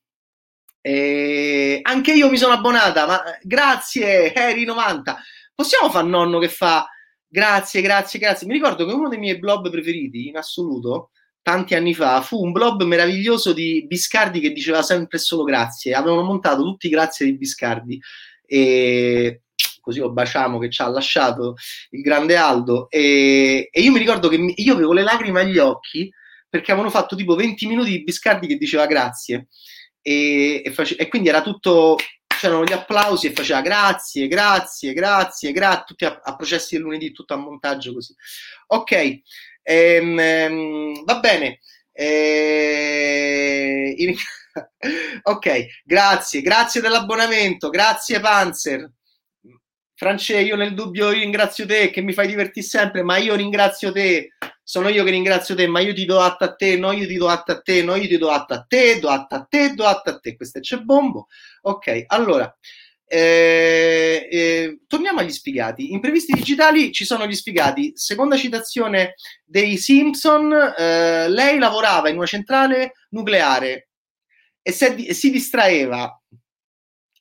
e, 0.81 1.79
anche 1.83 2.13
io 2.13 2.29
mi 2.29 2.37
sono 2.37 2.53
abbonata, 2.53 3.05
ma 3.05 3.23
grazie, 3.41 4.33
Harry90. 4.33 5.15
Possiamo 5.55 5.89
fare 5.91 6.07
nonno 6.07 6.39
che 6.39 6.49
fa 6.49 6.87
grazie, 7.27 7.81
grazie, 7.81 8.19
grazie. 8.19 8.47
Mi 8.47 8.53
ricordo 8.53 8.85
che 8.85 8.93
uno 8.93 9.07
dei 9.07 9.19
miei 9.19 9.39
blog 9.39 9.69
preferiti 9.69 10.27
in 10.27 10.37
assoluto, 10.37 11.11
tanti 11.41 11.75
anni 11.75 11.93
fa, 11.93 12.21
fu 12.21 12.43
un 12.43 12.51
blog 12.51 12.83
meraviglioso 12.83 13.53
di 13.53 13.85
Biscardi 13.87 14.39
che 14.39 14.51
diceva 14.51 14.81
sempre 14.81 15.17
solo 15.19 15.43
grazie. 15.43 15.93
Avevano 15.93 16.23
montato 16.23 16.63
tutti 16.63 16.87
i 16.87 16.89
grazie 16.89 17.25
di 17.25 17.37
Biscardi. 17.37 17.99
E 18.45 19.43
così 19.81 19.99
lo 19.99 20.11
baciamo 20.11 20.59
che 20.59 20.69
ci 20.69 20.81
ha 20.81 20.87
lasciato 20.87 21.55
il 21.89 22.01
grande 22.01 22.37
Aldo 22.37 22.89
e, 22.89 23.69
e 23.71 23.81
io 23.81 23.91
mi 23.91 23.99
ricordo 23.99 24.29
che 24.29 24.37
mi, 24.37 24.53
io 24.57 24.73
avevo 24.73 24.93
le 24.93 25.03
lacrime 25.03 25.41
agli 25.41 25.57
occhi 25.57 26.09
perché 26.47 26.71
avevano 26.71 26.91
fatto 26.91 27.15
tipo 27.15 27.35
20 27.35 27.67
minuti 27.67 27.89
di 27.89 28.03
Biscardi 28.03 28.47
che 28.47 28.57
diceva 28.57 28.85
grazie 28.85 29.47
e, 30.01 30.61
e, 30.63 30.71
face, 30.71 30.95
e 30.95 31.07
quindi 31.07 31.29
era 31.29 31.41
tutto 31.41 31.97
c'erano 32.41 32.63
gli 32.63 32.73
applausi 32.73 33.27
e 33.27 33.33
faceva 33.33 33.61
grazie, 33.61 34.27
grazie, 34.27 34.93
grazie, 34.93 35.51
grazie, 35.51 35.83
tutti 35.85 36.05
a, 36.05 36.21
a, 36.23 36.35
processi 36.35 36.73
del 36.73 36.83
lunedì, 36.83 37.11
tutto 37.11 37.35
a 37.35 37.37
montaggio 37.37 37.93
così. 37.93 38.15
Ok, 38.67 39.21
ehm, 39.61 40.19
ehm, 40.19 41.03
va 41.03 41.19
bene. 41.19 41.59
Eh, 41.91 43.95
ok, 45.21 45.65
grazie, 45.83 46.41
grazie 46.41 46.81
dell'abbonamento, 46.81 47.69
grazie 47.69 48.19
Panzer. 48.19 48.91
France, 50.01 50.35
io 50.35 50.55
nel 50.55 50.73
dubbio 50.73 51.11
ringrazio 51.11 51.67
te 51.67 51.91
che 51.91 52.01
mi 52.01 52.11
fai 52.11 52.25
divertire 52.25 52.65
sempre, 52.65 53.03
ma 53.03 53.17
io 53.17 53.35
ringrazio 53.35 53.91
te, 53.91 54.29
sono 54.63 54.89
io 54.89 55.03
che 55.03 55.11
ringrazio 55.11 55.53
te, 55.53 55.67
ma 55.67 55.79
io 55.79 55.93
ti 55.93 56.05
do 56.05 56.19
atto 56.19 56.43
a 56.43 56.55
te, 56.55 56.75
no 56.75 56.91
io 56.91 57.05
ti 57.05 57.17
do 57.17 57.27
atto 57.27 57.51
a 57.51 57.61
te, 57.61 57.83
no 57.83 57.93
io 57.93 58.07
ti 58.07 58.17
do 58.17 58.31
atto 58.31 58.55
a 58.55 58.65
te, 58.67 58.99
do 58.99 59.09
atto 59.09 59.35
a 59.35 59.45
te, 59.47 59.75
do 59.75 59.85
atto 59.85 60.09
a 60.09 60.17
te, 60.17 60.35
questo 60.35 60.57
è 60.57 60.61
c'è 60.61 60.79
bombo. 60.79 61.27
Ok, 61.61 62.05
allora, 62.07 62.51
eh, 63.05 64.27
eh, 64.31 64.79
torniamo 64.87 65.19
agli 65.19 65.29
spiegati. 65.29 65.91
Imprevisti 65.91 66.33
digitali 66.33 66.91
ci 66.91 67.05
sono 67.05 67.27
gli 67.27 67.35
spiegati. 67.35 67.91
Seconda 67.93 68.35
citazione 68.37 69.13
dei 69.45 69.77
Simpson, 69.77 70.51
eh, 70.79 71.29
lei 71.29 71.59
lavorava 71.59 72.09
in 72.09 72.17
una 72.17 72.25
centrale 72.25 72.93
nucleare 73.09 73.89
e, 74.63 74.71
se, 74.71 74.95
e 74.95 75.13
si 75.13 75.29
distraeva, 75.29 76.19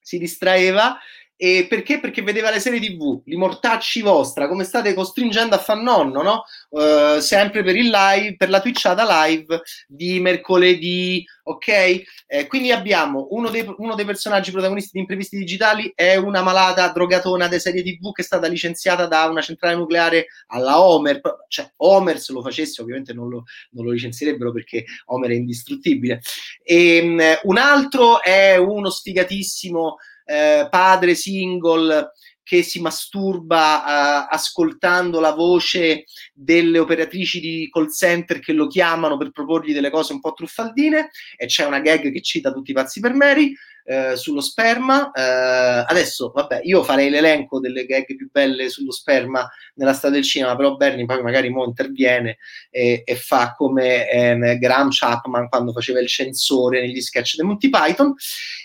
si 0.01 0.16
distraeva 0.16 0.99
e 1.43 1.64
perché? 1.66 2.01
Perché 2.01 2.20
vedeva 2.20 2.51
le 2.51 2.61
serie 2.61 2.78
TV, 2.78 3.22
li 3.24 3.34
mortacci 3.34 4.03
vostra, 4.03 4.47
come 4.47 4.62
state 4.62 4.93
costringendo 4.93 5.55
a 5.55 5.59
far 5.59 5.78
nonno, 5.78 6.20
no? 6.20 6.45
Uh, 6.68 7.18
sempre 7.20 7.62
per 7.62 7.76
il 7.76 7.88
live, 7.88 8.36
per 8.36 8.51
la 8.51 8.61
twitchata 8.61 9.24
live 9.24 9.62
di 9.88 10.20
mercoledì, 10.20 11.24
ok? 11.45 12.03
Eh, 12.26 12.47
quindi 12.47 12.72
abbiamo 12.72 13.28
uno 13.30 13.49
dei, 13.49 13.64
uno 13.78 13.95
dei, 13.95 14.05
personaggi 14.05 14.51
protagonisti 14.51 14.91
di 14.93 14.99
Imprevisti 14.99 15.38
Digitali, 15.38 15.91
è 15.95 16.16
una 16.16 16.43
malata 16.43 16.86
drogatona 16.91 17.49
di 17.49 17.59
serie 17.59 17.82
TV 17.82 18.12
che 18.12 18.20
è 18.20 18.24
stata 18.24 18.47
licenziata 18.47 19.07
da 19.07 19.24
una 19.24 19.41
centrale 19.41 19.76
nucleare 19.76 20.26
alla 20.49 20.82
Homer, 20.82 21.22
cioè 21.49 21.72
Homer 21.76 22.20
se 22.20 22.34
lo 22.34 22.43
facesse 22.43 22.82
ovviamente 22.82 23.14
non 23.14 23.30
lo, 23.30 23.45
non 23.70 23.86
lo 23.86 23.93
licenzierebbero 23.93 24.53
perché 24.53 24.84
Homer 25.07 25.30
è 25.30 25.34
indistruttibile. 25.36 26.20
E, 26.62 27.01
um, 27.01 27.18
un 27.45 27.57
altro 27.57 28.20
è 28.20 28.57
uno 28.57 28.91
sfigatissimo 28.91 29.97
eh, 30.31 30.68
padre 30.70 31.14
single 31.14 32.12
che 32.43 32.62
si 32.62 32.81
masturba 32.81 33.85
eh, 33.85 34.26
ascoltando 34.31 35.20
la 35.20 35.33
voce 35.33 36.05
delle 36.33 36.78
operatrici 36.78 37.39
di 37.39 37.68
call 37.70 37.91
center 37.91 38.41
che 38.41 38.53
lo 38.53 38.66
chiamano 38.66 39.16
per 39.16 39.31
proporgli 39.31 39.72
delle 39.72 39.91
cose 39.91 40.12
un 40.12 40.20
po' 40.20 40.33
truffaldine 40.33 41.11
e 41.37 41.47
c'è 41.47 41.64
una 41.64 41.81
gag 41.81 42.11
che 42.11 42.22
cita 42.22 42.53
tutti 42.53 42.72
i 42.72 42.74
pazzi 42.74 42.99
per 42.99 43.14
Mary 43.14 43.55
eh, 43.85 44.16
sullo 44.16 44.41
sperma. 44.41 45.11
Eh, 45.12 45.85
adesso, 45.87 46.33
vabbè, 46.35 46.61
io 46.64 46.83
farei 46.83 47.11
l'elenco 47.11 47.61
delle 47.61 47.87
gag 47.87 48.05
più 48.16 48.28
belle 48.31 48.68
sullo 48.68 48.93
sperma 48.93 49.49
nella 49.74 49.93
storia 49.93 50.16
del 50.16 50.26
cinema, 50.26 50.57
però 50.57 50.76
Bernie 50.76 51.07
poi 51.07 51.22
magari 51.22 51.51
mo 51.51 51.64
interviene 51.64 52.39
e, 52.68 53.03
e 53.05 53.16
fa 53.16 53.55
come 53.55 54.11
eh, 54.11 54.59
Graham 54.59 54.89
Chapman 54.91 55.49
quando 55.49 55.72
faceva 55.72 56.01
il 56.01 56.09
censore 56.09 56.81
negli 56.81 57.01
sketch 57.01 57.37
di 57.37 57.43
Monty 57.43 57.70
Python. 57.70 58.14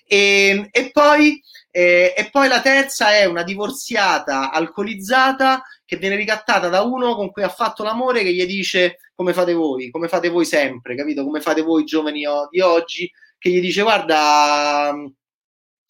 E, 0.07 0.69
e 0.71 0.89
poi 0.91 1.41
e, 1.77 2.13
e, 2.15 2.29
poi 2.31 2.47
la 2.47 2.61
terza 2.61 3.11
è 3.11 3.25
una 3.25 3.43
divorziata 3.43 4.49
alcolizzata 4.49 5.61
che 5.83 5.97
viene 5.97 6.15
ricattata 6.15 6.69
da 6.69 6.83
uno 6.83 7.15
con 7.15 7.31
cui 7.31 7.43
ha 7.43 7.49
fatto 7.49 7.83
l'amore 7.83 8.23
che 8.23 8.33
gli 8.33 8.45
dice 8.45 8.99
come 9.13 9.33
fate 9.33 9.51
voi, 9.51 9.89
come 9.91 10.07
fate 10.07 10.29
voi 10.29 10.45
sempre, 10.45 10.95
capito? 10.95 11.25
Come 11.25 11.41
fate 11.41 11.61
voi 11.61 11.83
giovani 11.83 12.23
di 12.49 12.61
oggi, 12.61 13.11
che 13.37 13.49
gli 13.49 13.59
dice 13.59 13.81
guarda, 13.81 14.93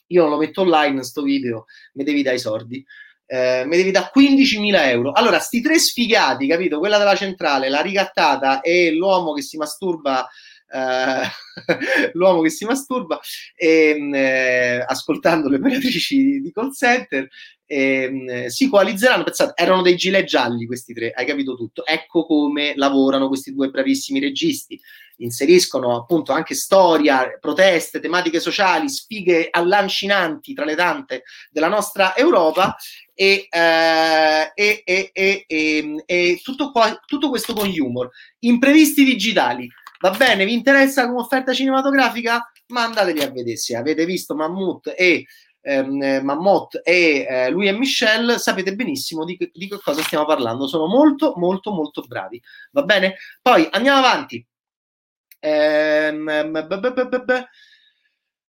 io 0.07 0.21
non 0.23 0.31
lo 0.31 0.37
metto 0.37 0.61
online 0.61 1.03
sto 1.03 1.21
video, 1.21 1.65
mi 1.93 2.03
devi 2.03 2.23
dare 2.23 2.37
i 2.37 2.39
soldi. 2.39 2.83
Eh, 3.27 3.63
mi 3.67 3.77
devi 3.77 3.91
dare 3.91 4.09
15.000 4.11 4.87
euro. 4.87 5.11
Allora, 5.11 5.37
sti 5.37 5.61
tre 5.61 5.77
sfigati, 5.77 6.47
capito? 6.47 6.79
Quella 6.79 6.97
della 6.97 7.15
centrale, 7.15 7.69
la 7.69 7.81
ricattata 7.81 8.61
e 8.61 8.91
l'uomo 8.91 9.33
che 9.33 9.43
si 9.43 9.57
masturba 9.57 10.27
eh, 10.67 11.29
l'uomo 12.13 12.41
che 12.41 12.49
si 12.49 12.65
masturba 12.65 13.19
e, 13.55 13.97
eh, 14.13 14.83
ascoltando 14.85 15.49
le 15.49 15.57
operatrici 15.57 16.41
di 16.41 16.51
call 16.51 16.71
center 16.71 17.27
eh, 17.67 18.45
si 18.47 18.69
coalizzeranno. 18.69 19.23
Pensate, 19.23 19.53
erano 19.61 19.81
dei 19.81 19.95
gilet 19.95 20.25
gialli 20.25 20.65
questi 20.65 20.93
tre, 20.93 21.11
hai 21.11 21.25
capito 21.25 21.55
tutto. 21.55 21.85
Ecco 21.85 22.25
come 22.25 22.73
lavorano 22.75 23.27
questi 23.27 23.53
due 23.53 23.69
bravissimi 23.69 24.19
registi. 24.19 24.79
Inseriscono 25.17 25.95
appunto 25.95 26.33
anche 26.33 26.55
storia, 26.55 27.37
proteste, 27.39 28.01
tematiche 28.01 28.41
sociali, 28.41 28.89
sfighe 28.89 29.47
allancinanti 29.49 30.53
tra 30.53 30.65
le 30.65 30.75
tante 30.75 31.23
della 31.49 31.69
nostra 31.69 32.17
Europa 32.17 32.75
e, 33.13 33.47
eh, 33.49 34.51
e, 34.53 34.83
e, 35.13 35.45
e 36.05 36.41
tutto, 36.43 36.71
qua, 36.71 36.99
tutto 37.05 37.29
questo 37.29 37.53
con 37.53 37.71
humor. 37.73 38.09
Imprevisti 38.39 39.05
digitali 39.05 39.69
Va 39.99 40.11
bene, 40.11 40.45
vi 40.45 40.53
interessa 40.53 41.05
come 41.07 41.19
offerta 41.19 41.53
cinematografica? 41.53 42.51
Mandatevi 42.67 43.21
a 43.21 43.31
vedere. 43.31 43.57
Se 43.57 43.75
avete 43.75 44.05
visto 44.05 44.35
Mammut 44.35 44.93
e 44.95 45.25
ehm, 45.61 46.21
Mammut 46.23 46.81
e 46.83 47.25
eh, 47.27 47.49
lui 47.49 47.67
e 47.67 47.71
Michelle, 47.71 48.37
sapete 48.37 48.75
benissimo 48.75 49.25
di, 49.25 49.37
di 49.53 49.67
che 49.67 49.79
cosa 49.83 50.01
stiamo 50.01 50.25
parlando. 50.25 50.67
Sono 50.67 50.87
molto, 50.87 51.33
molto, 51.37 51.71
molto 51.71 52.01
bravi. 52.01 52.41
Va 52.71 52.83
bene? 52.83 53.15
Poi 53.41 53.67
andiamo 53.71 53.99
avanti. 53.99 54.45
Ehm, 55.39 56.51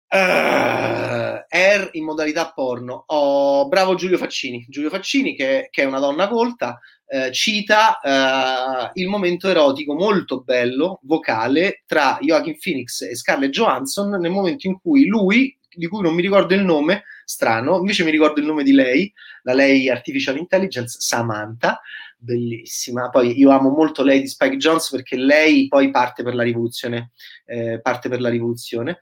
Uh, 0.10 1.44
Air 1.50 1.90
in 1.94 2.06
modalità 2.06 2.52
porno. 2.54 3.04
Oh, 3.08 3.68
bravo 3.68 3.96
Giulio 3.96 4.18
Faccini. 4.18 4.66
Giulio 4.70 4.90
Faccini, 4.90 5.36
che, 5.36 5.68
che 5.72 5.84
è 5.84 5.86
una 5.86 6.00
donna 6.00 6.28
colta, 6.28 6.80
eh, 7.10 7.32
cita 7.32 8.00
eh, 8.02 8.92
il 8.96 9.08
momento 9.08 9.48
erotico 9.48 9.94
molto 9.94 10.42
bello, 10.42 11.00
vocale, 11.04 11.84
tra 11.86 12.18
Joachim 12.20 12.58
Phoenix 12.62 13.02
e 13.02 13.16
Scarlett 13.16 13.52
Johansson 13.52 14.10
nel 14.20 14.32
momento 14.32 14.68
in 14.68 14.80
cui 14.80 15.06
lui, 15.06 15.58
di 15.74 15.88
cui 15.88 16.02
non 16.02 16.14
mi 16.14 16.22
ricordo 16.22 16.54
il 16.54 16.64
nome, 16.64 17.04
strano, 17.24 17.78
invece 17.78 18.04
mi 18.04 18.12
ricordo 18.12 18.40
il 18.40 18.46
nome 18.46 18.64
di 18.64 18.74
lei, 18.74 19.12
la 19.44 19.54
lei 19.54 19.90
Artificial 19.90 20.38
Intelligence, 20.38 20.98
Samantha, 21.00 21.80
bellissima. 22.18 23.10
Poi 23.10 23.38
io 23.38 23.52
amo 23.52 23.70
molto 23.70 24.04
lei 24.04 24.20
di 24.20 24.28
Spike 24.28 24.58
Jones 24.58 24.90
perché 24.90 25.16
lei 25.16 25.68
poi 25.68 25.92
parte 25.92 26.24
per 26.24 26.36
la 26.36 26.44
rivoluzione, 26.44 27.12
eh, 27.46 27.80
parte 27.82 28.10
per 28.10 28.20
la 28.20 28.30
rivoluzione 28.30 29.00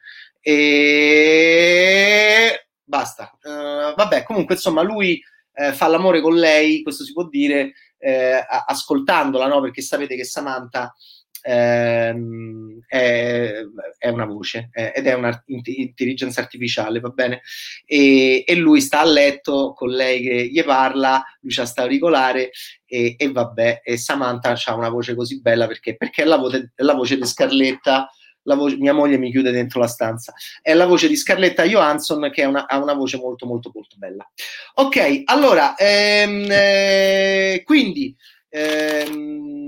e 0.48 2.36
basta. 2.84 3.36
Uh, 3.42 3.96
vabbè, 3.96 4.22
comunque, 4.24 4.54
insomma, 4.54 4.84
lui 4.84 5.20
eh, 5.56 5.74
fa 5.74 5.88
l'amore 5.88 6.22
con 6.22 6.36
lei, 6.36 6.84
questo 6.84 7.04
si 7.04 7.14
può 7.14 7.28
dire, 7.28 7.74
eh, 7.98 8.46
ascoltandola, 8.68 9.48
no? 9.48 9.60
Perché 9.62 9.82
sapete 9.82 10.16
che 10.16 10.24
Samantha 10.24 10.94
ehm, 11.42 12.80
è, 12.88 13.54
è, 13.98 14.10
una 14.10 14.26
voce 14.26 14.70
è, 14.72 14.94
ed 14.96 15.08
è 15.08 15.14
un'intelligenza 15.14 16.42
artificiale, 16.42 17.00
va 17.00 17.10
bene? 17.10 17.42
E, 17.86 18.44
e, 18.46 18.56
lui 18.56 18.82
sta 18.82 19.00
a 19.00 19.06
letto 19.06 19.74
con 19.74 19.90
lei 19.90 20.22
che 20.22 20.48
gli 20.48 20.64
parla, 20.64 21.24
lui 21.42 21.54
c'ha 21.54 21.66
sta 21.66 21.82
auricolare 21.82 22.52
e, 22.86 23.16
e 23.18 23.32
vabbè, 23.32 23.82
e 23.84 23.98
Samantha 23.98 24.56
ha 24.64 24.76
una 24.76 24.90
voce 24.90 25.16
così 25.16 25.42
bella 25.42 25.66
perché, 25.66 25.96
perché 25.96 26.22
è 26.22 26.26
la, 26.26 26.38
voce, 26.38 26.72
è 26.76 26.84
la 26.84 26.94
voce 26.94 27.18
di 27.18 27.26
Scarletta 27.26 28.10
voce, 28.54 28.76
mia 28.78 28.94
moglie 28.94 29.18
mi 29.18 29.32
chiude 29.32 29.50
dentro 29.50 29.80
la 29.80 29.88
stanza. 29.88 30.34
È 30.62 30.74
la 30.76 30.86
voce 30.86 31.08
di 31.08 31.16
Scarletta 31.16 31.64
Johansson 31.64 32.30
che 32.32 32.46
una, 32.46 32.68
ha 32.68 32.78
una 32.78 32.94
voce 32.94 33.18
molto 33.18 33.48
molto 33.48 33.72
molto 33.74 33.96
bella. 33.98 34.30
Ok, 34.76 35.24
allora, 35.26 35.76
ehm, 35.76 36.46
eh, 36.52 37.64
quindi 37.66 38.16
ehm, 38.50 39.66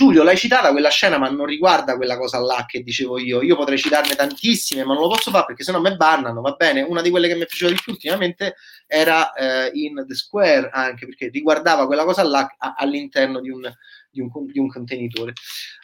Giulio, 0.00 0.22
l'hai 0.22 0.38
citata 0.38 0.70
quella 0.70 0.88
scena, 0.88 1.18
ma 1.18 1.28
non 1.28 1.44
riguarda 1.44 1.96
quella 1.96 2.16
cosa 2.16 2.38
là 2.40 2.64
che 2.66 2.82
dicevo 2.82 3.18
io. 3.18 3.42
Io 3.42 3.54
potrei 3.54 3.76
citarne 3.76 4.14
tantissime, 4.14 4.82
ma 4.82 4.94
non 4.94 5.02
lo 5.02 5.10
posso 5.10 5.30
fare 5.30 5.44
perché 5.48 5.62
sennò 5.62 5.78
mi 5.78 5.94
bannano, 5.94 6.40
va 6.40 6.52
bene? 6.52 6.80
Una 6.80 7.02
di 7.02 7.10
quelle 7.10 7.28
che 7.28 7.34
mi 7.34 7.44
piaceva 7.44 7.70
di 7.70 7.78
più 7.82 7.92
ultimamente 7.92 8.54
era 8.86 9.32
eh, 9.34 9.70
in 9.74 10.02
The 10.06 10.14
Square, 10.14 10.70
anche 10.72 11.04
perché 11.04 11.28
riguardava 11.28 11.84
quella 11.84 12.04
cosa 12.04 12.22
là 12.22 12.50
all'interno 12.58 13.40
di 13.40 13.50
un, 13.50 13.70
di 14.10 14.20
un, 14.20 14.30
di 14.46 14.58
un 14.58 14.68
contenitore. 14.68 15.32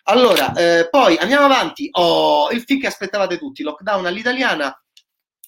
Allora, 0.04 0.52
eh, 0.54 0.88
poi 0.88 1.16
andiamo 1.16 1.44
avanti. 1.44 1.88
Oh, 1.92 2.50
il 2.50 2.62
film 2.62 2.80
che 2.80 2.86
aspettavate 2.86 3.38
tutti, 3.38 3.62
Lockdown 3.62 4.06
all'italiana 4.06 4.76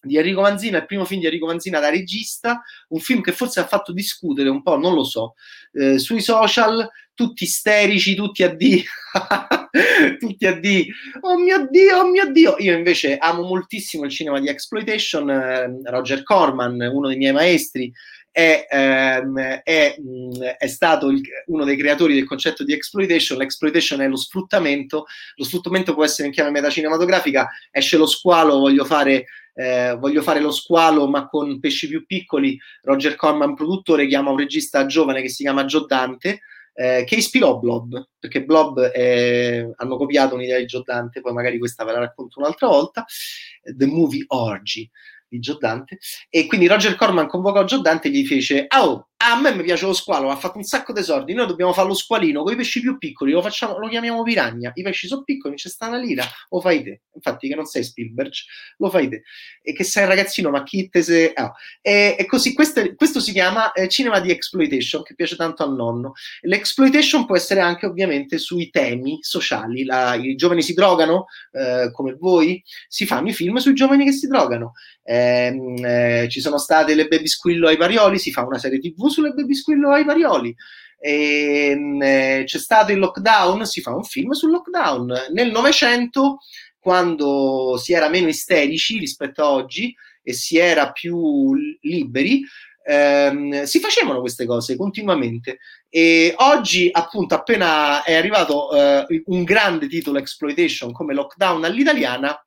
di 0.01 0.16
Enrico 0.16 0.41
Manzina, 0.41 0.79
il 0.79 0.87
primo 0.87 1.05
film 1.05 1.20
di 1.20 1.26
Enrico 1.26 1.47
Manzina 1.47 1.81
da 1.81 1.91
regista, 1.91 2.62
un 2.89 3.01
film 3.01 3.20
che 3.20 3.33
forse 3.33 3.61
ha 3.61 3.66
fatto 3.66 3.93
discutere 3.93 4.49
un 4.49 4.62
po', 4.62 4.79
non 4.79 4.95
lo 4.95 5.05
so, 5.05 5.35
eh, 5.72 5.99
sui 5.99 6.20
social, 6.20 6.89
tutti 7.14 7.43
isterici, 7.43 8.14
tutti 8.14 8.45
a 8.45 8.55
D, 8.55 8.81
tutti 10.20 10.47
a 10.47 10.59
D, 10.59 10.87
oh 11.22 11.37
mio 11.37 11.66
Dio, 11.68 11.99
oh 11.99 12.07
mdio 12.07 12.31
Dio. 12.31 12.55
Io 12.59 12.76
invece 12.76 13.16
amo 13.16 13.43
moltissimo 13.43 14.05
il 14.05 14.11
cinema 14.11 14.39
di 14.39 14.49
exploitation, 14.49 15.29
eh, 15.29 15.81
Roger 15.91 16.22
Corman, 16.22 16.81
uno 16.81 17.09
dei 17.09 17.16
miei 17.16 17.33
maestri, 17.33 17.93
è, 18.39 18.68
ehm, 18.70 19.36
è, 19.64 19.97
mh, 19.99 20.45
è 20.59 20.66
stato 20.68 21.09
il, 21.09 21.20
uno 21.47 21.64
dei 21.64 21.76
creatori 21.76 22.14
del 22.14 22.24
concetto 22.24 22.62
di 22.62 22.72
exploitation. 22.72 23.36
L'exploitation 23.36 24.01
è 24.01 24.07
lo 24.07 24.14
sfruttamento, 24.14 25.07
lo 25.34 25.45
sfruttamento 25.45 25.93
può 25.93 26.05
essere 26.05 26.28
in 26.28 26.32
chiave 26.32 26.53
metacinematografica, 26.53 27.49
esce 27.72 27.97
lo 27.97 28.07
squalo, 28.07 28.61
voglio 28.61 28.84
fare, 28.84 29.24
eh, 29.55 29.97
voglio 29.99 30.22
fare 30.22 30.39
lo 30.39 30.53
squalo 30.53 31.09
ma 31.09 31.26
con 31.26 31.59
pesci 31.59 31.89
più 31.89 32.07
piccoli. 32.07 32.57
Roger 32.82 33.16
Corman, 33.16 33.57
produttore, 33.57 34.07
chiama 34.07 34.30
un 34.30 34.39
regista 34.39 34.86
giovane 34.86 35.20
che 35.20 35.30
si 35.30 35.43
chiama 35.43 35.64
Joe 35.64 35.86
Dante. 35.89 36.41
Eh, 36.78 37.03
che 37.05 37.16
ispirò 37.16 37.59
Blob, 37.59 38.11
perché 38.20 38.45
Blob 38.45 38.80
è, 38.80 39.68
hanno 39.74 39.97
copiato 39.97 40.36
un'idea 40.36 40.59
di 40.59 40.64
Joe 40.64 40.84
Dante, 40.84 41.20
poi 41.20 41.32
magari 41.32 41.59
questa 41.59 41.82
ve 41.82 41.91
la 41.91 41.99
racconto 41.99 42.39
un'altra 42.39 42.68
volta, 42.68 43.05
The 43.64 43.86
Movie 43.86 44.22
Orgy 44.28 44.89
di 45.29 45.39
Giordante 45.39 45.99
e 46.29 46.47
quindi 46.47 46.66
Roger 46.66 46.97
Corman 46.97 47.26
convocò 47.29 47.64
Giordante 47.64 48.09
e 48.09 48.11
gli 48.11 48.26
fece 48.26 48.66
oh 48.76 49.08
a 49.21 49.41
me 49.41 49.53
mi 49.53 49.64
piace 49.64 49.85
lo 49.85 49.95
squalo, 49.95 50.31
ha 50.31 50.37
fatto 50.37 50.59
un 50.59 50.62
sacco 50.62 50.93
di 50.93 51.03
soldi, 51.03 51.35
noi 51.35 51.49
dobbiamo 51.49 51.73
fare 51.73 51.89
lo 51.89 51.95
squalino 51.95 52.45
con 52.45 52.53
i 52.53 52.57
pesci 52.57 52.81
più 52.81 52.99
piccoli, 52.99 53.33
lo, 53.33 53.43
facciamo, 53.43 53.77
lo 53.77 53.89
chiamiamo 53.89 54.23
piragna, 54.23 54.71
i 54.75 54.83
pesci 54.83 55.09
sono 55.09 55.25
piccoli, 55.25 55.57
c'è 55.57 55.69
sta 55.69 55.89
una 55.89 55.99
lira, 55.99 56.25
lo 56.51 56.61
fai 56.61 56.85
te, 56.85 57.03
infatti 57.12 57.49
che 57.49 57.57
non 57.57 57.64
sei 57.64 57.83
Spielberg, 57.83 58.31
lo 58.77 58.91
fai 58.91 59.09
te, 59.09 59.23
e 59.61 59.73
che 59.73 59.83
sei 59.83 60.07
ragazzino, 60.07 60.51
ma 60.51 60.62
chi 60.62 60.89
te 60.89 61.03
se... 61.03 61.33
Oh. 61.35 61.53
E, 61.81 62.14
e, 62.16 62.27
così, 62.27 62.55
questo, 62.55 62.95
questo 62.95 63.19
si 63.19 63.33
chiama 63.33 63.73
eh, 63.73 63.89
cinema 63.89 64.21
di 64.21 64.31
exploitation, 64.31 65.03
che 65.03 65.14
piace 65.16 65.35
tanto 65.35 65.64
al 65.64 65.75
nonno. 65.75 66.12
L'exploitation 66.43 67.27
può 67.27 67.35
essere 67.35 67.59
anche 67.59 67.87
ovviamente 67.87 68.39
sui 68.39 68.71
temi 68.71 69.19
sociali, 69.21 69.85
La, 69.85 70.14
i 70.14 70.37
giovani 70.37 70.62
si 70.62 70.75
drogano, 70.75 71.27
eh, 71.51 71.91
come 71.91 72.14
voi, 72.14 72.62
si 72.87 73.05
fanno 73.05 73.31
i 73.31 73.35
film 73.35 73.57
sui 73.57 73.75
giovani 73.75 74.05
che 74.05 74.12
si 74.12 74.29
drogano, 74.29 74.75
eh, 75.03 75.57
eh, 75.83 76.29
ci 76.31 76.41
sono 76.41 76.59
state 76.59 76.95
le 76.95 77.09
baby 77.09 77.27
squillo 77.27 77.66
ai 77.66 77.77
parioli, 77.77 78.19
si 78.21 78.31
fa 78.31 78.45
una 78.45 78.59
serie 78.59 78.79
tv 78.79 79.08
sulle 79.09 79.33
baby 79.33 79.55
squillo 79.55 79.93
ai 79.93 80.05
parioli. 80.05 80.55
E, 81.01 81.71
ehm, 81.71 82.03
eh, 82.03 82.43
c'è 82.45 82.59
stato 82.59 82.93
il 82.93 82.99
lockdown, 82.99 83.65
si 83.67 83.81
fa 83.81 83.95
un 83.95 84.05
film 84.05 84.33
sul 84.33 84.51
lockdown. 84.51 85.29
Nel 85.33 85.51
Novecento, 85.51 86.39
quando 86.79 87.77
si 87.77 87.93
era 87.93 88.09
meno 88.09 88.29
isterici 88.29 88.99
rispetto 88.99 89.43
a 89.43 89.51
oggi 89.51 89.95
e 90.23 90.33
si 90.33 90.59
era 90.59 90.91
più 90.93 91.55
liberi, 91.83 92.43
ehm, 92.85 93.65
si 93.65 93.81
facevano 93.81 94.21
queste 94.21 94.47
cose 94.47 94.77
continuamente. 94.77 95.59
E 95.89 96.35
oggi, 96.39 96.89
appunto, 96.91 97.35
appena 97.35 98.03
è 98.03 98.15
arrivato 98.15 98.71
eh, 99.07 99.23
un 99.27 99.45
grande 99.45 99.89
titolo 99.89 100.19
exploitation 100.19 100.93
come 100.93 101.15
Lockdown 101.15 101.65
all'italiana, 101.65 102.43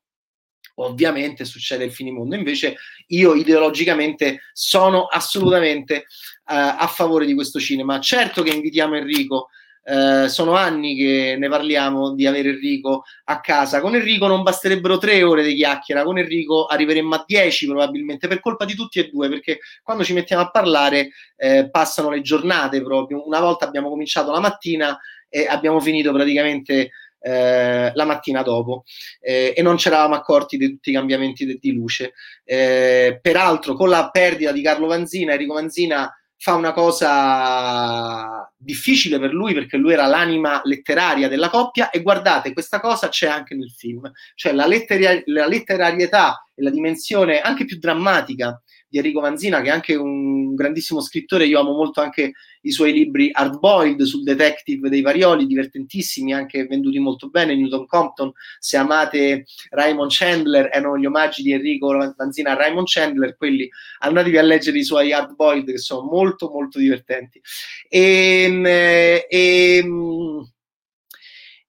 ovviamente 0.76 1.44
succede 1.44 1.84
il 1.84 1.92
finimondo. 1.92 2.34
Invece 2.34 2.76
io 3.08 3.34
ideologicamente 3.34 4.40
sono 4.52 5.06
assolutamente 5.06 5.94
eh, 5.96 6.04
a 6.46 6.86
favore 6.86 7.26
di 7.26 7.34
questo 7.34 7.58
cinema. 7.58 8.00
Certo 8.00 8.42
che 8.42 8.50
invitiamo 8.50 8.96
Enrico. 8.96 9.48
Eh, 9.84 10.28
sono 10.28 10.54
anni 10.54 10.94
che 10.94 11.34
ne 11.36 11.48
parliamo 11.48 12.14
di 12.14 12.26
avere 12.26 12.50
Enrico 12.50 13.02
a 13.24 13.40
casa. 13.40 13.80
Con 13.80 13.96
Enrico 13.96 14.28
non 14.28 14.44
basterebbero 14.44 14.96
tre 14.98 15.24
ore 15.24 15.42
di 15.42 15.56
chiacchiera, 15.56 16.04
con 16.04 16.18
Enrico 16.18 16.66
arriveremmo 16.66 17.16
a 17.16 17.24
dieci 17.26 17.66
probabilmente 17.66 18.28
per 18.28 18.40
colpa 18.40 18.64
di 18.64 18.74
tutti 18.74 19.00
e 19.00 19.10
due, 19.10 19.28
perché 19.28 19.58
quando 19.82 20.04
ci 20.04 20.12
mettiamo 20.12 20.42
a 20.42 20.50
parlare 20.50 21.10
eh, 21.36 21.68
passano 21.68 22.10
le 22.10 22.20
giornate 22.20 22.80
proprio. 22.80 23.26
Una 23.26 23.40
volta 23.40 23.64
abbiamo 23.64 23.88
cominciato 23.88 24.30
la 24.30 24.38
mattina 24.38 24.96
e 25.28 25.46
abbiamo 25.46 25.80
finito 25.80 26.12
praticamente 26.12 26.90
eh, 27.22 27.90
la 27.94 28.04
mattina 28.04 28.42
dopo 28.42 28.84
eh, 29.20 29.54
e 29.56 29.62
non 29.62 29.78
ci 29.78 29.88
eravamo 29.88 30.14
accorti 30.14 30.56
di 30.56 30.68
tutti 30.68 30.90
i 30.90 30.94
cambiamenti 30.94 31.46
de- 31.46 31.58
di 31.60 31.72
luce. 31.72 32.12
Eh, 32.44 33.18
peraltro, 33.22 33.74
con 33.74 33.88
la 33.88 34.10
perdita 34.10 34.52
di 34.52 34.62
Carlo 34.62 34.86
Vanzina, 34.86 35.32
Enrico 35.32 35.54
Vanzina 35.54 36.12
fa 36.36 36.54
una 36.54 36.72
cosa 36.72 38.52
difficile 38.56 39.20
per 39.20 39.32
lui 39.32 39.54
perché 39.54 39.76
lui 39.76 39.92
era 39.92 40.06
l'anima 40.06 40.60
letteraria 40.64 41.28
della 41.28 41.48
coppia 41.48 41.90
e 41.90 42.02
guardate, 42.02 42.52
questa 42.52 42.80
cosa 42.80 43.08
c'è 43.08 43.28
anche 43.28 43.54
nel 43.54 43.70
film, 43.70 44.10
cioè 44.34 44.52
la, 44.52 44.66
letteri- 44.66 45.22
la 45.26 45.46
letterarietà 45.46 46.44
la 46.62 46.70
dimensione 46.70 47.40
anche 47.40 47.64
più 47.64 47.78
drammatica 47.78 48.60
di 48.88 48.98
Enrico 48.98 49.20
Vanzina, 49.20 49.62
che 49.62 49.68
è 49.68 49.72
anche 49.72 49.94
un 49.94 50.54
grandissimo 50.54 51.00
scrittore, 51.00 51.46
io 51.46 51.60
amo 51.60 51.72
molto 51.72 52.02
anche 52.02 52.34
i 52.62 52.70
suoi 52.70 52.92
libri 52.92 53.30
Hard 53.32 53.58
Boiled 53.58 54.02
sul 54.02 54.22
detective 54.22 54.90
dei 54.90 55.00
Varioli, 55.00 55.46
divertentissimi, 55.46 56.34
anche 56.34 56.66
venduti 56.66 56.98
molto 56.98 57.30
bene, 57.30 57.56
Newton 57.56 57.86
Compton, 57.86 58.30
se 58.58 58.76
amate 58.76 59.46
Raymond 59.70 60.10
Chandler, 60.12 60.68
erano 60.70 60.98
gli 60.98 61.06
omaggi 61.06 61.42
di 61.42 61.52
Enrico 61.52 62.14
Vanzina 62.16 62.50
a 62.50 62.54
Raymond 62.54 62.86
Chandler, 62.86 63.34
quelli 63.36 63.66
andatevi 64.00 64.36
a 64.36 64.42
leggere 64.42 64.78
i 64.78 64.84
suoi 64.84 65.12
Hard 65.12 65.34
Boiled 65.34 65.70
che 65.70 65.78
sono 65.78 66.02
molto 66.02 66.50
molto 66.50 66.78
divertenti. 66.78 67.40
E, 67.88 68.42
ehm, 68.44 68.66
e, 68.66 69.26
ehm, 69.28 70.52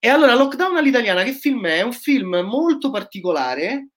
e 0.06 0.10
allora, 0.10 0.36
Lockdown 0.36 0.76
all'italiana, 0.76 1.24
che 1.24 1.32
film 1.32 1.66
è? 1.66 1.78
È 1.78 1.82
un 1.82 1.94
film 1.94 2.36
molto 2.40 2.92
particolare, 2.92 3.92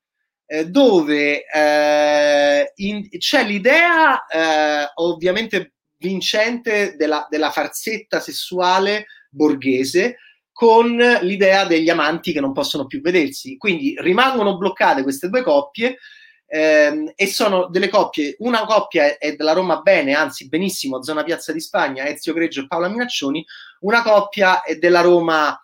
eh, 0.47 0.67
dove 0.67 1.45
eh, 1.45 2.73
in, 2.77 3.09
c'è 3.19 3.45
l'idea 3.45 4.27
eh, 4.27 4.91
ovviamente 4.95 5.75
vincente 5.99 6.95
della, 6.97 7.27
della 7.29 7.51
farsetta 7.51 8.21
sessuale 8.21 9.07
borghese 9.31 10.19
con 10.53 10.97
l'idea 10.97 11.67
degli 11.67 11.91
amanti 11.91 12.33
che 12.33 12.41
non 12.41 12.53
possono 12.53 12.87
più 12.87 13.03
vedersi. 13.03 13.59
Quindi 13.59 13.95
rimangono 13.99 14.57
bloccate 14.57 15.03
queste 15.03 15.29
due 15.29 15.43
coppie 15.43 15.99
ehm, 16.47 17.13
e 17.15 17.27
sono 17.27 17.69
delle 17.69 17.89
coppie, 17.89 18.37
una 18.39 18.65
coppia 18.65 19.19
è 19.19 19.35
della 19.35 19.53
Roma 19.53 19.81
bene, 19.81 20.15
anzi 20.15 20.49
benissimo, 20.49 21.03
zona 21.03 21.25
Piazza 21.25 21.53
di 21.53 21.61
Spagna, 21.61 22.07
Ezio 22.07 22.33
Greggio 22.33 22.63
e 22.63 22.67
Paola 22.69 22.89
Minaccioni, 22.89 23.45
una 23.81 24.03
coppia 24.03 24.63
è 24.63 24.77
della 24.77 25.03
Roma 25.03 25.61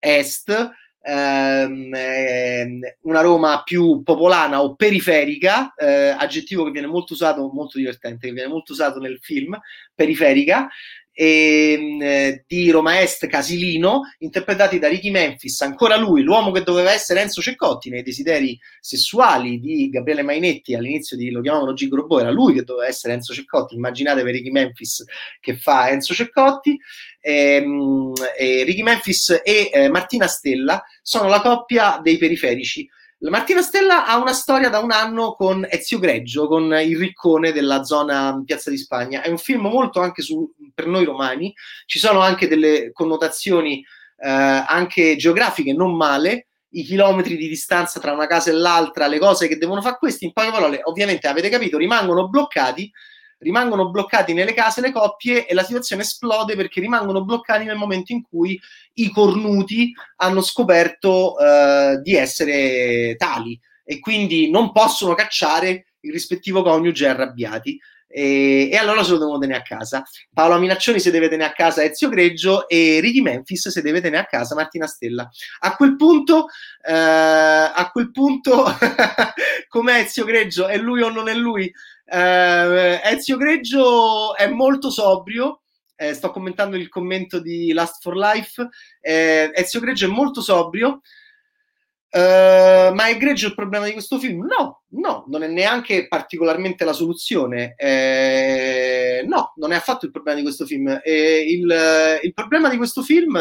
est, 0.00 0.70
ehm, 1.02 1.92
ehm, 1.94 2.80
una 3.02 3.20
Roma 3.20 3.62
più 3.62 4.02
popolana 4.02 4.62
o 4.62 4.74
periferica, 4.74 5.74
eh, 5.74 6.08
aggettivo 6.08 6.64
che 6.64 6.70
viene 6.70 6.86
molto 6.86 7.12
usato, 7.12 7.50
molto 7.52 7.78
divertente, 7.78 8.28
che 8.28 8.32
viene 8.32 8.48
molto 8.48 8.72
usato 8.72 8.98
nel 8.98 9.18
film, 9.20 9.58
periferica, 9.94 10.68
e, 11.12 11.72
ehm, 11.72 12.02
eh, 12.02 12.44
di 12.46 12.70
Roma 12.70 13.00
Est 13.00 13.26
Casilino, 13.26 14.02
interpretati 14.18 14.78
da 14.78 14.88
Ricky 14.88 15.10
Memphis, 15.10 15.60
ancora 15.60 15.96
lui, 15.96 16.22
l'uomo 16.22 16.50
che 16.50 16.62
doveva 16.62 16.92
essere 16.92 17.20
Enzo 17.20 17.42
Ceccotti 17.42 17.90
nei 17.90 18.02
desideri 18.02 18.58
sessuali 18.80 19.60
di 19.60 19.88
Gabriele 19.90 20.22
Mainetti, 20.22 20.74
all'inizio 20.74 21.16
di, 21.16 21.30
lo 21.30 21.40
chiamavano 21.40 21.74
Gigrobò, 21.74 22.20
era 22.20 22.30
lui 22.30 22.54
che 22.54 22.62
doveva 22.62 22.88
essere 22.88 23.12
Enzo 23.12 23.34
Ceccotti, 23.34 23.74
immaginate 23.74 24.22
per 24.22 24.32
Ricky 24.32 24.50
Memphis 24.50 25.04
che 25.40 25.56
fa 25.56 25.90
Enzo 25.90 26.14
Ceccotti, 26.14 26.78
e, 27.20 27.32
ehm, 27.32 28.12
e 28.36 28.64
Ricky 28.64 28.82
Memphis 28.82 29.40
e 29.44 29.70
eh, 29.72 29.88
Martina 29.88 30.26
Stella 30.26 30.82
sono 31.02 31.28
la 31.28 31.40
coppia 31.40 32.00
dei 32.02 32.16
periferici 32.16 32.88
Martina 33.30 33.62
Stella 33.62 34.04
ha 34.04 34.16
una 34.16 34.32
storia 34.32 34.68
da 34.68 34.80
un 34.80 34.90
anno 34.90 35.34
con 35.34 35.64
Ezio 35.70 36.00
Greggio, 36.00 36.48
con 36.48 36.64
il 36.64 36.98
riccone 36.98 37.52
della 37.52 37.84
zona 37.84 38.42
Piazza 38.44 38.68
di 38.68 38.76
Spagna. 38.76 39.22
È 39.22 39.28
un 39.28 39.38
film 39.38 39.68
molto 39.68 40.00
anche 40.00 40.22
su, 40.22 40.52
per 40.74 40.88
noi 40.88 41.04
romani, 41.04 41.54
ci 41.86 42.00
sono 42.00 42.18
anche 42.18 42.48
delle 42.48 42.90
connotazioni 42.92 43.84
eh, 44.16 44.28
anche 44.28 45.14
geografiche 45.14 45.72
non 45.72 45.94
male, 45.94 46.48
i 46.70 46.82
chilometri 46.82 47.36
di 47.36 47.46
distanza 47.46 48.00
tra 48.00 48.12
una 48.12 48.26
casa 48.26 48.50
e 48.50 48.54
l'altra, 48.54 49.06
le 49.06 49.20
cose 49.20 49.46
che 49.46 49.56
devono 49.56 49.82
fare 49.82 49.98
questi, 49.98 50.24
in 50.24 50.32
poche 50.32 50.50
parole, 50.50 50.80
ovviamente 50.82 51.28
avete 51.28 51.48
capito, 51.48 51.78
rimangono 51.78 52.28
bloccati 52.28 52.90
rimangono 53.42 53.90
bloccati 53.90 54.32
nelle 54.32 54.54
case 54.54 54.80
le 54.80 54.92
coppie 54.92 55.46
e 55.46 55.54
la 55.54 55.64
situazione 55.64 56.02
esplode 56.02 56.56
perché 56.56 56.80
rimangono 56.80 57.24
bloccati 57.24 57.64
nel 57.64 57.76
momento 57.76 58.12
in 58.12 58.22
cui 58.22 58.58
i 58.94 59.10
cornuti 59.10 59.92
hanno 60.16 60.40
scoperto 60.40 61.38
eh, 61.38 62.00
di 62.02 62.14
essere 62.14 63.14
tali 63.16 63.58
e 63.84 63.98
quindi 63.98 64.50
non 64.50 64.72
possono 64.72 65.14
cacciare 65.14 65.86
il 66.00 66.12
rispettivo 66.12 66.62
coniuge 66.62 67.06
arrabbiati. 67.08 67.78
E, 68.14 68.68
e, 68.70 68.76
allora 68.76 69.02
se 69.02 69.12
lo 69.12 69.18
devono 69.18 69.38
tenere 69.38 69.60
a 69.60 69.62
casa. 69.62 70.04
Paolo 70.32 70.58
Minaccioni 70.58 71.00
si 71.00 71.10
deve 71.10 71.30
tenere 71.30 71.50
a 71.50 71.54
casa 71.54 71.82
Ezio 71.82 72.10
Greggio 72.10 72.68
e 72.68 73.00
Ricky 73.00 73.22
Memphis 73.22 73.70
si 73.70 73.80
deve 73.80 74.02
tenere 74.02 74.22
a 74.22 74.26
casa 74.26 74.54
Martina 74.54 74.86
Stella. 74.86 75.28
A 75.60 75.74
quel 75.76 75.96
punto, 75.96 76.48
eh, 76.84 76.92
a 76.92 77.90
quel 77.90 78.10
punto, 78.10 78.66
come 79.68 80.00
Ezio 80.00 80.24
Greggio 80.24 80.66
è 80.66 80.76
lui 80.76 81.00
o 81.00 81.10
non 81.10 81.28
è 81.28 81.34
lui? 81.34 81.72
Eh, 82.04 83.00
Ezio 83.02 83.38
Greggio 83.38 84.36
è 84.36 84.46
molto 84.48 84.90
sobrio. 84.90 85.62
Eh, 85.96 86.12
sto 86.12 86.30
commentando 86.30 86.76
il 86.76 86.88
commento 86.88 87.38
di 87.40 87.72
Last 87.72 88.02
for 88.02 88.16
Life. 88.16 88.68
Eh, 89.00 89.50
Ezio 89.54 89.80
Greggio 89.80 90.04
è 90.04 90.08
molto 90.08 90.42
sobrio. 90.42 91.00
Uh, 92.14 92.92
ma 92.92 93.06
è 93.06 93.16
greggio 93.16 93.46
il 93.46 93.54
problema 93.54 93.86
di 93.86 93.92
questo 93.92 94.18
film? 94.18 94.46
No, 94.46 94.82
no, 94.88 95.24
non 95.28 95.42
è 95.42 95.46
neanche 95.46 96.08
particolarmente 96.08 96.84
la 96.84 96.92
soluzione. 96.92 97.74
Eh, 97.76 99.24
no, 99.26 99.54
non 99.56 99.72
è 99.72 99.76
affatto 99.76 100.04
il 100.04 100.10
problema 100.10 100.36
di 100.36 100.44
questo 100.44 100.66
film. 100.66 101.00
Eh, 101.02 101.44
il, 101.48 102.20
il, 102.22 102.34
problema 102.34 102.68
di 102.68 102.76
questo 102.76 103.02
film 103.02 103.38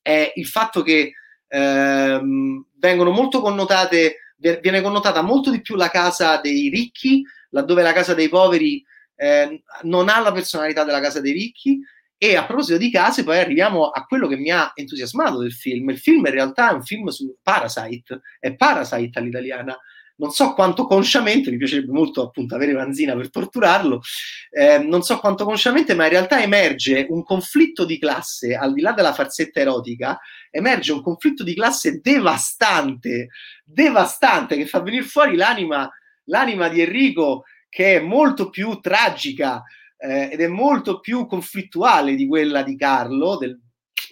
è 0.00 0.32
il 0.36 0.46
fatto 0.46 0.82
che 0.82 1.12
ehm, 1.48 2.66
vengono 2.78 3.10
molto 3.10 3.40
connotate, 3.40 4.16
viene 4.36 4.80
connotata 4.80 5.22
molto 5.22 5.50
di 5.50 5.60
più 5.60 5.74
la 5.74 5.88
casa 5.88 6.38
dei 6.40 6.68
ricchi 6.68 7.24
laddove 7.52 7.82
la 7.82 7.92
casa 7.92 8.14
dei 8.14 8.28
poveri 8.28 8.84
eh, 9.14 9.62
non 9.82 10.08
ha 10.08 10.20
la 10.20 10.32
personalità 10.32 10.84
della 10.84 11.00
casa 11.00 11.20
dei 11.20 11.32
ricchi. 11.32 11.80
E 12.24 12.36
a 12.36 12.46
proposito 12.46 12.78
di 12.78 12.88
case, 12.88 13.24
poi 13.24 13.38
arriviamo 13.38 13.88
a 13.88 14.04
quello 14.04 14.28
che 14.28 14.36
mi 14.36 14.48
ha 14.52 14.70
entusiasmato 14.76 15.38
del 15.38 15.50
film. 15.52 15.90
Il 15.90 15.98
film 15.98 16.24
in 16.24 16.30
realtà 16.30 16.70
è 16.70 16.72
un 16.72 16.84
film 16.84 17.08
su 17.08 17.34
Parasite, 17.42 18.20
è 18.38 18.54
Parasite 18.54 19.18
all'italiana. 19.18 19.76
Non 20.18 20.30
so 20.30 20.54
quanto 20.54 20.86
consciamente, 20.86 21.50
mi 21.50 21.56
piacerebbe 21.56 21.90
molto 21.90 22.22
appunto 22.22 22.54
avere 22.54 22.74
Vanzina 22.74 23.16
per 23.16 23.28
torturarlo, 23.28 24.02
eh, 24.50 24.78
non 24.78 25.02
so 25.02 25.18
quanto 25.18 25.44
consciamente, 25.44 25.96
ma 25.96 26.04
in 26.04 26.10
realtà 26.10 26.40
emerge 26.40 27.08
un 27.08 27.24
conflitto 27.24 27.84
di 27.84 27.98
classe, 27.98 28.54
al 28.54 28.72
di 28.72 28.82
là 28.82 28.92
della 28.92 29.12
farsetta 29.12 29.58
erotica, 29.58 30.20
emerge 30.48 30.92
un 30.92 31.02
conflitto 31.02 31.42
di 31.42 31.54
classe 31.54 31.98
devastante, 32.00 33.30
devastante, 33.64 34.56
che 34.56 34.66
fa 34.66 34.80
venire 34.80 35.02
fuori 35.02 35.34
l'anima 35.34 35.90
l'anima 36.26 36.68
di 36.68 36.82
Enrico 36.82 37.46
che 37.68 37.96
è 37.96 38.00
molto 38.00 38.48
più 38.48 38.78
tragica 38.80 39.64
eh, 40.02 40.30
ed 40.32 40.40
è 40.40 40.48
molto 40.48 40.98
più 40.98 41.26
conflittuale 41.26 42.16
di 42.16 42.26
quella 42.26 42.62
di 42.62 42.76
Carlo, 42.76 43.36
del, 43.36 43.58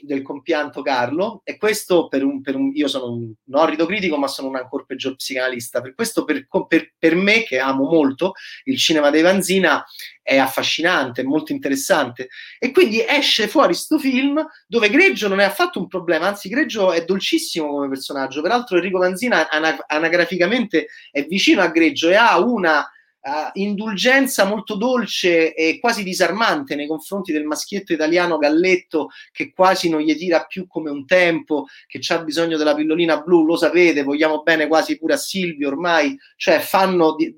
del 0.03 0.23
compianto 0.23 0.83
Carlo, 0.83 1.41
e 1.43 1.57
questo 1.57 2.07
per 2.07 2.23
un, 2.23 2.41
per 2.41 2.55
un 2.55 2.71
io 2.73 2.87
sono 2.87 3.11
un, 3.11 3.33
orrido 3.53 3.87
critico, 3.87 4.17
ma 4.17 4.29
sono 4.29 4.49
un 4.49 4.57
ancora 4.57 4.85
peggior 4.85 5.17
psicanalista. 5.17 5.81
Per 5.81 5.95
questo, 5.95 6.25
per, 6.25 6.47
per, 6.69 6.93
per, 6.97 7.17
me, 7.17 7.43
che 7.43 7.59
amo 7.59 7.89
molto 7.89 8.35
il 8.65 8.79
cinema 8.79 9.11
dei 9.11 9.23
Vanzina, 9.23 9.85
è 10.23 10.39
affascinante, 10.39 11.23
è 11.23 11.25
molto 11.25 11.51
interessante. 11.51 12.29
E 12.61 12.71
quindi 12.71 13.05
esce 13.05 13.49
fuori 13.49 13.69
questo 13.69 13.99
film 13.99 14.47
dove 14.69 14.91
Greggio 14.91 15.27
non 15.27 15.41
è 15.41 15.45
affatto 15.45 15.81
un 15.81 15.89
problema, 15.89 16.29
anzi, 16.29 16.49
Greggio 16.49 16.93
è 16.93 17.05
dolcissimo 17.05 17.67
come 17.67 17.89
personaggio. 17.89 18.43
Peraltro, 18.43 18.77
Enrico 18.77 18.99
Vanzina 18.99 19.49
anagraficamente 19.89 20.87
è 21.11 21.25
vicino 21.25 21.63
a 21.63 21.69
Greggio 21.69 22.11
e 22.11 22.15
ha 22.15 22.39
una 22.39 22.89
uh, 23.23 23.51
indulgenza 23.55 24.45
molto 24.45 24.77
dolce 24.77 25.55
e 25.55 25.79
quasi 25.79 26.03
disarmante 26.03 26.75
nei 26.75 26.87
confronti 26.87 27.33
del 27.33 27.45
maschietto 27.45 27.93
italiano 27.93 28.39
Galletto 28.39 29.09
che 29.33 29.53
quasi 29.53 29.89
non 29.89 30.01
gli 30.01 30.17
tira 30.17 30.45
più 30.45 30.67
come 30.67 30.91
un 30.91 31.05
tempo, 31.07 31.67
che 31.87 32.01
ha 32.13 32.23
bisogno 32.23 32.57
della 32.57 32.75
pillolina 32.75 33.21
blu, 33.21 33.45
lo 33.45 33.57
sapete, 33.57 34.03
vogliamo 34.03 34.43
bene 34.43 34.67
quasi 34.67 34.99
pure 34.99 35.15
a 35.15 35.19
Silvio 35.19 35.69
ormai, 35.69 36.17
cioè 36.37 36.59
fanno, 36.61 37.15
di, 37.15 37.35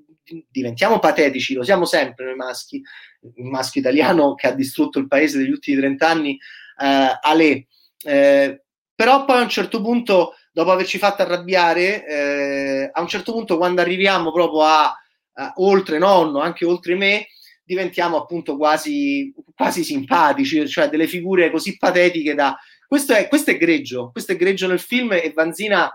diventiamo 0.49 0.99
patetici, 0.99 1.55
lo 1.55 1.63
siamo 1.63 1.85
sempre 1.85 2.27
noi 2.27 2.37
maschi, 2.37 2.83
il 3.37 3.45
maschio 3.45 3.81
italiano 3.81 4.35
che 4.35 4.49
ha 4.49 4.53
distrutto 4.53 4.99
il 4.99 5.09
paese 5.09 5.39
negli 5.39 5.51
ultimi 5.51 5.79
30 5.79 6.09
anni, 6.09 6.39
eh, 6.81 7.19
Ale. 7.21 7.67
Eh, 8.05 8.63
però 8.95 9.25
poi 9.25 9.39
a 9.39 9.43
un 9.43 9.49
certo 9.49 9.81
punto, 9.81 10.35
dopo 10.53 10.71
averci 10.71 10.99
fatto 10.99 11.23
arrabbiare, 11.23 12.07
eh, 12.07 12.91
a 12.93 13.01
un 13.01 13.09
certo 13.09 13.33
punto 13.33 13.57
quando 13.57 13.81
arriviamo 13.81 14.33
proprio 14.33 14.63
a 14.63 14.97
eh, 15.35 15.53
oltre 15.57 15.99
nonno, 15.99 16.41
anche 16.41 16.65
oltre 16.65 16.95
me, 16.95 17.27
diventiamo 17.65 18.17
appunto 18.17 18.57
quasi, 18.57 19.33
quasi 19.55 19.85
simpatici, 19.85 20.67
cioè 20.69 20.89
delle 20.89 21.07
figure 21.07 21.51
così 21.51 21.77
patetiche 21.77 22.35
da... 22.35 22.57
Questo 22.87 23.15
è, 23.15 23.29
questo 23.29 23.51
è 23.51 23.57
greggio, 23.57 24.11
questo 24.11 24.33
è 24.33 24.37
greggio 24.37 24.67
nel 24.67 24.81
film 24.81 25.13
e 25.13 25.33
Vanzina 25.35 25.91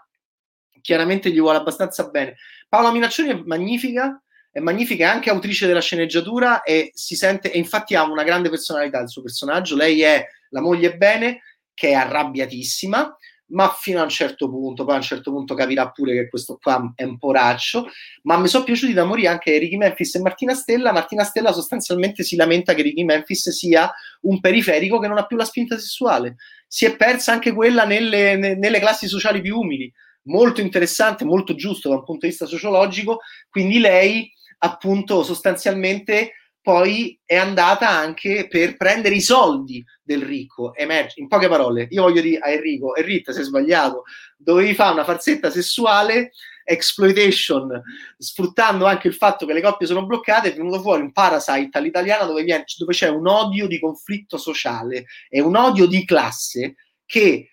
chiaramente 0.81 1.29
gli 1.29 1.39
vuole 1.39 1.57
abbastanza 1.57 2.07
bene. 2.09 2.37
Paola 2.67 2.91
Minaccioni 2.91 3.29
è 3.29 3.41
magnifica, 3.45 4.19
è 4.49 4.59
magnifica, 4.59 5.05
è 5.05 5.13
anche 5.13 5.29
autrice 5.29 5.67
della 5.67 5.81
sceneggiatura 5.81 6.63
e 6.63 6.89
si 6.93 7.15
sente, 7.15 7.51
e 7.51 7.57
infatti 7.57 7.93
ha 7.93 8.03
una 8.03 8.23
grande 8.23 8.49
personalità 8.49 8.99
il 8.99 9.09
suo 9.09 9.21
personaggio. 9.21 9.75
Lei 9.75 10.01
è 10.01 10.25
la 10.49 10.61
moglie 10.61 10.97
bene, 10.97 11.41
che 11.73 11.89
è 11.89 11.93
arrabbiatissima, 11.93 13.15
ma 13.49 13.69
fino 13.69 13.99
a 13.99 14.03
un 14.03 14.09
certo 14.09 14.49
punto, 14.49 14.83
poi 14.83 14.95
a 14.95 14.97
un 14.97 15.03
certo 15.03 15.31
punto 15.31 15.53
capirà 15.53 15.89
pure 15.89 16.13
che 16.13 16.29
questo 16.29 16.57
qua 16.61 16.91
è 16.95 17.03
un 17.03 17.17
poraccio, 17.17 17.87
ma 18.23 18.37
mi 18.37 18.47
sono 18.47 18.63
piaciuti 18.63 18.93
da 18.93 19.05
morire 19.05 19.27
anche 19.29 19.57
Ricky 19.57 19.77
Memphis 19.77 20.15
e 20.15 20.21
Martina 20.21 20.53
Stella. 20.53 20.91
Martina 20.91 21.23
Stella 21.23 21.53
sostanzialmente 21.53 22.23
si 22.23 22.35
lamenta 22.35 22.73
che 22.73 22.81
Ricky 22.81 23.03
Memphis 23.03 23.49
sia 23.51 23.91
un 24.21 24.39
periferico 24.39 24.99
che 24.99 25.07
non 25.07 25.17
ha 25.17 25.25
più 25.25 25.37
la 25.37 25.45
spinta 25.45 25.77
sessuale. 25.77 26.35
Si 26.67 26.85
è 26.85 26.95
persa 26.97 27.31
anche 27.31 27.53
quella 27.53 27.85
nelle, 27.85 28.35
nelle 28.35 28.79
classi 28.79 29.07
sociali 29.07 29.41
più 29.41 29.57
umili. 29.57 29.91
Molto 30.23 30.59
interessante, 30.59 31.23
molto 31.23 31.55
giusto 31.55 31.87
da 31.87 31.95
un 31.95 32.03
punto 32.03 32.25
di 32.25 32.31
vista 32.31 32.45
sociologico. 32.45 33.19
Quindi 33.49 33.79
lei, 33.79 34.29
appunto, 34.57 35.23
sostanzialmente 35.23 36.33
poi 36.67 37.17
è 37.23 37.37
andata 37.37 37.87
anche 37.87 38.49
per 38.49 38.75
prendere 38.75 39.15
i 39.15 39.21
soldi 39.21 39.81
del 40.03 40.21
ricco. 40.21 40.75
Emerge, 40.75 41.21
in 41.21 41.29
poche 41.29 41.47
parole, 41.47 41.87
io 41.91 42.01
voglio 42.01 42.19
dire 42.19 42.39
a 42.39 42.49
Enrico, 42.49 42.93
Enrico, 42.93 43.31
sei 43.31 43.45
sbagliato, 43.45 44.03
dovevi 44.35 44.73
fare 44.73 44.91
una 44.91 45.05
farsetta 45.05 45.49
sessuale, 45.49 46.31
exploitation, 46.65 47.81
sfruttando 48.17 48.85
anche 48.85 49.07
il 49.07 49.13
fatto 49.13 49.45
che 49.45 49.53
le 49.53 49.61
coppie 49.61 49.87
sono 49.87 50.05
bloccate, 50.05 50.51
è 50.51 50.55
venuto 50.57 50.81
fuori 50.81 51.03
un 51.03 51.13
parasite 51.13 51.77
all'italiana 51.77 52.25
dove, 52.25 52.43
viene, 52.43 52.65
dove 52.77 52.91
c'è 52.91 53.07
un 53.07 53.27
odio 53.27 53.65
di 53.65 53.79
conflitto 53.79 54.35
sociale 54.35 55.05
e 55.29 55.39
un 55.39 55.55
odio 55.55 55.85
di 55.85 56.03
classe 56.03 56.75
che 57.05 57.47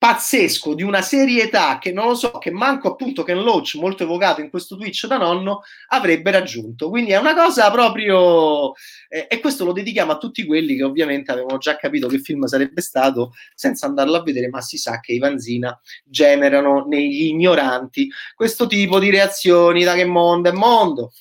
pazzesco 0.00 0.72
di 0.72 0.82
una 0.82 1.02
serietà 1.02 1.76
che 1.78 1.92
non 1.92 2.06
lo 2.06 2.14
so, 2.14 2.30
che 2.38 2.50
manco 2.50 2.88
appunto 2.88 3.22
Ken 3.22 3.42
Loach, 3.42 3.74
molto 3.74 4.04
evocato 4.04 4.40
in 4.40 4.48
questo 4.48 4.78
Twitch 4.78 5.06
da 5.06 5.18
nonno, 5.18 5.60
avrebbe 5.88 6.30
raggiunto. 6.30 6.88
Quindi 6.88 7.10
è 7.10 7.18
una 7.18 7.34
cosa 7.34 7.70
proprio. 7.70 8.72
Eh, 9.10 9.26
e 9.28 9.40
questo 9.40 9.66
lo 9.66 9.72
dedichiamo 9.72 10.12
a 10.12 10.16
tutti 10.16 10.46
quelli 10.46 10.74
che 10.74 10.84
ovviamente 10.84 11.32
avevano 11.32 11.58
già 11.58 11.76
capito 11.76 12.08
che 12.08 12.18
film 12.18 12.46
sarebbe 12.46 12.80
stato 12.80 13.34
senza 13.54 13.84
andarlo 13.84 14.16
a 14.16 14.22
vedere, 14.22 14.48
ma 14.48 14.62
si 14.62 14.78
sa 14.78 15.00
che 15.00 15.12
i 15.12 15.18
Vanzina 15.18 15.78
generano 16.02 16.86
negli 16.88 17.24
ignoranti 17.24 18.08
questo 18.34 18.66
tipo 18.66 18.98
di 18.98 19.10
reazioni. 19.10 19.84
Da 19.84 19.92
che 19.92 20.06
mondo 20.06 20.48
è 20.48 20.52
mondo? 20.52 21.12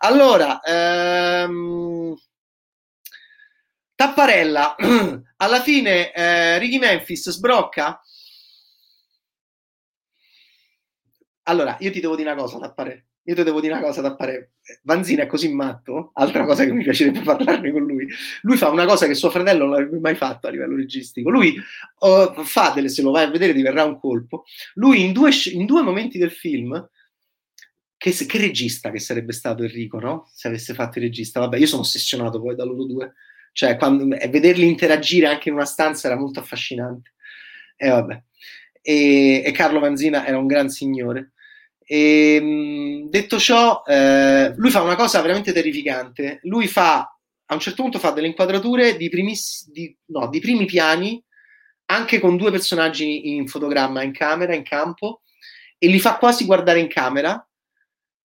Allora, 0.00 0.60
ehm, 0.60 2.14
Tapparella, 3.94 4.76
alla 5.38 5.62
fine 5.62 6.12
eh, 6.12 6.58
Ricky 6.58 6.78
Memphis 6.78 7.30
sbrocca 7.30 7.98
allora, 11.48 11.76
io 11.80 11.90
ti 11.90 12.00
devo 12.00 12.16
dire 12.16 12.30
una 12.30 12.40
cosa 12.40 12.58
da 12.58 12.72
parere. 12.72 13.06
Io 13.26 13.34
ti 13.34 13.42
devo 13.42 13.60
dire 13.60 13.72
una 13.72 13.82
cosa 13.82 14.00
da 14.00 14.14
parere. 14.14 14.52
Vanzina 14.82 15.24
è 15.24 15.26
così 15.26 15.52
matto, 15.52 16.10
altra 16.14 16.44
cosa 16.44 16.64
che 16.64 16.72
mi 16.72 16.84
piacerebbe 16.84 17.22
parlarne 17.22 17.72
con 17.72 17.84
lui. 17.84 18.06
Lui 18.42 18.56
fa 18.56 18.68
una 18.68 18.86
cosa 18.86 19.06
che 19.06 19.14
suo 19.14 19.30
fratello 19.30 19.64
non 19.64 19.74
avrebbe 19.74 19.98
mai 19.98 20.14
fatto 20.14 20.46
a 20.46 20.50
livello 20.50 20.76
registico. 20.76 21.28
Lui 21.30 21.56
uh, 21.56 22.44
fa 22.44 22.70
delle, 22.70 22.88
se 22.88 23.02
lo 23.02 23.10
vai 23.10 23.24
a 23.24 23.30
vedere, 23.30 23.52
diverrà 23.52 23.84
un 23.84 23.98
colpo. 23.98 24.44
Lui 24.74 25.02
in 25.02 25.12
due, 25.12 25.30
in 25.52 25.66
due 25.66 25.82
momenti 25.82 26.18
del 26.18 26.30
film 26.30 26.88
che, 27.96 28.12
che, 28.12 28.38
regista 28.38 28.90
che 28.90 29.00
sarebbe 29.00 29.32
stato 29.32 29.64
Enrico, 29.64 29.98
no? 29.98 30.30
Se 30.32 30.46
avesse 30.46 30.74
fatto 30.74 30.98
il 30.98 31.04
regista. 31.04 31.40
Vabbè, 31.40 31.58
io 31.58 31.66
sono 31.66 31.82
ossessionato 31.82 32.40
poi 32.40 32.54
da 32.54 32.64
loro 32.64 32.84
due. 32.84 33.14
Cioè, 33.52 33.76
quando, 33.76 34.06
vederli 34.06 34.68
interagire 34.68 35.26
anche 35.26 35.48
in 35.48 35.56
una 35.56 35.64
stanza 35.64 36.06
era 36.06 36.16
molto 36.16 36.38
affascinante. 36.38 37.14
E 37.76 37.88
vabbè. 37.88 38.22
E, 38.82 39.42
e 39.44 39.50
Carlo 39.50 39.80
Vanzina 39.80 40.24
era 40.24 40.38
un 40.38 40.46
gran 40.46 40.68
signore. 40.68 41.32
E, 41.86 42.34
ehm, 42.34 43.08
detto 43.08 43.38
ciò, 43.38 43.82
eh, 43.86 44.52
lui 44.56 44.70
fa 44.70 44.82
una 44.82 44.96
cosa 44.96 45.20
veramente 45.20 45.52
terrificante. 45.52 46.40
Lui 46.42 46.66
fa, 46.66 46.98
a 46.98 47.54
un 47.54 47.60
certo 47.60 47.82
punto, 47.82 47.98
fa 47.98 48.10
delle 48.10 48.26
inquadrature 48.26 48.96
di, 48.96 49.08
primiss- 49.08 49.70
di, 49.70 49.96
no, 50.06 50.28
di 50.28 50.40
primi 50.40 50.64
piani, 50.66 51.22
anche 51.86 52.18
con 52.18 52.36
due 52.36 52.50
personaggi 52.50 53.34
in 53.36 53.46
fotogramma, 53.46 54.02
in 54.02 54.12
camera, 54.12 54.54
in 54.54 54.64
campo, 54.64 55.22
e 55.78 55.88
li 55.88 56.00
fa 56.00 56.16
quasi 56.16 56.44
guardare 56.44 56.80
in 56.80 56.88
camera 56.88 57.46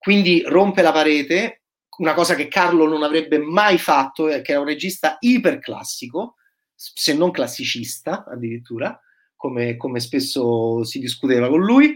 quindi 0.02 0.42
rompe 0.48 0.82
la 0.82 0.92
parete, 0.92 1.62
una 2.00 2.16
cosa 2.16 2.34
che 2.34 2.48
Carlo 2.48 2.88
non 2.88 3.04
avrebbe 3.04 3.38
mai 3.38 3.78
fatto, 3.78 4.26
che 4.26 4.42
era 4.48 4.60
un 4.60 4.66
regista 4.66 5.18
iperclassico, 5.20 6.38
se 6.74 7.14
non 7.14 7.30
classicista 7.30 8.26
addirittura, 8.26 9.00
come, 9.36 9.78
come 9.78 10.00
spesso 10.00 10.84
si 10.84 10.98
discuteva 10.98 11.50
con 11.50 11.62
lui. 11.62 11.96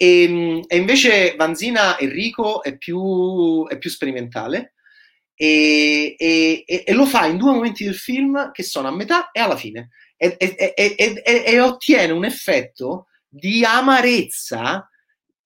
E, 0.00 0.62
e, 0.64 0.76
invece 0.76 1.34
Vanzina 1.36 1.98
Enrico 1.98 2.62
è 2.62 2.76
più, 2.76 3.66
è 3.66 3.78
più 3.78 3.90
sperimentale 3.90 4.74
e, 5.34 6.14
e, 6.16 6.64
e, 6.86 6.92
lo 6.92 7.04
fa 7.04 7.26
in 7.26 7.36
due 7.36 7.50
momenti 7.52 7.82
del 7.82 7.96
film 7.96 8.52
che 8.52 8.62
sono 8.62 8.86
a 8.86 8.94
metà 8.94 9.32
e 9.32 9.40
alla 9.40 9.56
fine 9.56 9.88
e, 10.16 11.60
ottiene 11.60 12.12
un 12.12 12.24
effetto 12.24 13.06
di 13.28 13.64
amarezza 13.64 14.88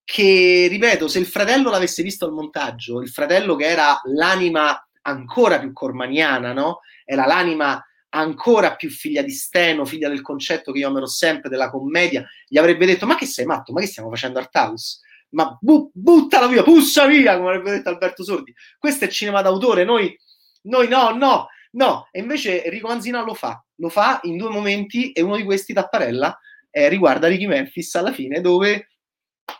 che, 0.04 0.66
ripeto, 0.68 1.08
se 1.08 1.18
il 1.18 1.26
fratello 1.26 1.70
l'avesse 1.70 2.02
visto 2.02 2.26
al 2.26 2.32
montaggio, 2.32 3.00
il 3.00 3.08
fratello 3.08 3.54
che 3.56 3.66
era 3.66 4.00
l'anima 4.04 4.86
ancora 5.02 5.58
più 5.58 5.72
cormaniana, 5.72 6.52
no? 6.52 6.80
Era 7.04 7.26
l'anima 7.26 7.82
ancora 8.14 8.74
più 8.76 8.90
figlia 8.90 9.22
di 9.22 9.30
Steno, 9.30 9.84
figlia 9.84 10.08
del 10.08 10.22
concetto 10.22 10.72
che 10.72 10.78
io 10.80 10.88
amerò 10.88 11.06
sempre 11.06 11.48
della 11.48 11.70
commedia, 11.70 12.24
gli 12.46 12.58
avrebbe 12.58 12.86
detto: 12.86 13.06
Ma 13.06 13.16
che 13.16 13.26
sei 13.26 13.44
matto? 13.44 13.72
Ma 13.72 13.80
che 13.80 13.86
stiamo 13.86 14.08
facendo 14.08 14.38
Art 14.38 14.54
House? 14.54 15.00
Ma 15.30 15.56
bu- 15.60 15.90
buttala 15.94 16.46
via, 16.46 16.62
pussa 16.62 17.06
via, 17.06 17.36
come 17.36 17.48
avrebbe 17.48 17.70
detto 17.70 17.88
Alberto 17.88 18.22
Sordi. 18.22 18.54
Questo 18.78 19.06
è 19.06 19.08
cinema 19.08 19.40
d'autore, 19.40 19.84
noi, 19.84 20.14
noi 20.62 20.88
no, 20.88 21.10
no, 21.10 21.48
no. 21.72 22.08
E 22.10 22.20
invece 22.20 22.64
Enrico 22.64 22.88
Manzina 22.88 23.22
lo 23.22 23.34
fa, 23.34 23.64
lo 23.76 23.88
fa 23.88 24.20
in 24.24 24.36
due 24.36 24.50
momenti 24.50 25.12
e 25.12 25.22
uno 25.22 25.36
di 25.36 25.44
questi, 25.44 25.72
Tapparella, 25.72 26.38
eh, 26.70 26.88
riguarda 26.88 27.28
Ricky 27.28 27.46
Memphis 27.46 27.94
alla 27.94 28.12
fine, 28.12 28.40
dove 28.42 28.88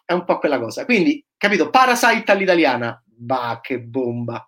è 0.04 0.12
un 0.12 0.24
po' 0.24 0.38
quella 0.38 0.58
cosa. 0.58 0.84
Quindi, 0.84 1.24
capito, 1.38 1.70
Parasite 1.70 2.30
all'italiana, 2.30 3.02
bah, 3.06 3.60
che 3.62 3.80
bomba. 3.80 4.46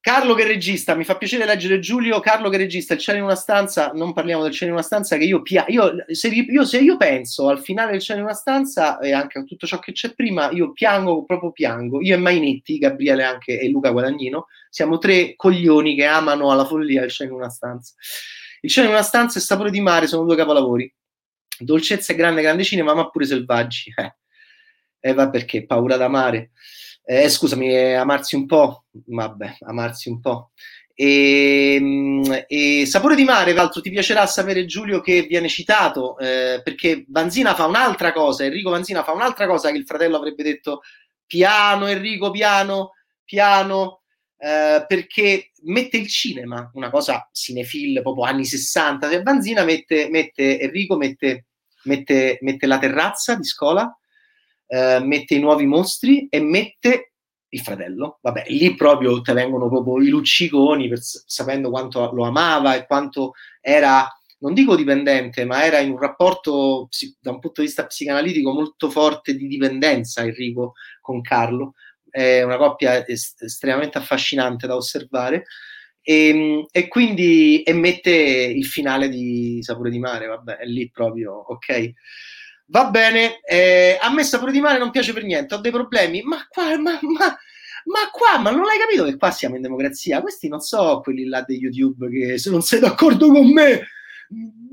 Carlo 0.00 0.34
che 0.34 0.44
regista, 0.44 0.94
mi 0.94 1.02
fa 1.02 1.16
piacere 1.16 1.44
leggere 1.44 1.80
Giulio, 1.80 2.20
Carlo 2.20 2.48
che 2.50 2.56
regista, 2.56 2.94
il 2.94 3.00
cielo 3.00 3.18
in 3.18 3.24
una 3.24 3.34
stanza, 3.34 3.90
non 3.94 4.12
parliamo 4.12 4.44
del 4.44 4.52
cielo 4.52 4.70
in 4.70 4.76
una 4.76 4.86
stanza 4.86 5.16
che 5.16 5.24
io, 5.24 5.42
pia- 5.42 5.64
io, 5.66 6.04
se, 6.12 6.28
io, 6.28 6.64
se 6.64 6.78
io 6.78 6.96
penso 6.96 7.48
al 7.48 7.60
finale 7.60 7.90
del 7.90 8.00
cielo 8.00 8.20
in 8.20 8.26
una 8.26 8.34
stanza 8.34 8.98
e 9.00 9.12
anche 9.12 9.40
a 9.40 9.42
tutto 9.42 9.66
ciò 9.66 9.80
che 9.80 9.90
c'è 9.90 10.14
prima, 10.14 10.50
io 10.52 10.72
piango, 10.72 11.24
proprio 11.24 11.50
piango. 11.50 12.00
Io 12.00 12.14
e 12.14 12.18
Mainetti, 12.18 12.78
Gabriele 12.78 13.24
anche 13.24 13.58
e 13.58 13.68
Luca 13.68 13.90
Guadagnino, 13.90 14.46
siamo 14.70 14.98
tre 14.98 15.34
coglioni 15.34 15.96
che 15.96 16.04
amano 16.04 16.52
alla 16.52 16.64
follia 16.64 17.02
il 17.02 17.10
cielo 17.10 17.30
in 17.30 17.36
una 17.36 17.50
stanza. 17.50 17.94
Il 18.60 18.70
cielo 18.70 18.86
in 18.86 18.92
una 18.92 19.02
stanza 19.02 19.38
e 19.38 19.42
Sapore 19.42 19.70
di 19.70 19.80
mare 19.80 20.06
sono 20.06 20.24
due 20.24 20.36
capolavori. 20.36 20.92
Dolcezza 21.58 22.12
e 22.12 22.16
grande, 22.16 22.40
grande 22.40 22.62
cinema, 22.62 22.94
ma 22.94 23.10
pure 23.10 23.26
selvaggi. 23.26 23.92
Eh, 23.96 24.14
eh 25.00 25.12
va 25.12 25.28
perché? 25.28 25.66
Paura 25.66 25.96
d'amare. 25.96 26.52
Eh, 27.10 27.30
scusami, 27.30 27.70
eh, 27.70 27.94
amarsi 27.94 28.36
un 28.36 28.44
po'. 28.44 28.84
Vabbè, 28.90 29.56
amarsi 29.60 30.10
un 30.10 30.20
po'. 30.20 30.50
E, 30.94 31.76
ehm, 31.76 32.44
e, 32.46 32.84
Sapore 32.84 33.14
di 33.14 33.24
mare, 33.24 33.54
l'altro, 33.54 33.80
ti 33.80 33.88
piacerà 33.88 34.26
sapere 34.26 34.66
Giulio 34.66 35.00
che 35.00 35.22
viene 35.22 35.48
citato 35.48 36.18
eh, 36.18 36.60
perché 36.62 37.06
Vanzina 37.08 37.54
fa 37.54 37.64
un'altra 37.64 38.12
cosa. 38.12 38.44
Enrico 38.44 38.68
Vanzina 38.68 39.02
fa 39.02 39.12
un'altra 39.12 39.46
cosa 39.46 39.70
che 39.70 39.78
il 39.78 39.86
fratello 39.86 40.16
avrebbe 40.18 40.42
detto 40.42 40.82
piano, 41.24 41.86
Enrico, 41.86 42.30
piano, 42.30 42.92
piano. 43.24 44.02
Eh, 44.36 44.84
perché 44.86 45.52
mette 45.62 45.96
il 45.96 46.08
cinema, 46.08 46.70
una 46.74 46.90
cosa 46.90 47.26
cinefil 47.32 48.02
proprio 48.02 48.24
anni 48.24 48.44
60, 48.44 49.08
e 49.08 49.22
Vanzina 49.22 49.64
mette, 49.64 50.10
mette 50.10 50.60
Enrico 50.60 50.96
mette 50.96 51.46
mette, 51.84 52.38
mette 52.42 52.66
la 52.66 52.78
terrazza 52.78 53.34
di 53.34 53.44
scuola, 53.44 53.90
eh, 54.68 55.00
mette 55.00 55.34
i 55.34 55.40
nuovi 55.40 55.66
mostri 55.66 56.28
e 56.28 56.40
mette 56.40 57.12
il 57.50 57.60
fratello. 57.60 58.18
Vabbè, 58.22 58.44
lì 58.48 58.74
proprio 58.74 59.20
te 59.22 59.32
vengono 59.32 59.68
proprio 59.68 60.00
i 60.02 60.08
lucciconi, 60.08 60.88
per, 60.88 60.98
sapendo 61.00 61.70
quanto 61.70 62.12
lo 62.12 62.24
amava 62.24 62.76
e 62.76 62.86
quanto 62.86 63.32
era, 63.60 64.06
non 64.40 64.54
dico 64.54 64.76
dipendente, 64.76 65.44
ma 65.44 65.64
era 65.64 65.78
in 65.78 65.92
un 65.92 65.98
rapporto 65.98 66.88
da 67.20 67.30
un 67.30 67.40
punto 67.40 67.60
di 67.60 67.66
vista 67.66 67.86
psicanalitico 67.86 68.52
molto 68.52 68.90
forte 68.90 69.34
di 69.34 69.46
dipendenza 69.46 70.22
Enrico 70.22 70.74
con 71.00 71.20
Carlo. 71.22 71.72
È 72.10 72.42
una 72.42 72.56
coppia 72.56 73.06
est- 73.06 73.42
estremamente 73.42 73.98
affascinante 73.98 74.66
da 74.66 74.76
osservare. 74.76 75.44
E, 76.02 76.28
ehm, 76.28 76.66
e, 76.70 76.88
quindi 76.88 77.62
e 77.62 77.72
mette 77.72 78.10
il 78.10 78.64
finale 78.66 79.08
di 79.08 79.58
Sapore 79.62 79.90
di 79.90 79.98
Mare, 79.98 80.26
vabbè, 80.26 80.56
è 80.56 80.64
lì 80.64 80.90
proprio, 80.90 81.32
ok. 81.34 81.92
Va 82.70 82.90
bene, 82.90 83.40
eh, 83.40 83.98
a 83.98 84.12
me 84.12 84.22
Sapore 84.24 84.52
di 84.52 84.60
Mare 84.60 84.78
non 84.78 84.90
piace 84.90 85.14
per 85.14 85.24
niente, 85.24 85.54
ho 85.54 85.58
dei 85.58 85.72
problemi, 85.72 86.20
ma 86.20 86.46
qua, 86.50 86.76
ma, 86.78 86.98
ma, 87.00 87.36
ma 87.84 88.10
qua, 88.12 88.38
ma 88.38 88.50
non 88.50 88.64
l'hai 88.64 88.78
capito 88.78 89.04
che 89.04 89.16
qua 89.16 89.30
siamo 89.30 89.56
in 89.56 89.62
democrazia? 89.62 90.20
Questi 90.20 90.48
non 90.48 90.60
so 90.60 91.00
quelli 91.02 91.24
là 91.24 91.42
di 91.42 91.56
YouTube 91.56 92.10
che 92.10 92.36
se 92.36 92.50
non 92.50 92.60
sei 92.60 92.80
d'accordo 92.80 93.30
con 93.30 93.50
me 93.50 93.86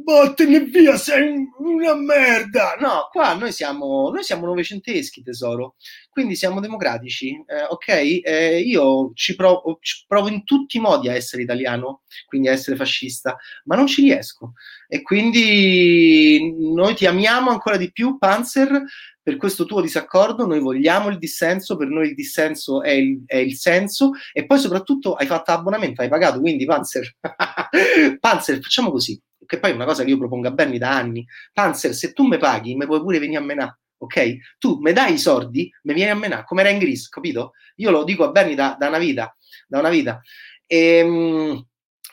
vattene 0.03 0.59
via, 0.65 0.97
sei 0.97 1.47
una 1.57 1.95
merda. 1.95 2.75
No, 2.79 3.07
qua 3.11 3.33
noi 3.33 3.51
siamo, 3.51 4.09
noi 4.09 4.23
siamo 4.23 4.45
novecenteschi, 4.45 5.23
tesoro, 5.23 5.75
quindi 6.15 6.37
siamo 6.37 6.61
democratici, 6.61 7.31
eh, 7.45 7.65
ok? 7.67 7.87
Eh, 8.23 8.61
io 8.61 9.11
ci 9.15 9.35
provo, 9.35 9.79
ci 9.81 10.05
provo, 10.07 10.29
in 10.29 10.45
tutti 10.45 10.77
i 10.77 10.79
modi 10.79 11.09
a 11.09 11.13
essere 11.13 11.41
italiano, 11.41 12.03
quindi 12.25 12.47
a 12.47 12.53
essere 12.53 12.77
fascista, 12.77 13.35
ma 13.65 13.75
non 13.75 13.85
ci 13.85 14.01
riesco. 14.01 14.53
E 14.87 15.01
quindi 15.01 16.55
noi 16.73 16.95
ti 16.95 17.05
amiamo 17.05 17.49
ancora 17.49 17.75
di 17.75 17.91
più, 17.91 18.17
Panzer, 18.17 18.81
per 19.21 19.35
questo 19.35 19.65
tuo 19.65 19.81
disaccordo, 19.81 20.45
noi 20.45 20.61
vogliamo 20.61 21.09
il 21.09 21.17
dissenso, 21.17 21.75
per 21.75 21.89
noi 21.89 22.07
il 22.07 22.15
dissenso 22.15 22.81
è 22.81 22.91
il, 22.91 23.23
è 23.25 23.35
il 23.35 23.57
senso, 23.57 24.11
e 24.31 24.45
poi 24.45 24.57
soprattutto 24.57 25.15
hai 25.15 25.25
fatto 25.25 25.51
abbonamento, 25.51 26.01
hai 26.01 26.07
pagato, 26.07 26.39
quindi 26.39 26.63
Panzer, 26.63 27.13
Panzer, 28.21 28.61
facciamo 28.61 28.89
così 28.89 29.21
che 29.45 29.59
poi 29.59 29.71
è 29.71 29.73
una 29.73 29.85
cosa 29.85 30.05
che 30.05 30.11
io 30.11 30.17
propongo 30.17 30.47
a 30.47 30.51
Berni 30.51 30.77
da 30.77 30.95
anni. 30.95 31.25
Panzer, 31.51 31.93
se 31.93 32.13
tu 32.13 32.25
mi 32.25 32.37
paghi, 32.37 32.73
mi 32.75 32.85
puoi 32.85 33.01
pure 33.01 33.19
venire 33.19 33.39
a 33.39 33.43
menà, 33.43 33.77
ok? 34.05 34.37
Tu 34.57 34.79
mi 34.79 34.93
dai 34.93 35.13
i 35.13 35.17
soldi, 35.19 35.69
mi 35.83 35.93
vieni 35.93 36.11
a 36.11 36.15
menà, 36.15 36.43
come 36.43 36.61
era 36.61 36.69
in 36.69 36.79
Gris, 36.79 37.09
capito? 37.09 37.51
Io 37.75 37.91
lo 37.91 38.03
dico 38.03 38.23
a 38.23 38.31
Berni 38.31 38.55
da, 38.55 38.75
da 38.79 38.87
una 38.87 38.97
vita, 38.97 39.35
da 39.67 39.79
una 39.79 39.89
vita. 39.89 40.21
Ehm, 40.67 41.63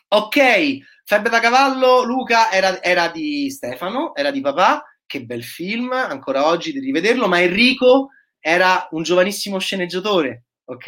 ok, 0.08 0.78
Febbre 1.04 1.30
da 1.30 1.40
cavallo, 1.40 2.02
Luca 2.04 2.50
era, 2.50 2.82
era 2.82 3.08
di 3.08 3.50
Stefano, 3.50 4.14
era 4.14 4.30
di 4.30 4.40
papà, 4.40 4.84
che 5.04 5.24
bel 5.24 5.44
film, 5.44 5.92
ancora 5.92 6.46
oggi 6.46 6.72
di 6.72 6.78
rivederlo, 6.78 7.28
ma 7.28 7.40
Enrico 7.40 8.10
era 8.40 8.88
un 8.92 9.02
giovanissimo 9.02 9.58
sceneggiatore, 9.58 10.44
ok? 10.64 10.86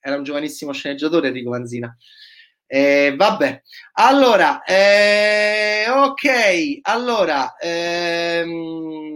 Era 0.00 0.16
un 0.16 0.24
giovanissimo 0.24 0.72
sceneggiatore 0.72 1.28
Enrico 1.28 1.50
Manzina. 1.50 1.94
Eh, 2.74 3.12
vabbè, 3.14 3.60
allora, 3.96 4.62
eh, 4.64 5.84
ok, 5.90 6.78
allora, 6.80 7.54
ehm, 7.60 9.12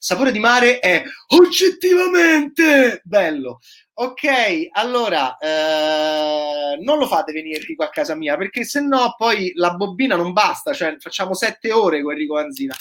sapore 0.00 0.32
di 0.32 0.40
mare 0.40 0.80
è 0.80 1.04
oggettivamente 1.28 3.02
bello. 3.04 3.60
Ok, 3.94 4.24
allora, 4.72 5.36
eh, 5.36 6.76
non 6.82 6.98
lo 6.98 7.06
fate 7.06 7.30
venire 7.30 7.58
Enrico 7.60 7.84
a 7.84 7.90
casa 7.90 8.16
mia 8.16 8.36
perché 8.36 8.64
se 8.64 8.80
no 8.80 9.14
poi 9.16 9.52
la 9.54 9.72
bobina 9.74 10.16
non 10.16 10.32
basta, 10.32 10.72
cioè 10.72 10.96
facciamo 10.98 11.34
sette 11.34 11.70
ore 11.70 12.02
con 12.02 12.14
Enrico 12.14 12.36
Anzina. 12.36 12.74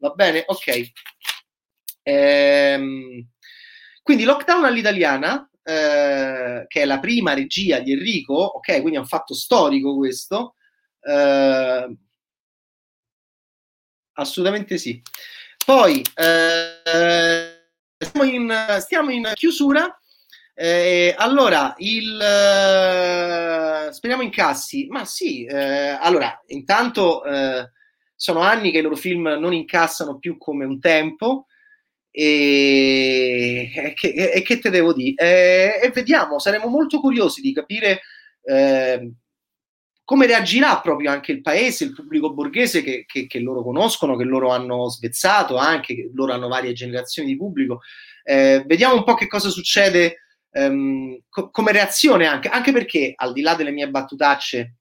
Va 0.00 0.10
bene? 0.10 0.42
Ok. 0.46 0.90
Ehm, 2.02 3.26
quindi 4.02 4.24
lockdown 4.24 4.64
all'italiana, 4.64 5.48
eh, 5.68 6.64
che 6.68 6.82
è 6.82 6.84
la 6.84 7.00
prima 7.00 7.34
regia 7.34 7.80
di 7.80 7.90
Enrico, 7.90 8.34
ok, 8.34 8.80
quindi 8.80 8.94
è 8.94 9.00
un 9.00 9.06
fatto 9.06 9.34
storico 9.34 9.96
questo. 9.96 10.54
Eh, 11.00 11.96
assolutamente 14.12 14.78
sì. 14.78 15.02
Poi 15.64 16.04
eh, 16.14 17.62
stiamo, 17.98 18.24
in, 18.30 18.54
stiamo, 18.78 19.10
in, 19.10 19.32
chiusura. 19.34 19.98
Eh, 20.54 21.12
allora, 21.18 21.74
il, 21.78 22.20
eh, 22.20 23.92
speriamo 23.92 24.22
incassi. 24.22 24.86
Ma 24.86 25.04
sì, 25.04 25.48
allora, 25.48 26.40
intanto 26.46 27.22
sono 28.14 28.40
anni 28.40 28.70
che 28.70 28.78
i 28.78 28.82
loro 28.82 28.94
film 28.94 29.26
non 29.40 29.52
incassano 29.52 30.18
più 30.18 30.38
come 30.38 30.64
un 30.64 30.78
tempo. 30.78 31.46
E, 32.18 33.92
che, 33.94 34.08
e 34.08 34.40
che, 34.40 34.58
te 34.58 34.70
devo 34.70 34.94
dire? 34.94 35.16
E, 35.16 35.86
e, 35.86 35.90
vediamo, 35.90 36.38
saremo 36.38 36.66
molto 36.66 36.98
curiosi 36.98 37.42
di 37.42 37.52
capire 37.52 38.00
eh, 38.42 39.12
come 40.02 40.26
reagirà 40.26 40.80
proprio 40.80 41.10
anche 41.10 41.32
il 41.32 41.42
paese, 41.42 41.84
il 41.84 41.92
pubblico 41.92 42.32
borghese 42.32 42.82
che, 42.82 43.04
che, 43.06 43.26
che, 43.26 43.38
loro 43.40 43.62
conoscono, 43.62 44.16
che 44.16 44.24
loro 44.24 44.48
hanno 44.48 44.88
svezzato 44.88 45.56
anche, 45.56 45.94
che 45.94 46.10
loro 46.14 46.32
hanno 46.32 46.48
varie 46.48 46.72
generazioni 46.72 47.28
di 47.28 47.36
pubblico. 47.36 47.80
Eh, 48.24 48.64
vediamo 48.66 48.94
un 48.94 49.04
po' 49.04 49.12
che 49.12 49.26
cosa 49.26 49.50
succede 49.50 50.22
ehm, 50.52 51.18
co- 51.28 51.50
come 51.50 51.72
reazione 51.72 52.24
anche, 52.24 52.48
anche 52.48 52.72
perché 52.72 53.12
al 53.14 53.34
di 53.34 53.42
là 53.42 53.54
delle 53.54 53.72
mie 53.72 53.90
battutacce 53.90 54.76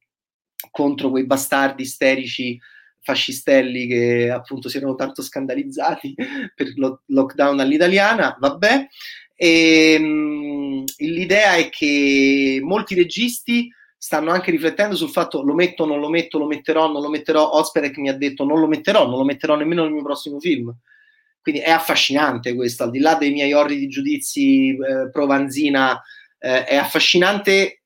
contro 0.72 1.10
quei 1.10 1.26
bastardi 1.26 1.82
isterici 1.82 2.58
fascistelli 3.06 3.88
che 3.88 4.32
appunto 4.32 4.68
si 4.68 4.78
erano 4.78 4.96
tanto 4.96 5.22
scandalizzati 5.22 6.16
per 6.54 6.74
lo 6.76 7.04
lockdown 7.06 7.60
all'italiana, 7.60 8.36
vabbè. 8.38 8.88
E, 9.36 9.94
ehm, 9.94 10.04
mh, 10.04 10.84
l'idea 10.98 11.56
è 11.56 11.70
che 11.70 12.60
molti 12.64 12.96
registi 12.96 13.70
stanno 13.98 14.32
anche 14.32 14.52
riflettendo 14.52 14.96
sul 14.96 15.10
fatto 15.10 15.44
lo 15.44 15.54
metto, 15.54 15.86
non 15.86 16.00
lo 16.00 16.10
metto, 16.10 16.38
lo 16.38 16.48
metterò, 16.48 16.92
non 16.92 17.02
lo 17.02 17.10
metterò. 17.10 17.52
Osperek 17.52 17.98
mi 17.98 18.10
ha 18.10 18.18
detto 18.18 18.44
non 18.44 18.60
lo 18.60 18.68
metterò, 18.68 19.08
non 19.08 19.20
lo 19.20 19.24
metterò 19.24 19.56
nemmeno 19.56 19.84
nel 19.84 19.94
mio 19.94 20.04
prossimo 20.04 20.40
film. 20.40 20.76
Quindi 21.42 21.62
è 21.62 21.70
affascinante 21.70 22.56
questo, 22.56 22.84
al 22.84 22.90
di 22.90 23.00
là 23.00 23.16
dei 23.16 23.32
miei 23.32 23.54
orridi 23.54 23.88
giudizi 23.88 24.70
eh, 24.70 25.10
pro 25.12 25.28
Vanzina, 25.28 26.02
eh, 26.40 26.64
è 26.64 26.76
affascinante 26.76 27.84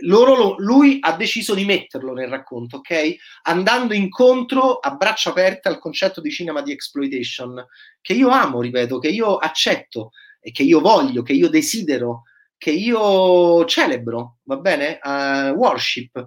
loro, 0.00 0.54
lui 0.58 0.98
ha 1.00 1.12
deciso 1.12 1.54
di 1.54 1.64
metterlo 1.64 2.12
nel 2.12 2.28
racconto, 2.28 2.76
ok? 2.76 3.14
Andando 3.42 3.94
incontro 3.94 4.78
a 4.78 4.94
braccia 4.94 5.30
aperte 5.30 5.68
al 5.68 5.78
concetto 5.78 6.20
di 6.20 6.30
cinema 6.30 6.62
di 6.62 6.72
exploitation, 6.72 7.64
che 8.00 8.12
io 8.12 8.28
amo, 8.28 8.60
ripeto, 8.60 8.98
che 8.98 9.08
io 9.08 9.36
accetto 9.36 10.10
e 10.40 10.52
che 10.52 10.62
io 10.62 10.80
voglio, 10.80 11.22
che 11.22 11.32
io 11.32 11.48
desidero, 11.48 12.22
che 12.56 12.70
io 12.70 13.64
celebro, 13.64 14.38
va 14.44 14.56
bene? 14.56 14.98
Uh, 15.02 15.56
worship, 15.56 16.24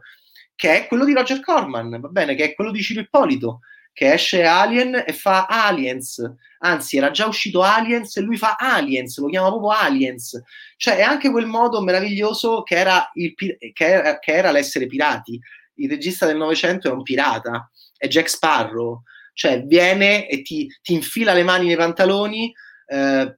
che 0.55 0.75
è 0.83 0.87
quello 0.87 1.05
di 1.05 1.13
Roger 1.13 1.39
Corman, 1.39 1.99
va 1.99 2.07
bene? 2.07 2.35
Che 2.35 2.43
è 2.43 2.53
quello 2.53 2.71
di 2.71 2.81
Ciro 2.81 3.01
Ippolito, 3.01 3.59
che 3.93 4.11
esce 4.11 4.43
Alien 4.43 5.03
e 5.05 5.13
fa 5.13 5.45
Aliens, 5.45 6.19
anzi 6.59 6.97
era 6.97 7.11
già 7.11 7.27
uscito 7.27 7.61
Aliens 7.61 8.17
e 8.17 8.21
lui 8.21 8.37
fa 8.37 8.55
Aliens, 8.57 9.19
lo 9.19 9.27
chiama 9.27 9.49
proprio 9.49 9.69
Aliens, 9.69 10.41
cioè 10.77 10.97
è 10.97 11.01
anche 11.01 11.29
quel 11.29 11.45
modo 11.45 11.79
meraviglioso 11.81 12.63
che 12.63 12.75
era, 12.75 13.09
il, 13.13 13.33
che 13.35 13.85
era, 13.85 14.19
che 14.19 14.31
era 14.33 14.51
l'essere 14.51 14.87
pirati, 14.87 15.39
il 15.75 15.89
regista 15.89 16.25
del 16.25 16.37
Novecento 16.37 16.89
è 16.89 16.91
un 16.91 17.03
pirata, 17.03 17.69
è 17.95 18.07
Jack 18.07 18.29
Sparrow, 18.29 19.03
cioè 19.33 19.63
viene 19.63 20.27
e 20.27 20.41
ti, 20.41 20.67
ti 20.81 20.93
infila 20.93 21.33
le 21.33 21.43
mani 21.43 21.67
nei 21.67 21.75
pantaloni 21.75 22.53
eh, 22.87 23.37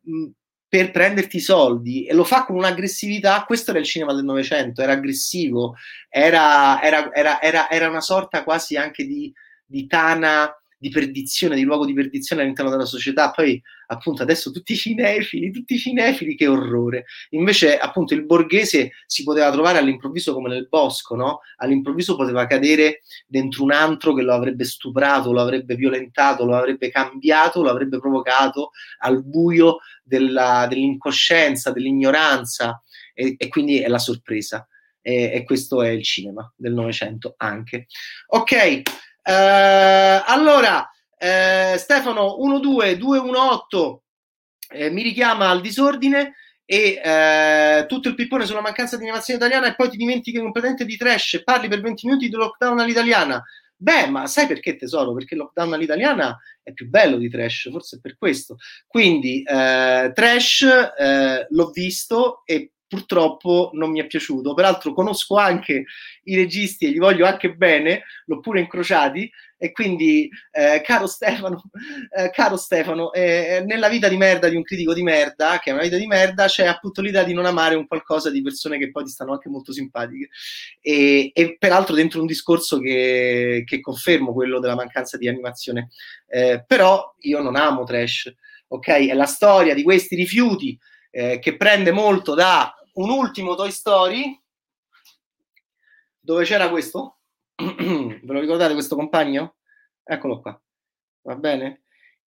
per 0.67 0.91
prenderti 0.91 1.37
i 1.37 1.41
soldi 1.41 2.05
e 2.05 2.13
lo 2.13 2.23
fa 2.23 2.45
con 2.45 2.57
un'aggressività, 2.57 3.43
questo 3.45 3.71
era 3.71 3.79
il 3.79 3.85
cinema 3.85 4.13
del 4.13 4.25
Novecento, 4.25 4.81
era 4.81 4.93
aggressivo, 4.93 5.75
era, 6.09 6.81
era, 6.81 7.89
una 7.89 8.01
sorta 8.01 8.43
quasi 8.43 8.75
anche 8.75 9.05
di 9.05 9.31
di 9.65 9.87
tana 9.87 10.53
di 10.77 10.89
perdizione, 10.89 11.55
di 11.55 11.63
luogo 11.63 11.85
di 11.85 11.93
perdizione 11.93 12.41
all'interno 12.43 12.69
della 12.69 12.85
società. 12.85 13.31
Poi, 13.31 13.59
appunto, 13.87 14.21
adesso 14.21 14.51
tutti 14.51 14.73
i 14.73 14.77
cinefili, 14.77 15.51
tutti 15.51 15.75
i 15.75 15.79
cinefili, 15.79 16.35
che 16.35 16.47
orrore. 16.47 17.05
Invece, 17.29 17.77
appunto, 17.77 18.13
il 18.13 18.25
borghese 18.25 18.91
si 19.07 19.23
poteva 19.23 19.51
trovare 19.51 19.79
all'improvviso 19.79 20.33
come 20.33 20.49
nel 20.49 20.67
bosco, 20.69 21.15
no? 21.15 21.39
All'improvviso 21.57 22.15
poteva 22.15 22.45
cadere 22.45 23.01
dentro 23.25 23.63
un 23.63 23.71
antro 23.71 24.13
che 24.13 24.21
lo 24.21 24.33
avrebbe 24.33 24.63
stuprato, 24.63 25.31
lo 25.31 25.41
avrebbe 25.41 25.75
violentato, 25.75 26.45
lo 26.45 26.55
avrebbe 26.55 26.91
cambiato, 26.91 27.63
lo 27.63 27.69
avrebbe 27.69 27.99
provocato 27.99 28.71
al 28.99 29.23
buio 29.23 29.79
della, 30.03 30.67
dell'incoscienza, 30.69 31.71
dell'ignoranza. 31.71 32.83
E, 33.13 33.35
e 33.37 33.47
quindi 33.47 33.79
è 33.79 33.87
la 33.87 33.99
sorpresa. 33.99 34.67
E, 35.01 35.31
e 35.33 35.43
questo 35.45 35.81
è 35.81 35.89
il 35.89 36.03
cinema 36.03 36.51
del 36.55 36.73
Novecento 36.73 37.33
anche. 37.37 37.87
Ok. 38.27 38.83
Eh, 39.27 40.23
allora, 40.27 40.87
eh, 41.17 41.75
Stefano 41.79 42.35
12218 42.37 44.03
eh, 44.69 44.91
mi 44.91 45.01
richiama 45.01 45.49
al 45.49 45.61
disordine 45.61 46.35
e 46.63 47.01
eh, 47.03 47.85
tutto 47.87 48.09
il 48.09 48.15
pippone 48.15 48.45
sulla 48.45 48.61
mancanza 48.61 48.97
di 48.97 49.03
animazione 49.03 49.39
italiana 49.39 49.67
e 49.67 49.75
poi 49.75 49.89
ti 49.89 49.97
dimentichi 49.97 50.37
completamente 50.39 50.85
di 50.85 50.95
trash 50.95 51.35
e 51.35 51.43
parli 51.43 51.67
per 51.67 51.81
20 51.81 52.05
minuti 52.05 52.29
di 52.29 52.35
lockdown 52.35 52.79
all'italiana. 52.79 53.43
Beh, 53.75 54.07
ma 54.07 54.27
sai 54.27 54.45
perché 54.45 54.75
tesoro? 54.75 55.13
Perché 55.13 55.35
lockdown 55.35 55.73
all'italiana 55.73 56.37
è 56.61 56.71
più 56.71 56.87
bello 56.87 57.17
di 57.17 57.29
trash, 57.29 57.69
forse 57.71 57.97
è 57.97 57.99
per 57.99 58.17
questo. 58.17 58.57
Quindi 58.87 59.41
eh, 59.41 60.11
trash 60.13 60.61
eh, 60.97 61.47
l'ho 61.49 61.69
visto 61.71 62.43
e 62.45 62.73
purtroppo 62.95 63.71
non 63.73 63.91
mi 63.91 63.99
è 63.99 64.07
piaciuto. 64.07 64.53
Peraltro 64.53 64.93
conosco 64.93 65.35
anche 65.35 65.85
i 66.23 66.35
registi 66.35 66.85
e 66.85 66.89
li 66.89 66.97
voglio 66.97 67.25
anche 67.25 67.53
bene, 67.53 68.03
l'ho 68.25 68.39
pure 68.39 68.61
incrociati 68.61 69.29
e 69.57 69.71
quindi 69.71 70.29
eh, 70.51 70.81
caro 70.83 71.07
Stefano, 71.07 71.61
eh, 72.17 72.29
caro 72.31 72.55
Stefano 72.55 73.11
eh, 73.11 73.63
nella 73.65 73.89
vita 73.89 74.07
di 74.07 74.15
merda 74.15 74.47
di 74.47 74.55
un 74.55 74.63
critico 74.63 74.93
di 74.93 75.03
merda, 75.03 75.59
che 75.61 75.71
è 75.71 75.73
una 75.73 75.81
vita 75.83 75.97
di 75.97 76.07
merda, 76.07 76.45
c'è 76.45 76.65
appunto 76.65 77.01
l'idea 77.01 77.23
di 77.23 77.33
non 77.33 77.45
amare 77.45 77.75
un 77.75 77.85
qualcosa 77.85 78.29
di 78.29 78.41
persone 78.41 78.77
che 78.77 78.91
poi 78.91 79.03
ti 79.03 79.11
stanno 79.11 79.33
anche 79.33 79.49
molto 79.49 79.73
simpatiche. 79.73 80.29
E, 80.79 81.31
e 81.33 81.57
peraltro 81.59 81.95
dentro 81.95 82.21
un 82.21 82.27
discorso 82.27 82.79
che, 82.79 83.63
che, 83.65 83.81
confermo, 83.81 84.31
quello 84.33 84.59
della 84.59 84.75
mancanza 84.75 85.17
di 85.17 85.27
animazione. 85.27 85.89
Eh, 86.27 86.63
però 86.65 87.13
io 87.19 87.41
non 87.41 87.57
amo 87.57 87.83
trash, 87.83 88.33
ok? 88.67 88.87
È 88.87 89.13
la 89.13 89.25
storia 89.25 89.73
di 89.73 89.83
questi 89.83 90.15
rifiuti 90.15 90.77
eh, 91.15 91.39
che 91.39 91.55
prende 91.55 91.91
molto 91.91 92.33
da 92.33 92.73
un 92.95 93.09
ultimo 93.09 93.55
Toy 93.55 93.71
Story 93.71 94.39
dove 96.19 96.43
c'era 96.43 96.69
questo. 96.69 97.19
Ve 97.55 98.19
lo 98.25 98.39
ricordate 98.39 98.73
questo 98.73 98.95
compagno? 98.95 99.55
Eccolo 100.03 100.39
qua. 100.41 100.59
Va 101.21 101.35
bene? 101.35 101.83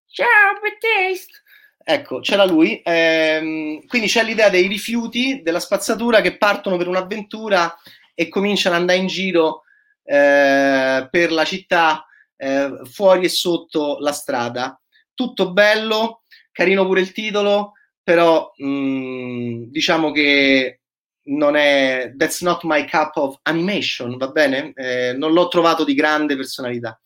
Ciao, 0.07 0.55
Taste! 0.81 1.43
Ecco, 1.85 2.21
c'era 2.21 2.45
lui. 2.45 2.81
Ehm, 2.85 3.87
quindi 3.87 4.09
c'è 4.09 4.23
l'idea 4.23 4.51
dei 4.51 4.67
rifiuti 4.67 5.43
della 5.43 5.61
spazzatura 5.61 6.21
che 6.21 6.37
partono 6.37 6.77
per 6.77 6.89
un'avventura 6.89 7.77
e 8.15 8.29
cominciano 8.29 8.75
ad 8.75 8.83
andare 8.83 8.99
in 8.99 9.07
giro 9.07 9.63
eh, 10.05 11.09
per 11.11 11.33
la 11.33 11.45
città, 11.45 12.07
eh, 12.37 12.81
fuori 12.85 13.25
e 13.25 13.29
sotto 13.29 13.99
la 14.01 14.13
strada. 14.13 14.81
Tutto 15.15 15.53
bello, 15.53 16.23
carino 16.53 16.85
pure 16.85 17.01
il 17.01 17.13
titolo, 17.13 17.73
però 18.09 18.51
mh, 18.57 18.67
mm, 18.67 19.63
diciamo 19.65 20.13
che 20.13 20.81
non 21.25 21.57
è 21.57 22.15
that's 22.17 22.41
not 22.41 22.61
my 22.63 22.87
cup 22.87 23.15
of 23.17 23.39
animation, 23.43 24.17
va 24.17 24.29
bene? 24.29 24.73
Eh, 24.75 25.13
non 25.13 25.35
l'ho 25.35 25.47
trovato 25.49 25.85
di 25.85 25.93
grande 25.93 26.35
personalità. 26.35 26.99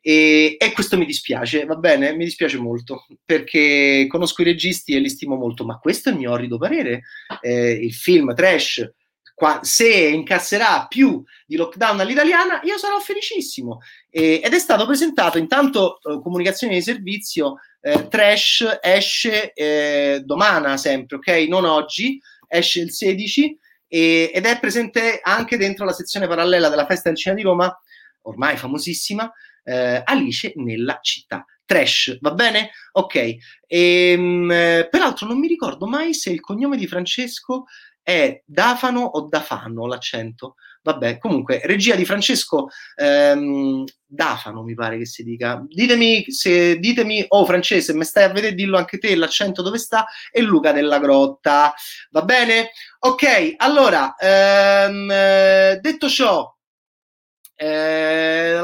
E, 0.00 0.54
e, 0.56 0.72
questo 0.72 0.96
mi 0.96 1.04
dispiace, 1.04 1.64
va 1.64 1.74
bene? 1.74 2.12
Mi 2.14 2.22
dispiace 2.26 2.58
molto 2.58 3.06
perché 3.24 4.06
conosco 4.08 4.42
i 4.42 4.44
registi 4.44 4.94
e 4.94 5.00
li 5.00 5.08
stimo 5.08 5.34
molto, 5.34 5.64
ma 5.64 5.78
questo 5.78 6.10
è 6.10 6.12
il 6.12 6.18
mio 6.18 6.30
orrido 6.30 6.58
parere. 6.58 7.02
Eh, 7.40 7.72
il 7.72 7.92
film 7.92 8.32
trash, 8.32 8.88
qua, 9.36 9.60
se 9.62 9.86
incasserà 9.86 10.86
più 10.88 11.22
di 11.44 11.56
lockdown 11.56 12.00
all'italiana, 12.00 12.60
io 12.62 12.78
sarò 12.78 12.98
felicissimo. 13.00 13.80
E, 14.08 14.40
ed 14.42 14.54
è 14.54 14.58
stato 14.58 14.86
presentato 14.86 15.36
intanto 15.36 16.00
eh, 16.00 16.22
comunicazione 16.22 16.72
di 16.72 16.80
servizio 16.80 17.56
eh, 17.82 18.08
Trash 18.08 18.78
esce 18.80 19.52
eh, 19.52 20.22
domani 20.24 20.78
sempre, 20.78 21.16
ok? 21.16 21.28
Non 21.48 21.66
oggi, 21.66 22.18
esce 22.48 22.80
il 22.80 22.90
16 22.90 23.58
e, 23.86 24.30
ed 24.32 24.46
è 24.46 24.58
presente 24.58 25.20
anche 25.22 25.58
dentro 25.58 25.84
la 25.84 25.92
sezione 25.92 26.26
parallela 26.26 26.70
della 26.70 26.86
Festa 26.86 27.10
del 27.10 27.18
Cinema 27.18 27.38
di 27.38 27.46
Roma, 27.46 27.80
ormai 28.22 28.56
famosissima, 28.56 29.30
eh, 29.64 30.00
Alice 30.02 30.54
nella 30.56 30.98
città. 31.02 31.44
Trash, 31.66 32.16
va 32.20 32.30
bene? 32.30 32.70
Ok. 32.92 33.36
Ehm, 33.66 34.46
mh, 34.46 34.88
peraltro 34.90 35.26
non 35.26 35.38
mi 35.38 35.46
ricordo 35.48 35.86
mai 35.86 36.14
se 36.14 36.30
il 36.30 36.40
cognome 36.40 36.78
di 36.78 36.86
Francesco 36.86 37.66
è 38.06 38.40
Dafano 38.46 39.00
o 39.00 39.26
Dafano 39.26 39.88
l'accento. 39.88 40.54
Vabbè, 40.82 41.18
comunque, 41.18 41.60
regia 41.64 41.96
di 41.96 42.04
Francesco 42.04 42.68
ehm, 42.94 43.82
Dafano, 44.06 44.62
mi 44.62 44.74
pare 44.74 44.96
che 44.98 45.06
si 45.06 45.24
dica. 45.24 45.60
Ditemi, 45.66 46.30
se, 46.30 46.78
ditemi, 46.78 47.24
oh 47.26 47.44
francese, 47.44 47.92
mi 47.94 48.04
stai 48.04 48.22
a 48.22 48.28
vedere, 48.28 48.54
dillo 48.54 48.78
anche 48.78 48.98
te, 48.98 49.16
l'accento 49.16 49.60
dove 49.60 49.78
sta, 49.78 50.06
e 50.30 50.40
Luca 50.40 50.70
della 50.70 51.00
Grotta. 51.00 51.74
Va 52.10 52.22
bene? 52.22 52.70
Ok, 53.00 53.54
allora, 53.56 54.14
ehm, 54.16 55.08
detto 55.80 56.08
ciò, 56.08 56.48
eh, 57.56 58.54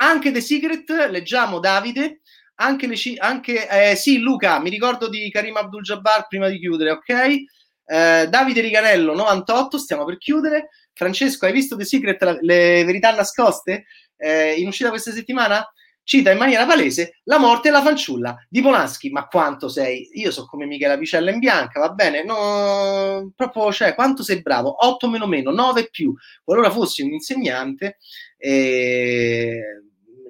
anche 0.00 0.32
The 0.32 0.40
Secret, 0.42 0.90
leggiamo 1.08 1.60
Davide, 1.60 2.20
anche, 2.60 2.86
le, 2.86 2.96
anche 3.18 3.68
eh, 3.68 3.96
sì, 3.96 4.18
Luca, 4.18 4.58
mi 4.60 4.70
ricordo 4.70 5.08
di 5.08 5.30
Karim 5.30 5.56
Abdul 5.56 5.82
Jabbar 5.82 6.26
prima 6.26 6.48
di 6.48 6.58
chiudere, 6.58 6.90
ok? 6.90 7.36
Eh, 7.84 8.26
Davide 8.28 8.60
Riganello 8.60 9.14
98, 9.14 9.78
stiamo 9.78 10.04
per 10.04 10.18
chiudere. 10.18 10.68
Francesco, 10.92 11.46
hai 11.46 11.52
visto 11.52 11.76
The 11.76 11.84
Secret, 11.84 12.38
le 12.40 12.84
verità 12.84 13.14
nascoste 13.14 13.86
eh, 14.16 14.54
in 14.54 14.66
uscita 14.66 14.90
questa 14.90 15.12
settimana? 15.12 15.64
Cita 16.02 16.30
in 16.30 16.38
maniera 16.38 16.64
palese 16.64 17.20
la 17.24 17.38
morte 17.38 17.68
e 17.68 17.70
la 17.70 17.82
fanciulla 17.82 18.36
di 18.48 18.62
Polanski. 18.62 19.10
Ma 19.10 19.28
quanto 19.28 19.68
sei? 19.68 20.08
Io 20.14 20.30
so 20.32 20.46
come 20.46 20.66
Michela 20.66 20.98
Picella 20.98 21.30
in 21.30 21.38
bianca, 21.38 21.80
va 21.80 21.90
bene? 21.90 22.24
No, 22.24 23.30
proprio, 23.36 23.70
cioè, 23.72 23.94
quanto 23.94 24.22
sei 24.22 24.40
bravo? 24.40 24.84
8 24.84 25.08
meno 25.08 25.26
meno, 25.26 25.52
9 25.52 25.90
più. 25.90 26.12
Qualora 26.42 26.70
fossi 26.70 27.02
un 27.02 27.12
insegnante, 27.12 27.98
eh, 28.38 29.60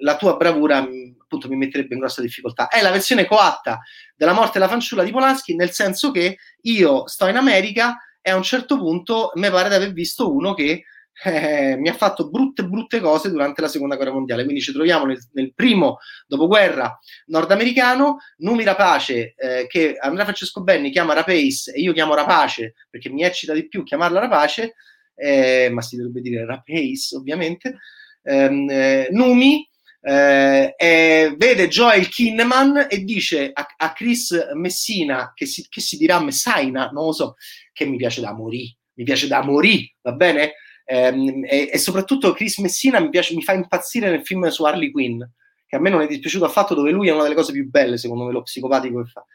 la 0.01 0.17
tua 0.17 0.35
bravura 0.35 0.85
appunto 1.29 1.47
mi 1.47 1.55
metterebbe 1.55 1.93
in 1.93 1.99
grossa 1.99 2.21
difficoltà. 2.21 2.67
È 2.67 2.81
la 2.81 2.89
versione 2.89 3.25
coatta 3.25 3.79
della 4.15 4.33
morte 4.33 4.53
della 4.53 4.67
fanciulla 4.67 5.03
di 5.03 5.11
Polanski, 5.11 5.55
nel 5.55 5.69
senso 5.69 6.09
che 6.09 6.39
io 6.61 7.07
sto 7.07 7.27
in 7.27 7.37
America 7.37 7.97
e 8.19 8.31
a 8.31 8.35
un 8.35 8.43
certo 8.43 8.77
punto 8.77 9.31
mi 9.35 9.49
pare 9.49 9.69
di 9.69 9.75
aver 9.75 9.93
visto 9.93 10.33
uno 10.33 10.55
che 10.55 10.83
eh, 11.23 11.75
mi 11.77 11.89
ha 11.89 11.93
fatto 11.93 12.29
brutte, 12.29 12.65
brutte 12.65 12.99
cose 12.99 13.29
durante 13.29 13.61
la 13.61 13.67
seconda 13.67 13.95
guerra 13.95 14.11
mondiale. 14.11 14.43
Quindi 14.43 14.61
ci 14.61 14.71
troviamo 14.71 15.05
nel, 15.05 15.19
nel 15.33 15.53
primo 15.53 15.99
dopoguerra 16.25 16.97
nordamericano, 17.27 18.17
Numi 18.37 18.63
Rapace, 18.63 19.35
eh, 19.35 19.67
che 19.67 19.97
Andrea 19.99 20.23
Francesco 20.23 20.63
Benni 20.63 20.89
chiama 20.89 21.13
Rapace 21.13 21.71
e 21.73 21.79
io 21.79 21.93
chiamo 21.93 22.15
Rapace 22.15 22.73
perché 22.89 23.09
mi 23.09 23.23
eccita 23.23 23.53
di 23.53 23.67
più 23.67 23.83
chiamarla 23.83 24.19
Rapace, 24.19 24.73
eh, 25.13 25.69
ma 25.71 25.81
si 25.81 25.95
dovrebbe 25.95 26.21
dire 26.21 26.45
Rapace 26.45 27.15
ovviamente. 27.15 27.77
Ehm, 28.23 28.67
eh, 28.69 29.07
Numi 29.11 29.68
eh, 30.01 30.73
eh, 30.77 31.33
vede 31.35 31.67
Joel 31.67 32.07
Kinneman 32.07 32.87
e 32.89 33.03
dice 33.03 33.51
a, 33.53 33.65
a 33.77 33.93
Chris 33.93 34.33
Messina, 34.53 35.31
che 35.35 35.45
si, 35.45 35.67
che 35.67 35.81
si, 35.81 35.97
dirà 35.97 36.19
Messaina, 36.21 36.89
non 36.91 37.05
lo 37.05 37.11
so, 37.11 37.35
che 37.73 37.85
mi 37.85 37.97
piace 37.97 38.21
da 38.21 38.33
morì, 38.33 38.75
mi 38.93 39.03
piace 39.03 39.27
da 39.27 39.43
morì, 39.43 39.93
va 40.01 40.13
bene? 40.13 40.53
Eh, 40.85 41.43
e, 41.47 41.69
e, 41.71 41.77
soprattutto 41.77 42.33
Chris 42.33 42.57
Messina 42.59 42.99
mi, 42.99 43.09
piace, 43.09 43.35
mi 43.35 43.43
fa 43.43 43.53
impazzire 43.53 44.09
nel 44.09 44.25
film 44.25 44.47
su 44.47 44.63
Harley 44.63 44.91
Quinn, 44.91 45.21
che 45.67 45.75
a 45.75 45.79
me 45.79 45.89
non 45.89 46.01
è 46.01 46.07
dispiaciuto 46.07 46.45
affatto, 46.45 46.73
dove 46.73 46.91
lui 46.91 47.09
è 47.09 47.13
una 47.13 47.23
delle 47.23 47.35
cose 47.35 47.51
più 47.51 47.69
belle, 47.69 47.97
secondo 47.97 48.25
me, 48.25 48.31
lo 48.31 48.41
psicopatico 48.41 49.03
che 49.03 49.09
fa 49.09 49.25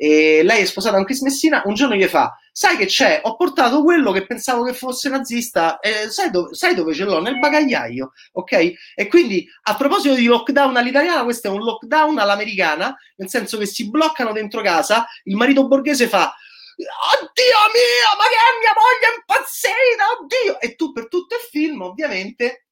e 0.00 0.44
lei 0.44 0.62
è 0.62 0.64
sposata 0.64 0.94
con 0.94 1.04
Chris 1.04 1.22
Messina, 1.22 1.60
un 1.64 1.74
giorno 1.74 1.96
gli 1.96 2.04
fa, 2.04 2.32
sai 2.52 2.76
che 2.76 2.86
c'è, 2.86 3.20
ho 3.24 3.34
portato 3.34 3.82
quello 3.82 4.12
che 4.12 4.26
pensavo 4.26 4.62
che 4.62 4.72
fosse 4.72 5.08
nazista, 5.08 5.80
eh, 5.80 6.08
sai, 6.08 6.30
dove, 6.30 6.54
sai, 6.54 6.76
dove, 6.76 6.94
ce 6.94 7.02
l'ho? 7.02 7.20
Nel 7.20 7.40
bagagliaio, 7.40 8.12
ok? 8.32 8.72
E 8.94 9.08
quindi 9.08 9.44
a 9.62 9.74
proposito 9.74 10.14
di 10.14 10.26
lockdown 10.26 10.76
all'italiana, 10.76 11.24
questo 11.24 11.48
è 11.48 11.50
un 11.50 11.62
lockdown 11.62 12.16
all'americana, 12.16 12.96
nel 13.16 13.28
senso 13.28 13.58
che 13.58 13.66
si 13.66 13.90
bloccano 13.90 14.30
dentro 14.30 14.62
casa, 14.62 15.04
il 15.24 15.34
marito 15.34 15.66
borghese 15.66 16.06
fa... 16.06 16.32
Oddio 16.78 17.58
mio, 17.74 18.16
ma 18.16 18.24
che 18.28 18.38
è 18.38 18.54
mia 18.60 18.74
moglie 18.78 19.16
impazzita, 19.18 20.04
oddio! 20.20 20.60
E 20.60 20.76
tu 20.76 20.92
per 20.92 21.08
tutto 21.08 21.34
il 21.34 21.40
film, 21.50 21.80
ovviamente, 21.80 22.66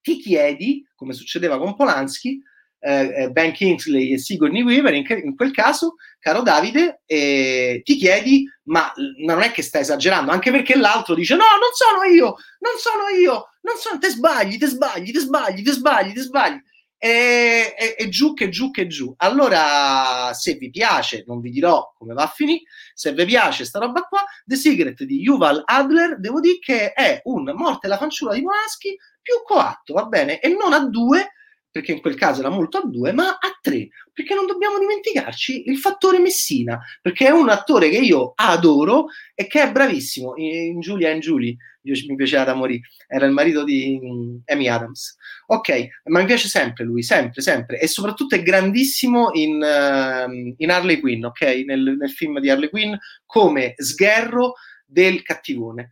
ti 0.00 0.18
chiedi, 0.18 0.86
come 0.94 1.14
succedeva 1.14 1.58
con 1.58 1.74
Polanski, 1.74 2.40
eh, 2.84 3.22
eh, 3.22 3.30
Ben 3.30 3.52
Kingsley 3.52 4.12
e 4.12 4.18
Sigourney 4.18 4.62
Weaver, 4.62 4.92
in, 4.92 5.04
in 5.24 5.34
quel 5.34 5.52
caso, 5.52 5.94
caro 6.24 6.40
Davide, 6.40 7.02
eh, 7.04 7.82
ti 7.84 7.96
chiedi, 7.96 8.50
ma 8.62 8.90
non 9.26 9.42
è 9.42 9.50
che 9.50 9.60
stai 9.60 9.82
esagerando, 9.82 10.30
anche 10.30 10.50
perché 10.50 10.74
l'altro 10.74 11.14
dice 11.14 11.34
no, 11.34 11.44
non 11.60 11.68
sono 11.74 12.02
io, 12.04 12.36
non 12.60 12.78
sono 12.78 13.08
io, 13.14 13.50
non 13.60 13.76
sono, 13.76 13.98
te 13.98 14.08
sbagli, 14.08 14.56
te 14.56 14.66
sbagli, 14.66 15.12
te 15.12 15.18
sbagli, 15.20 15.62
te 15.62 15.72
sbagli, 15.72 16.12
te 16.14 16.20
sbagli. 16.22 16.62
E, 16.96 17.74
e, 17.76 17.94
e, 17.98 18.08
giù 18.08 18.32
che 18.32 18.48
giù 18.48 18.70
che 18.70 18.86
giù. 18.86 19.12
Allora, 19.18 20.32
se 20.32 20.54
vi 20.54 20.70
piace, 20.70 21.24
non 21.26 21.42
vi 21.42 21.50
dirò 21.50 21.92
come 21.94 22.14
va 22.14 22.22
a 22.22 22.32
finire, 22.34 22.62
se 22.94 23.12
vi 23.12 23.26
piace 23.26 23.66
sta 23.66 23.78
roba 23.78 24.00
qua, 24.04 24.24
The 24.46 24.56
Secret 24.56 25.02
di 25.02 25.20
Yuval 25.20 25.60
Adler, 25.66 26.18
devo 26.18 26.40
dire 26.40 26.58
che 26.58 26.94
è 26.94 27.20
un 27.24 27.52
morte 27.54 27.86
la 27.86 27.98
fanciulla 27.98 28.32
di 28.32 28.40
Polanski 28.40 28.96
più 29.20 29.34
coatto, 29.44 29.92
va 29.92 30.06
bene? 30.06 30.40
E 30.40 30.48
non 30.48 30.72
a 30.72 30.86
due, 30.86 31.32
perché 31.74 31.90
in 31.90 32.00
quel 32.00 32.14
caso 32.14 32.38
era 32.38 32.50
molto 32.50 32.78
a 32.78 32.86
due, 32.86 33.12
ma 33.12 33.30
a 33.30 33.58
tre, 33.60 33.88
perché 34.12 34.32
non 34.32 34.46
dobbiamo 34.46 34.78
dimenticarci 34.78 35.68
il 35.68 35.76
fattore 35.76 36.20
Messina, 36.20 36.78
perché 37.02 37.26
è 37.26 37.30
un 37.30 37.48
attore 37.48 37.88
che 37.88 37.98
io 37.98 38.32
adoro 38.36 39.06
e 39.34 39.48
che 39.48 39.60
è 39.60 39.72
bravissimo. 39.72 40.34
In 40.36 40.78
Giulia 40.78 41.10
and 41.10 41.20
Julie 41.20 41.56
mi 41.82 42.14
piaceva 42.14 42.44
da 42.44 42.54
morire, 42.54 42.82
era 43.08 43.26
il 43.26 43.32
marito 43.32 43.64
di 43.64 43.98
mm, 44.00 44.36
Amy 44.46 44.68
Adams. 44.68 45.16
Ok, 45.46 45.88
ma 46.04 46.20
mi 46.20 46.26
piace 46.26 46.46
sempre 46.46 46.84
lui, 46.84 47.02
sempre, 47.02 47.42
sempre, 47.42 47.80
e 47.80 47.88
soprattutto 47.88 48.36
è 48.36 48.42
grandissimo 48.44 49.30
in, 49.32 49.54
uh, 49.54 50.54
in 50.56 50.70
Harley 50.70 51.00
Quinn, 51.00 51.24
ok? 51.24 51.42
Nel, 51.66 51.96
nel 51.98 52.10
film 52.10 52.38
di 52.38 52.50
Harley 52.50 52.68
Quinn 52.68 52.94
come 53.26 53.74
sgherro 53.78 54.52
del 54.86 55.22
cattivone 55.22 55.90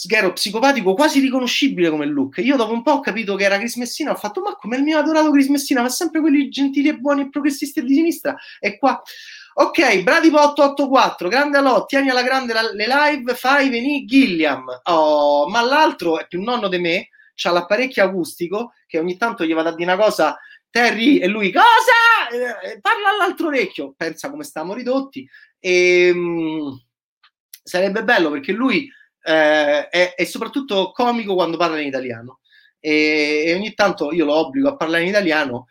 sgherro 0.00 0.32
psicopatico 0.32 0.94
quasi 0.94 1.20
riconoscibile 1.20 1.90
come 1.90 2.06
look. 2.06 2.38
Io 2.38 2.56
dopo 2.56 2.72
un 2.72 2.82
po' 2.82 2.92
ho 2.92 3.00
capito 3.00 3.34
che 3.34 3.44
era 3.44 3.58
Chris 3.58 3.76
Messina, 3.76 4.12
ho 4.12 4.14
fatto 4.14 4.40
ma 4.40 4.56
come 4.56 4.78
il 4.78 4.82
mio 4.82 4.96
adorato 4.96 5.30
Chris 5.30 5.48
Messina, 5.48 5.82
ma 5.82 5.90
sempre 5.90 6.20
quelli 6.20 6.48
gentili 6.48 6.88
e 6.88 6.96
buoni 6.96 7.20
e 7.20 7.28
progressisti 7.28 7.82
di 7.82 7.94
sinistra. 7.94 8.34
E 8.58 8.78
qua 8.78 9.02
Ok, 9.52 10.02
Bradipo 10.02 10.40
884, 10.40 11.28
grande 11.28 11.58
Alò, 11.58 11.84
tieni 11.84 12.08
alla 12.08 12.22
grande 12.22 12.54
la, 12.54 12.72
le 12.72 12.86
live, 12.86 13.34
fai 13.34 13.68
venire 13.68 14.06
Gilliam. 14.06 14.64
Oh, 14.84 15.46
ma 15.50 15.60
l'altro 15.60 16.18
è 16.18 16.26
più 16.26 16.40
nonno 16.40 16.68
di 16.68 16.78
me, 16.78 17.08
c'ha 17.34 17.50
l'apparecchio 17.50 18.02
acustico 18.02 18.72
che 18.86 18.98
ogni 18.98 19.18
tanto 19.18 19.44
gli 19.44 19.52
vado 19.52 19.68
a 19.68 19.74
dire 19.74 19.92
una 19.92 20.02
cosa 20.02 20.38
Terry 20.70 21.18
e 21.18 21.26
lui 21.26 21.52
cosa? 21.52 22.30
Eh, 22.32 22.80
parla 22.80 23.10
all'altro 23.10 23.48
orecchio, 23.48 23.92
pensa 23.94 24.30
come 24.30 24.44
stiamo 24.44 24.72
ridotti 24.72 25.28
e 25.58 26.06
ehm, 26.06 26.18
mh, 26.18 26.84
sarebbe 27.62 28.02
bello 28.02 28.30
perché 28.30 28.52
lui 28.52 28.90
eh, 29.30 29.88
è, 29.88 30.14
è, 30.14 30.24
soprattutto 30.24 30.90
comico 30.92 31.34
quando 31.34 31.56
parla 31.56 31.80
in 31.80 31.86
italiano 31.86 32.40
e, 32.80 33.44
e, 33.46 33.54
ogni 33.54 33.74
tanto 33.74 34.12
io 34.12 34.24
lo 34.24 34.34
obbligo 34.34 34.68
a 34.68 34.76
parlare 34.76 35.04
in 35.04 35.08
italiano 35.08 35.66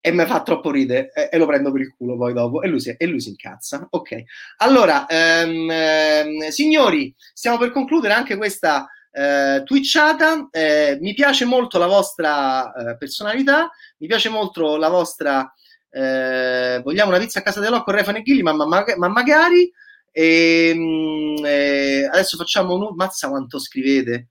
e 0.00 0.12
mi 0.12 0.24
fa 0.24 0.42
troppo 0.42 0.70
ridere 0.70 1.12
e, 1.12 1.28
e, 1.32 1.38
lo 1.38 1.46
prendo 1.46 1.70
per 1.72 1.82
il 1.82 1.94
culo 1.96 2.16
poi 2.16 2.32
dopo 2.32 2.62
e 2.62 2.68
lui 2.68 2.80
si, 2.80 2.94
e 2.96 3.06
lui 3.06 3.20
si 3.20 3.30
incazza. 3.30 3.86
Ok, 3.90 4.24
allora 4.58 5.06
ehm, 5.06 5.70
ehm, 5.70 6.48
signori, 6.48 7.14
stiamo 7.32 7.58
per 7.58 7.72
concludere 7.72 8.14
anche 8.14 8.36
questa 8.36 8.88
eh, 9.10 9.62
twitchata. 9.64 10.48
Eh, 10.50 10.98
mi 11.00 11.14
piace 11.14 11.44
molto 11.44 11.78
la 11.78 11.86
vostra 11.86 12.72
eh, 12.72 12.96
personalità, 12.96 13.70
mi 13.98 14.06
piace 14.06 14.28
molto 14.28 14.76
la 14.76 14.88
vostra. 14.88 15.52
Eh, 15.90 16.80
vogliamo 16.82 17.10
una 17.10 17.20
pizza 17.20 17.38
a 17.38 17.42
casa 17.42 17.60
dell'Occo, 17.60 17.90
Refane 17.90 18.18
e 18.18 18.22
Ghilli, 18.22 18.42
ma, 18.42 18.52
ma, 18.52 18.84
ma 18.96 19.08
magari 19.08 19.72
e, 20.16 20.68
ehm, 20.68 21.44
eh, 21.44 22.04
adesso 22.06 22.36
facciamo 22.36 22.74
un... 22.74 22.94
Mazza 22.94 23.28
quanto 23.28 23.58
scrivete. 23.58 24.28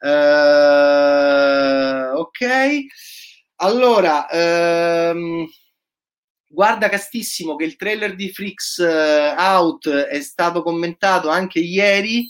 Uh, 0.00 0.06
ok. 2.16 2.84
Allora, 3.56 4.26
um, 5.12 5.46
guarda 6.48 6.88
castissimo 6.88 7.56
che 7.56 7.64
il 7.64 7.76
trailer 7.76 8.14
di 8.14 8.32
Freaks 8.32 8.78
uh, 8.78 9.34
Out 9.38 9.88
è 9.90 10.20
stato 10.22 10.62
commentato 10.62 11.28
anche 11.28 11.58
ieri. 11.58 12.26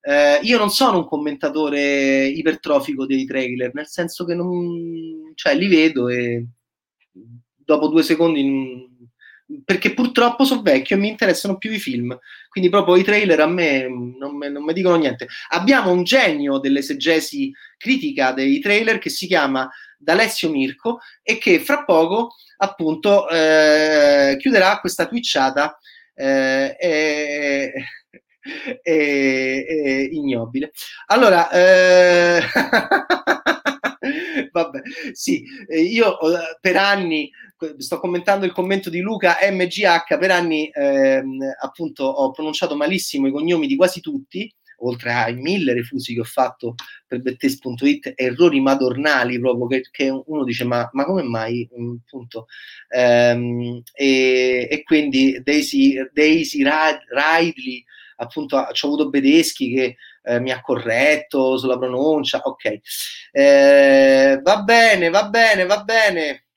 Uh, 0.00 0.38
io 0.42 0.58
non 0.58 0.70
sono 0.70 0.98
un 0.98 1.08
commentatore 1.08 2.26
ipertrofico 2.26 3.04
dei 3.04 3.24
trailer, 3.24 3.74
nel 3.74 3.88
senso 3.88 4.24
che 4.24 4.34
non, 4.34 5.32
cioè, 5.34 5.56
li 5.56 5.66
vedo 5.66 6.08
e 6.08 6.46
dopo 7.56 7.88
due 7.88 8.04
secondi 8.04 8.87
perché 9.64 9.94
purtroppo 9.94 10.44
sono 10.44 10.62
vecchio 10.62 10.96
e 10.96 10.98
mi 10.98 11.08
interessano 11.08 11.56
più 11.56 11.72
i 11.72 11.78
film, 11.78 12.16
quindi 12.48 12.68
proprio 12.68 12.96
i 12.96 13.04
trailer 13.04 13.40
a 13.40 13.46
me 13.46 13.88
non, 13.88 14.36
non 14.36 14.64
mi 14.64 14.72
dicono 14.72 14.96
niente. 14.96 15.28
Abbiamo 15.50 15.90
un 15.90 16.04
genio 16.04 16.58
dell'esegesi 16.58 17.52
critica 17.76 18.32
dei 18.32 18.60
trailer 18.60 18.98
che 18.98 19.10
si 19.10 19.26
chiama 19.26 19.68
D'Alessio 19.96 20.50
Mirko 20.50 21.00
e 21.22 21.38
che 21.38 21.60
fra 21.60 21.84
poco 21.84 22.34
appunto 22.58 23.28
eh, 23.28 24.36
chiuderà 24.38 24.78
questa 24.80 25.06
twitchata 25.06 25.78
eh, 26.14 26.76
e, 26.78 27.72
e, 28.82 29.66
e, 29.66 30.08
ignobile. 30.12 30.72
Allora, 31.06 31.50
eh... 31.50 32.42
vabbè, 34.52 34.80
sì, 35.12 35.44
io 35.68 36.18
eh, 36.20 36.58
per 36.60 36.76
anni 36.76 37.30
sto 37.78 37.98
commentando 37.98 38.44
il 38.44 38.52
commento 38.52 38.90
di 38.90 39.00
Luca 39.00 39.36
MGH, 39.50 40.18
per 40.18 40.30
anni 40.30 40.70
ehm, 40.72 41.38
appunto 41.60 42.04
ho 42.04 42.30
pronunciato 42.30 42.76
malissimo 42.76 43.26
i 43.26 43.32
cognomi 43.32 43.66
di 43.66 43.76
quasi 43.76 44.00
tutti, 44.00 44.52
oltre 44.80 45.12
ai 45.12 45.34
mille 45.34 45.72
refusi 45.72 46.14
che 46.14 46.20
ho 46.20 46.24
fatto 46.24 46.74
per 47.06 47.20
bettes.it, 47.20 48.12
errori 48.14 48.60
madornali 48.60 49.40
proprio 49.40 49.66
che, 49.66 49.88
che 49.90 50.08
uno 50.08 50.44
dice 50.44 50.64
ma, 50.64 50.88
ma 50.92 51.04
come 51.04 51.22
mai? 51.22 51.68
Appunto. 52.04 52.46
Ehm, 52.88 53.82
e, 53.92 54.68
e, 54.70 54.82
quindi 54.82 55.40
Daisy, 55.42 55.96
Daisy 56.12 56.62
Ridley, 56.62 57.84
appunto 58.16 58.66
ci 58.72 58.84
ho 58.84 58.88
avuto 58.88 59.08
Bedeschi 59.08 59.72
che 59.74 59.96
eh, 60.22 60.40
mi 60.40 60.50
ha 60.50 60.60
corretto 60.60 61.56
sulla 61.56 61.78
pronuncia, 61.78 62.40
ok. 62.42 62.80
Eh, 63.32 64.40
va 64.42 64.62
bene, 64.62 65.08
va 65.10 65.28
bene, 65.28 65.66
va 65.66 65.82
bene. 65.82 66.47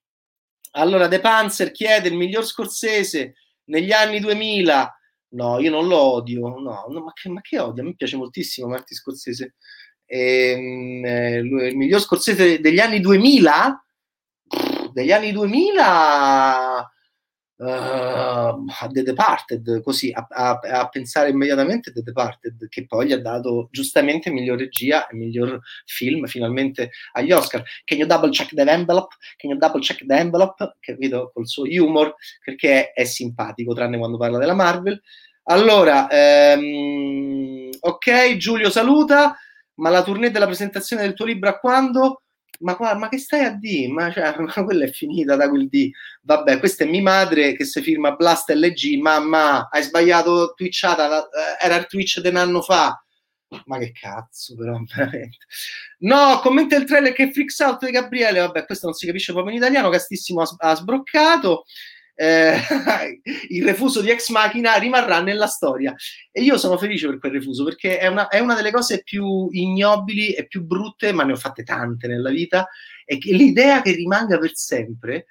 Allora, 0.71 1.07
De 1.07 1.19
Panzer 1.19 1.71
chiede 1.71 2.09
il 2.09 2.15
miglior 2.15 2.45
scorsese 2.45 3.35
negli 3.65 3.91
anni 3.91 4.19
2000. 4.19 4.95
No, 5.33 5.59
io 5.59 5.69
non 5.69 5.87
lo 5.87 5.97
odio, 5.97 6.47
no, 6.59 6.85
no 6.89 7.03
ma, 7.03 7.11
che, 7.13 7.29
ma, 7.29 7.41
che, 7.41 7.59
odio? 7.59 7.83
A 7.83 7.85
me 7.85 7.95
piace 7.95 8.17
moltissimo 8.17 8.67
Marti 8.67 8.93
Scorsese. 8.95 9.55
Ehm, 10.05 11.05
eh, 11.05 11.37
il 11.37 11.77
miglior 11.77 12.01
scorsese 12.01 12.59
degli 12.59 12.79
anni 12.79 12.99
2000? 12.99 13.85
Degli 14.91 15.11
anni 15.11 15.31
2000 15.31 16.91
uh, 17.61 18.89
The 18.91 19.03
Departed, 19.03 19.81
così 19.83 20.11
a, 20.11 20.25
a, 20.29 20.59
a, 20.59 20.89
pensare 20.89 21.29
immediatamente 21.29 21.91
The 21.91 22.01
Departed, 22.01 22.67
che 22.69 22.85
poi 22.87 23.07
gli 23.07 23.13
ha 23.13 23.19
dato 23.19 23.69
giustamente 23.71 24.31
miglior 24.31 24.57
regia 24.57 25.07
e 25.07 25.15
miglior 25.15 25.59
film 25.85 26.25
finalmente 26.25 26.91
agli 27.13 27.31
Oscar. 27.31 27.63
Can 27.85 27.99
you 27.99 28.07
double 28.07 28.31
check 28.31 28.53
the 28.53 28.63
envelope? 28.63 29.15
Can 29.37 29.51
you 29.51 29.59
double 29.59 29.81
check 29.81 30.03
the 30.05 30.15
envelope? 30.15 30.77
Capito? 30.79 31.31
Col 31.33 31.47
suo 31.47 31.65
humor, 31.65 32.15
perché 32.43 32.91
è, 32.91 33.01
è 33.01 33.03
simpatico, 33.03 33.73
tranne 33.73 33.97
quando 33.97 34.17
parla 34.17 34.39
della 34.39 34.55
Marvel. 34.55 34.99
Allora, 35.43 36.07
ehm, 36.09 37.69
ok, 37.79 38.37
Giulio 38.37 38.69
saluta, 38.69 39.35
ma 39.75 39.89
la 39.89 40.03
tournée 40.03 40.31
della 40.31 40.45
presentazione 40.45 41.03
del 41.03 41.13
tuo 41.13 41.25
libro 41.25 41.49
a 41.49 41.57
quando? 41.59 42.20
Ma, 42.59 42.77
ma 42.95 43.09
che 43.09 43.17
stai 43.17 43.45
a 43.45 43.51
dire? 43.51 43.91
Ma, 43.91 44.11
cioè, 44.11 44.35
ma 44.39 44.63
quella 44.63 44.85
è 44.85 44.91
finita 44.91 45.35
da 45.35 45.49
quel 45.49 45.67
D. 45.67 45.89
Vabbè, 46.23 46.59
questa 46.59 46.83
è 46.83 46.87
mia 46.87 47.01
madre 47.01 47.55
che 47.55 47.65
si 47.65 47.81
firma 47.81 48.11
Blast 48.11 48.51
LG. 48.51 48.99
Mamma, 48.99 49.69
hai 49.69 49.83
sbagliato 49.83 50.53
twitchata, 50.55 51.23
eh, 51.23 51.65
era 51.65 51.75
il 51.77 51.87
Twitch 51.87 52.19
di 52.19 52.27
un 52.27 52.35
anno 52.35 52.61
fa. 52.61 53.03
Ma 53.65 53.77
che 53.77 53.91
cazzo, 53.91 54.55
però, 54.55 54.79
veramente. 54.95 55.37
No, 55.99 56.39
commenta 56.41 56.75
il 56.75 56.85
trailer 56.85 57.13
che 57.13 57.31
freaks 57.31 57.59
out 57.59 57.85
di 57.85 57.91
Gabriele. 57.91 58.39
Vabbè, 58.39 58.65
questo 58.65 58.85
non 58.85 58.95
si 58.95 59.05
capisce 59.05 59.33
proprio 59.33 59.53
in 59.53 59.59
italiano. 59.61 59.89
Castissimo 59.89 60.41
ha, 60.41 60.55
ha 60.57 60.75
sbroccato 60.75 61.65
eh, 62.21 62.55
il 63.49 63.63
refuso 63.63 63.99
di 64.01 64.11
Ex 64.11 64.29
Machina 64.29 64.75
rimarrà 64.75 65.21
nella 65.21 65.47
storia. 65.47 65.95
E 66.31 66.43
io 66.43 66.57
sono 66.57 66.77
felice 66.77 67.07
per 67.07 67.17
quel 67.17 67.31
refuso 67.31 67.63
perché 67.63 67.97
è 67.97 68.05
una, 68.05 68.27
è 68.27 68.37
una 68.37 68.53
delle 68.53 68.71
cose 68.71 69.01
più 69.01 69.47
ignobili 69.49 70.33
e 70.33 70.45
più 70.45 70.63
brutte, 70.63 71.11
ma 71.13 71.23
ne 71.23 71.31
ho 71.31 71.35
fatte 71.35 71.63
tante 71.63 72.07
nella 72.07 72.29
vita. 72.29 72.67
E 73.05 73.17
che 73.17 73.33
l'idea 73.33 73.81
che 73.81 73.93
rimanga 73.93 74.37
per 74.37 74.51
sempre, 74.53 75.25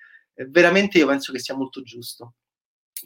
veramente 0.49 0.99
io 0.99 1.07
penso 1.07 1.33
che 1.33 1.39
sia 1.39 1.55
molto 1.55 1.83
giusto 1.83 2.35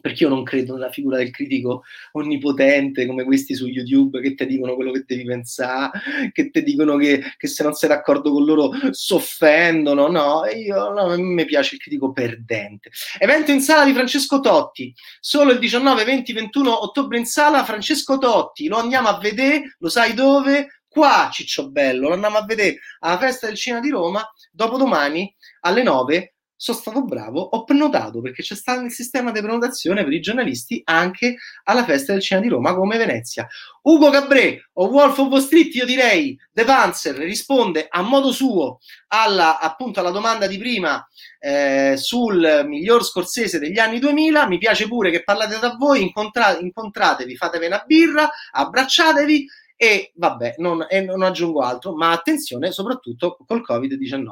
perché 0.00 0.24
io 0.24 0.28
non 0.28 0.42
credo 0.42 0.74
nella 0.74 0.90
figura 0.90 1.16
del 1.16 1.30
critico 1.30 1.84
onnipotente 2.12 3.06
come 3.06 3.24
questi 3.24 3.54
su 3.54 3.66
YouTube 3.66 4.20
che 4.20 4.34
ti 4.34 4.46
dicono 4.46 4.74
quello 4.74 4.92
che 4.92 5.04
devi 5.06 5.24
pensare, 5.24 6.30
che 6.32 6.50
ti 6.50 6.62
dicono 6.62 6.96
che, 6.96 7.22
che, 7.36 7.46
se 7.46 7.62
non 7.62 7.74
sei 7.74 7.88
d'accordo 7.88 8.32
con 8.32 8.44
loro 8.44 8.70
soffendono. 8.90 10.08
No, 10.08 10.44
io, 10.46 10.90
no, 10.90 11.06
a 11.06 11.16
me 11.16 11.44
piace 11.44 11.74
il 11.74 11.80
critico 11.80 12.12
perdente. 12.12 12.90
Evento 13.18 13.50
in 13.50 13.60
sala 13.60 13.84
di 13.84 13.92
Francesco 13.92 14.40
Totti, 14.40 14.94
solo 15.20 15.52
il 15.52 15.58
19, 15.58 16.04
20, 16.04 16.32
21 16.32 16.82
ottobre 16.82 17.18
in 17.18 17.26
sala. 17.26 17.64
Francesco 17.64 18.18
Totti, 18.18 18.66
lo 18.66 18.78
andiamo 18.78 19.08
a 19.08 19.18
vedere, 19.18 19.76
lo 19.78 19.88
sai 19.88 20.14
dove? 20.14 20.80
Qua, 20.88 21.28
Ciccio 21.32 21.70
Bello, 21.70 22.06
lo 22.06 22.14
andiamo 22.14 22.38
a 22.38 22.44
vedere 22.44 22.78
alla 23.00 23.18
festa 23.18 23.46
del 23.46 23.56
cinema 23.56 23.80
di 23.82 23.90
Roma, 23.90 24.24
dopodomani 24.52 25.34
alle 25.62 25.82
9 25.82 26.33
sono 26.56 26.78
stato 26.78 27.04
bravo, 27.04 27.40
ho 27.40 27.64
prenotato 27.64 28.20
perché 28.20 28.42
c'è 28.42 28.54
stato 28.54 28.82
il 28.82 28.92
sistema 28.92 29.30
di 29.30 29.40
prenotazione 29.40 30.04
per 30.04 30.12
i 30.12 30.20
giornalisti 30.20 30.80
anche 30.84 31.36
alla 31.64 31.84
festa 31.84 32.12
del 32.12 32.22
cinema 32.22 32.46
di 32.46 32.52
Roma 32.52 32.74
come 32.74 32.96
Venezia. 32.96 33.46
Ugo 33.82 34.10
Cabré 34.10 34.70
o 34.74 34.86
Wolf 34.86 35.18
of 35.18 35.28
Wall 35.28 35.42
Street, 35.42 35.74
io 35.74 35.84
direi 35.84 36.38
The 36.52 36.64
Panzer 36.64 37.16
risponde 37.16 37.86
a 37.88 38.02
modo 38.02 38.32
suo 38.32 38.78
alla, 39.08 39.58
appunto, 39.58 40.00
alla 40.00 40.10
domanda 40.10 40.46
di 40.46 40.56
prima 40.56 41.06
eh, 41.38 41.94
sul 41.96 42.64
miglior 42.66 43.04
scorsese 43.04 43.58
degli 43.58 43.78
anni 43.78 43.98
2000. 43.98 44.46
Mi 44.46 44.58
piace 44.58 44.88
pure 44.88 45.10
che 45.10 45.22
parlate 45.22 45.58
tra 45.58 45.74
voi, 45.76 46.02
incontra- 46.02 46.58
incontratevi, 46.58 47.36
fatevi 47.36 47.66
una 47.66 47.84
birra, 47.86 48.30
abbracciatevi 48.52 49.46
e 49.76 50.12
vabbè, 50.14 50.54
non, 50.58 50.86
e 50.88 51.00
non, 51.00 51.22
aggiungo 51.22 51.60
altro, 51.60 51.94
ma 51.94 52.12
attenzione 52.12 52.70
soprattutto 52.70 53.36
col 53.46 53.64
Covid-19. 53.68 54.26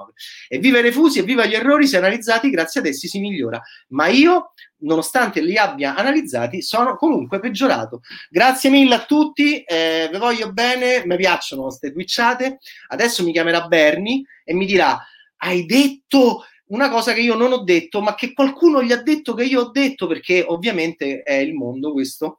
Evviva 0.48 0.78
i 0.78 0.82
refusi, 0.82 1.18
evviva 1.18 1.44
gli 1.46 1.54
errori, 1.54 1.86
se 1.86 1.96
analizzati, 1.96 2.48
grazie 2.48 2.80
ad 2.80 2.86
essi 2.86 3.08
si 3.08 3.18
migliora. 3.18 3.60
Ma 3.88 4.06
io, 4.06 4.52
nonostante 4.78 5.40
li 5.42 5.56
abbia 5.56 5.94
analizzati, 5.96 6.62
sono 6.62 6.96
comunque 6.96 7.40
peggiorato. 7.40 8.02
Grazie 8.30 8.70
mille 8.70 8.94
a 8.94 9.04
tutti, 9.04 9.62
eh, 9.62 10.08
vi 10.12 10.18
voglio 10.18 10.52
bene, 10.52 11.04
mi 11.06 11.16
piacciono 11.16 11.62
queste 11.62 11.92
twitchate. 11.92 12.58
Adesso 12.88 13.24
mi 13.24 13.32
chiamerà 13.32 13.66
Bernie 13.66 14.22
e 14.44 14.54
mi 14.54 14.64
dirà, 14.64 14.96
hai 15.38 15.66
detto 15.66 16.44
una 16.66 16.88
cosa 16.88 17.12
che 17.12 17.20
io 17.20 17.34
non 17.34 17.52
ho 17.52 17.64
detto, 17.64 18.00
ma 18.00 18.14
che 18.14 18.32
qualcuno 18.32 18.82
gli 18.82 18.92
ha 18.92 19.02
detto 19.02 19.34
che 19.34 19.44
io 19.44 19.60
ho 19.60 19.70
detto, 19.70 20.06
perché 20.06 20.44
ovviamente 20.46 21.22
è 21.22 21.34
il 21.34 21.52
mondo 21.52 21.92
questo 21.92 22.38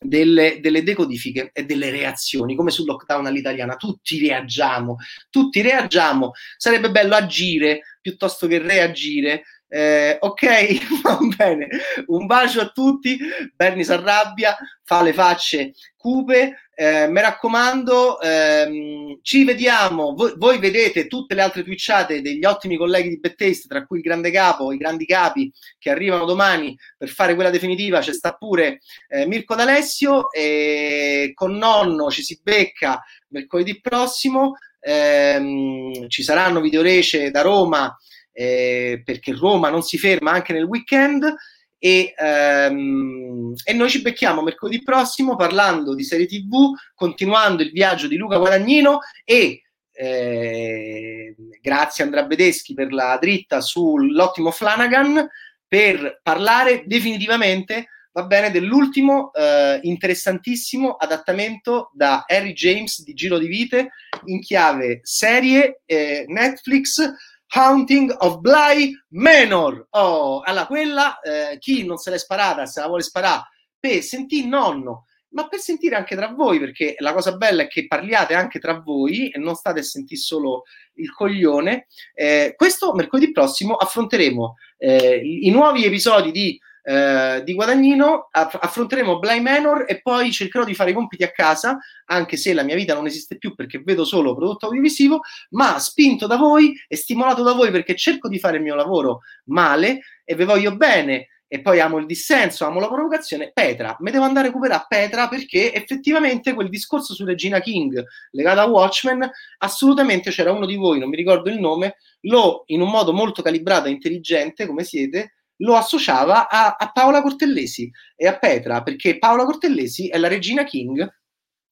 delle, 0.00 0.58
delle, 0.60 0.82
decodifiche 0.82 1.50
e 1.52 1.64
delle 1.64 1.90
reazioni, 1.90 2.54
come 2.54 2.70
sul 2.70 2.86
lockdown 2.86 3.26
all'italiana, 3.26 3.76
tutti 3.76 4.18
reagiamo, 4.18 4.96
tutti 5.30 5.62
reagiamo, 5.62 6.32
sarebbe 6.56 6.90
bello 6.90 7.14
agire 7.14 7.98
piuttosto 8.00 8.46
che 8.46 8.58
reagire. 8.58 9.42
Eh, 9.68 10.16
ok, 10.20 10.44
va 11.02 11.18
bene, 11.36 11.68
un 12.06 12.26
bacio 12.26 12.60
a 12.60 12.68
tutti, 12.68 13.18
Berni 13.54 13.84
si 13.84 13.92
arrabbia, 13.92 14.56
fa 14.84 15.02
le 15.02 15.12
facce 15.12 15.72
cupe, 15.96 16.68
eh, 16.72 17.08
mi 17.08 17.20
raccomando, 17.20 18.20
ehm, 18.20 19.18
ci 19.22 19.44
vediamo. 19.44 20.14
Voi, 20.14 20.34
voi, 20.36 20.58
vedete 20.58 21.08
tutte 21.08 21.34
le 21.34 21.42
altre 21.42 21.64
twitchate 21.64 22.22
degli 22.22 22.44
ottimi 22.44 22.76
colleghi 22.76 23.08
di 23.08 23.18
Bettaste, 23.18 23.66
tra 23.66 23.84
cui 23.84 23.98
il 23.98 24.04
grande 24.04 24.30
capo, 24.30 24.72
i 24.72 24.76
grandi 24.76 25.04
capi 25.04 25.50
che 25.78 25.90
arrivano 25.90 26.26
domani 26.26 26.78
per 26.96 27.08
fare 27.08 27.34
quella 27.34 27.50
definitiva. 27.50 28.00
C'è 28.00 28.12
sta 28.12 28.34
pure 28.34 28.80
eh, 29.08 29.26
Mirko 29.26 29.56
D'Alessio 29.56 30.30
e 30.30 31.32
con 31.34 31.56
nonno 31.56 32.10
ci 32.10 32.22
si 32.22 32.38
becca 32.40 33.02
mercoledì 33.28 33.80
prossimo. 33.80 34.56
Ehm, 34.78 36.08
ci 36.08 36.22
saranno 36.22 36.60
videorece 36.60 37.32
da 37.32 37.40
Roma 37.40 37.96
eh, 38.38 39.00
perché 39.02 39.32
Roma 39.32 39.70
non 39.70 39.82
si 39.82 39.96
ferma 39.96 40.32
anche 40.32 40.52
nel 40.52 40.64
weekend. 40.64 41.34
E, 41.78 42.14
um, 42.18 43.54
e, 43.64 43.72
noi 43.72 43.88
ci 43.90 44.00
becchiamo 44.02 44.42
mercoledì 44.42 44.82
prossimo 44.82 45.36
parlando 45.36 45.94
di 45.94 46.04
serie 46.04 46.26
TV, 46.26 46.72
continuando 46.94 47.62
il 47.62 47.70
viaggio 47.70 48.08
di 48.08 48.16
Luca 48.16 48.38
Guadagnino 48.38 49.00
e 49.24 49.62
eh, 49.92 51.34
grazie 51.60 52.04
Andrea 52.04 52.24
Bedeschi 52.24 52.74
per 52.74 52.92
la 52.92 53.16
dritta 53.20 53.60
sull'ottimo 53.60 54.50
Flanagan 54.50 55.26
per 55.66 56.20
parlare 56.22 56.82
definitivamente 56.86 57.88
va 58.12 58.24
bene 58.24 58.50
dell'ultimo 58.50 59.32
eh, 59.32 59.78
interessantissimo 59.82 60.92
adattamento 60.92 61.90
da 61.94 62.24
Harry 62.26 62.52
James 62.52 63.02
di 63.02 63.14
Giro 63.14 63.38
di 63.38 63.46
Vite 63.46 63.90
in 64.26 64.40
chiave 64.40 65.00
serie 65.02 65.80
eh, 65.86 66.24
Netflix 66.26 67.00
Haunting 67.48 68.14
of 68.18 68.38
Bly 68.38 68.92
Manor. 69.10 69.86
Oh, 69.90 70.40
allora 70.40 70.66
quella, 70.66 71.20
eh, 71.20 71.58
chi 71.58 71.84
non 71.84 71.96
se 71.96 72.10
l'è 72.10 72.18
sparata, 72.18 72.66
se 72.66 72.80
la 72.80 72.86
vuole 72.86 73.02
sparare, 73.02 73.42
per 73.78 74.02
sentire 74.02 74.46
nonno, 74.46 75.06
ma 75.30 75.48
per 75.48 75.58
sentire 75.58 75.96
anche 75.96 76.16
tra 76.16 76.28
voi, 76.28 76.58
perché 76.58 76.94
la 76.98 77.12
cosa 77.12 77.36
bella 77.36 77.62
è 77.62 77.68
che 77.68 77.86
parliate 77.86 78.34
anche 78.34 78.58
tra 78.58 78.80
voi 78.80 79.28
e 79.28 79.38
non 79.38 79.54
state 79.54 79.80
a 79.80 79.84
sentire 79.84 80.20
solo 80.20 80.62
il 80.94 81.12
coglione. 81.12 81.86
Eh, 82.14 82.54
questo 82.56 82.94
mercoledì 82.94 83.32
prossimo 83.32 83.74
affronteremo 83.74 84.54
eh, 84.78 85.20
i 85.22 85.50
nuovi 85.50 85.84
episodi 85.84 86.30
di 86.30 86.58
eh, 86.88 87.42
di 87.42 87.52
Guadagnino, 87.52 88.28
aff- 88.30 88.58
affronteremo 88.60 89.18
Bly 89.18 89.40
Manor 89.40 89.86
e 89.88 90.00
poi 90.00 90.30
cercherò 90.30 90.64
di 90.64 90.72
fare 90.72 90.90
i 90.90 90.94
compiti 90.94 91.24
a 91.24 91.32
casa, 91.32 91.78
anche 92.04 92.36
se 92.36 92.54
la 92.54 92.62
mia 92.62 92.76
vita 92.76 92.94
non 92.94 93.06
esiste 93.06 93.38
più 93.38 93.56
perché 93.56 93.80
vedo 93.80 94.04
solo 94.04 94.36
prodotto 94.36 94.66
audiovisivo, 94.66 95.20
ma 95.50 95.80
spinto 95.80 96.28
da 96.28 96.36
voi 96.36 96.74
e 96.86 96.94
stimolato 96.94 97.42
da 97.42 97.54
voi 97.54 97.72
perché 97.72 97.96
cerco 97.96 98.28
di 98.28 98.38
fare 98.38 98.58
il 98.58 98.62
mio 98.62 98.76
lavoro 98.76 99.22
male 99.46 100.02
e 100.24 100.36
vi 100.36 100.44
voglio 100.44 100.76
bene. 100.76 101.30
E 101.48 101.60
poi 101.60 101.80
amo 101.80 101.98
il 101.98 102.06
dissenso, 102.06 102.64
amo 102.64 102.78
la 102.78 102.88
provocazione, 102.88 103.50
Petra, 103.52 103.96
me 104.00 104.12
devo 104.12 104.24
andare 104.24 104.46
a 104.46 104.50
recuperare 104.50 104.86
Petra 104.88 105.28
perché 105.28 105.72
effettivamente 105.72 106.54
quel 106.54 106.68
discorso 106.68 107.14
su 107.14 107.24
Regina 107.24 107.60
King 107.60 108.04
legato 108.30 108.60
a 108.60 108.66
Watchmen, 108.66 109.28
assolutamente 109.58 110.30
c'era 110.30 110.52
uno 110.52 110.66
di 110.66 110.74
voi, 110.74 110.98
non 111.00 111.08
mi 111.08 111.16
ricordo 111.16 111.48
il 111.48 111.58
nome, 111.58 111.96
lo 112.22 112.62
in 112.66 112.80
un 112.80 112.90
modo 112.90 113.12
molto 113.12 113.42
calibrato 113.42 113.86
e 113.86 113.92
intelligente, 113.92 114.66
come 114.66 114.82
siete, 114.82 115.35
lo 115.58 115.74
associava 115.74 116.48
a, 116.48 116.76
a 116.78 116.90
Paola 116.92 117.22
Cortellesi 117.22 117.90
e 118.14 118.26
a 118.26 118.38
Petra, 118.38 118.82
perché 118.82 119.18
Paola 119.18 119.44
Cortellesi 119.44 120.08
è 120.08 120.18
la 120.18 120.28
regina 120.28 120.64
King 120.64 121.08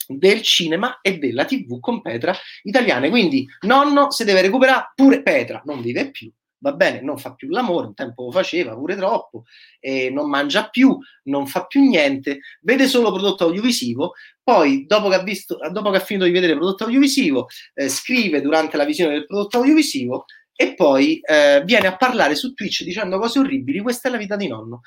del 0.06 0.43
cinema 0.43 1.01
e 1.01 1.19
della 1.19 1.44
tv 1.44 1.81
con 1.81 2.02
Petra 2.02 2.35
italiane. 2.62 3.09
Quindi 3.11 3.47
nonno 3.62 4.11
se 4.11 4.24
deve 4.24 4.43
recuperare 4.43 4.93
pure 4.94 5.23
Petra, 5.23 5.62
non 5.65 5.81
vive 5.81 6.11
più, 6.11 6.31
va 6.59 6.73
bene, 6.73 7.02
non 7.02 7.19
fa 7.19 7.35
più 7.35 7.48
l'amore, 7.48 7.89
un 7.89 7.94
tempo 7.94 8.24
lo 8.24 8.31
faceva 8.31 8.74
pure 8.74 8.97
troppo, 8.97 9.44
e 9.81 10.11
non 10.11 10.28
mangia 10.28 10.69
più, 10.69 10.98
non 11.24 11.47
fa 11.47 11.66
più 11.66 11.82
niente, 11.82 12.40
vede 12.62 12.86
solo 12.86 13.12
prodotto 13.12 13.44
audiovisivo, 13.44 14.12
poi 14.43 14.86
dopo 14.86 15.09
che 15.09 15.15
ha, 15.15 15.23
visto, 15.23 15.59
dopo 15.70 15.90
che 15.90 15.97
ha 15.98 16.01
finito 16.01 16.27
di 16.27 16.32
vedere 16.32 16.55
prodotto 16.55 16.85
audiovisivo, 16.85 17.48
eh, 17.74 17.89
scrive 17.89 18.40
durante 18.40 18.77
la 18.77 18.85
visione 18.85 19.12
del 19.12 19.27
prodotto 19.27 19.59
audiovisivo 19.59 20.24
e 20.56 20.74
poi 20.74 21.20
eh, 21.20 21.62
viene 21.64 21.86
a 21.89 21.97
parlare 21.97 22.35
su 22.35 22.55
Twitch 22.55 22.82
dicendo 22.82 23.18
cose 23.18 23.39
orribili. 23.39 23.81
Questa 23.81 24.09
è 24.09 24.10
la 24.10 24.18
vita 24.18 24.36
di 24.36 24.48
nonno. 24.48 24.82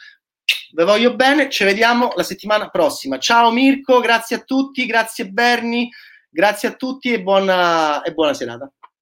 Vi 0.74 0.84
voglio 0.84 1.16
bene, 1.16 1.50
ci 1.50 1.64
vediamo 1.64 2.12
la 2.16 2.24
settimana 2.24 2.70
prossima. 2.70 3.18
Ciao 3.18 3.52
Mirko, 3.52 4.00
grazie 4.00 4.38
a 4.38 4.40
tutti, 4.40 4.86
grazie 4.86 5.30
Berni, 5.30 5.90
grazie 6.30 6.70
a 6.70 6.74
tutti 6.74 7.12
e 7.12 7.22
buona, 7.22 8.02
e 8.02 8.14
buona 8.14 8.34
serata. 8.34 8.72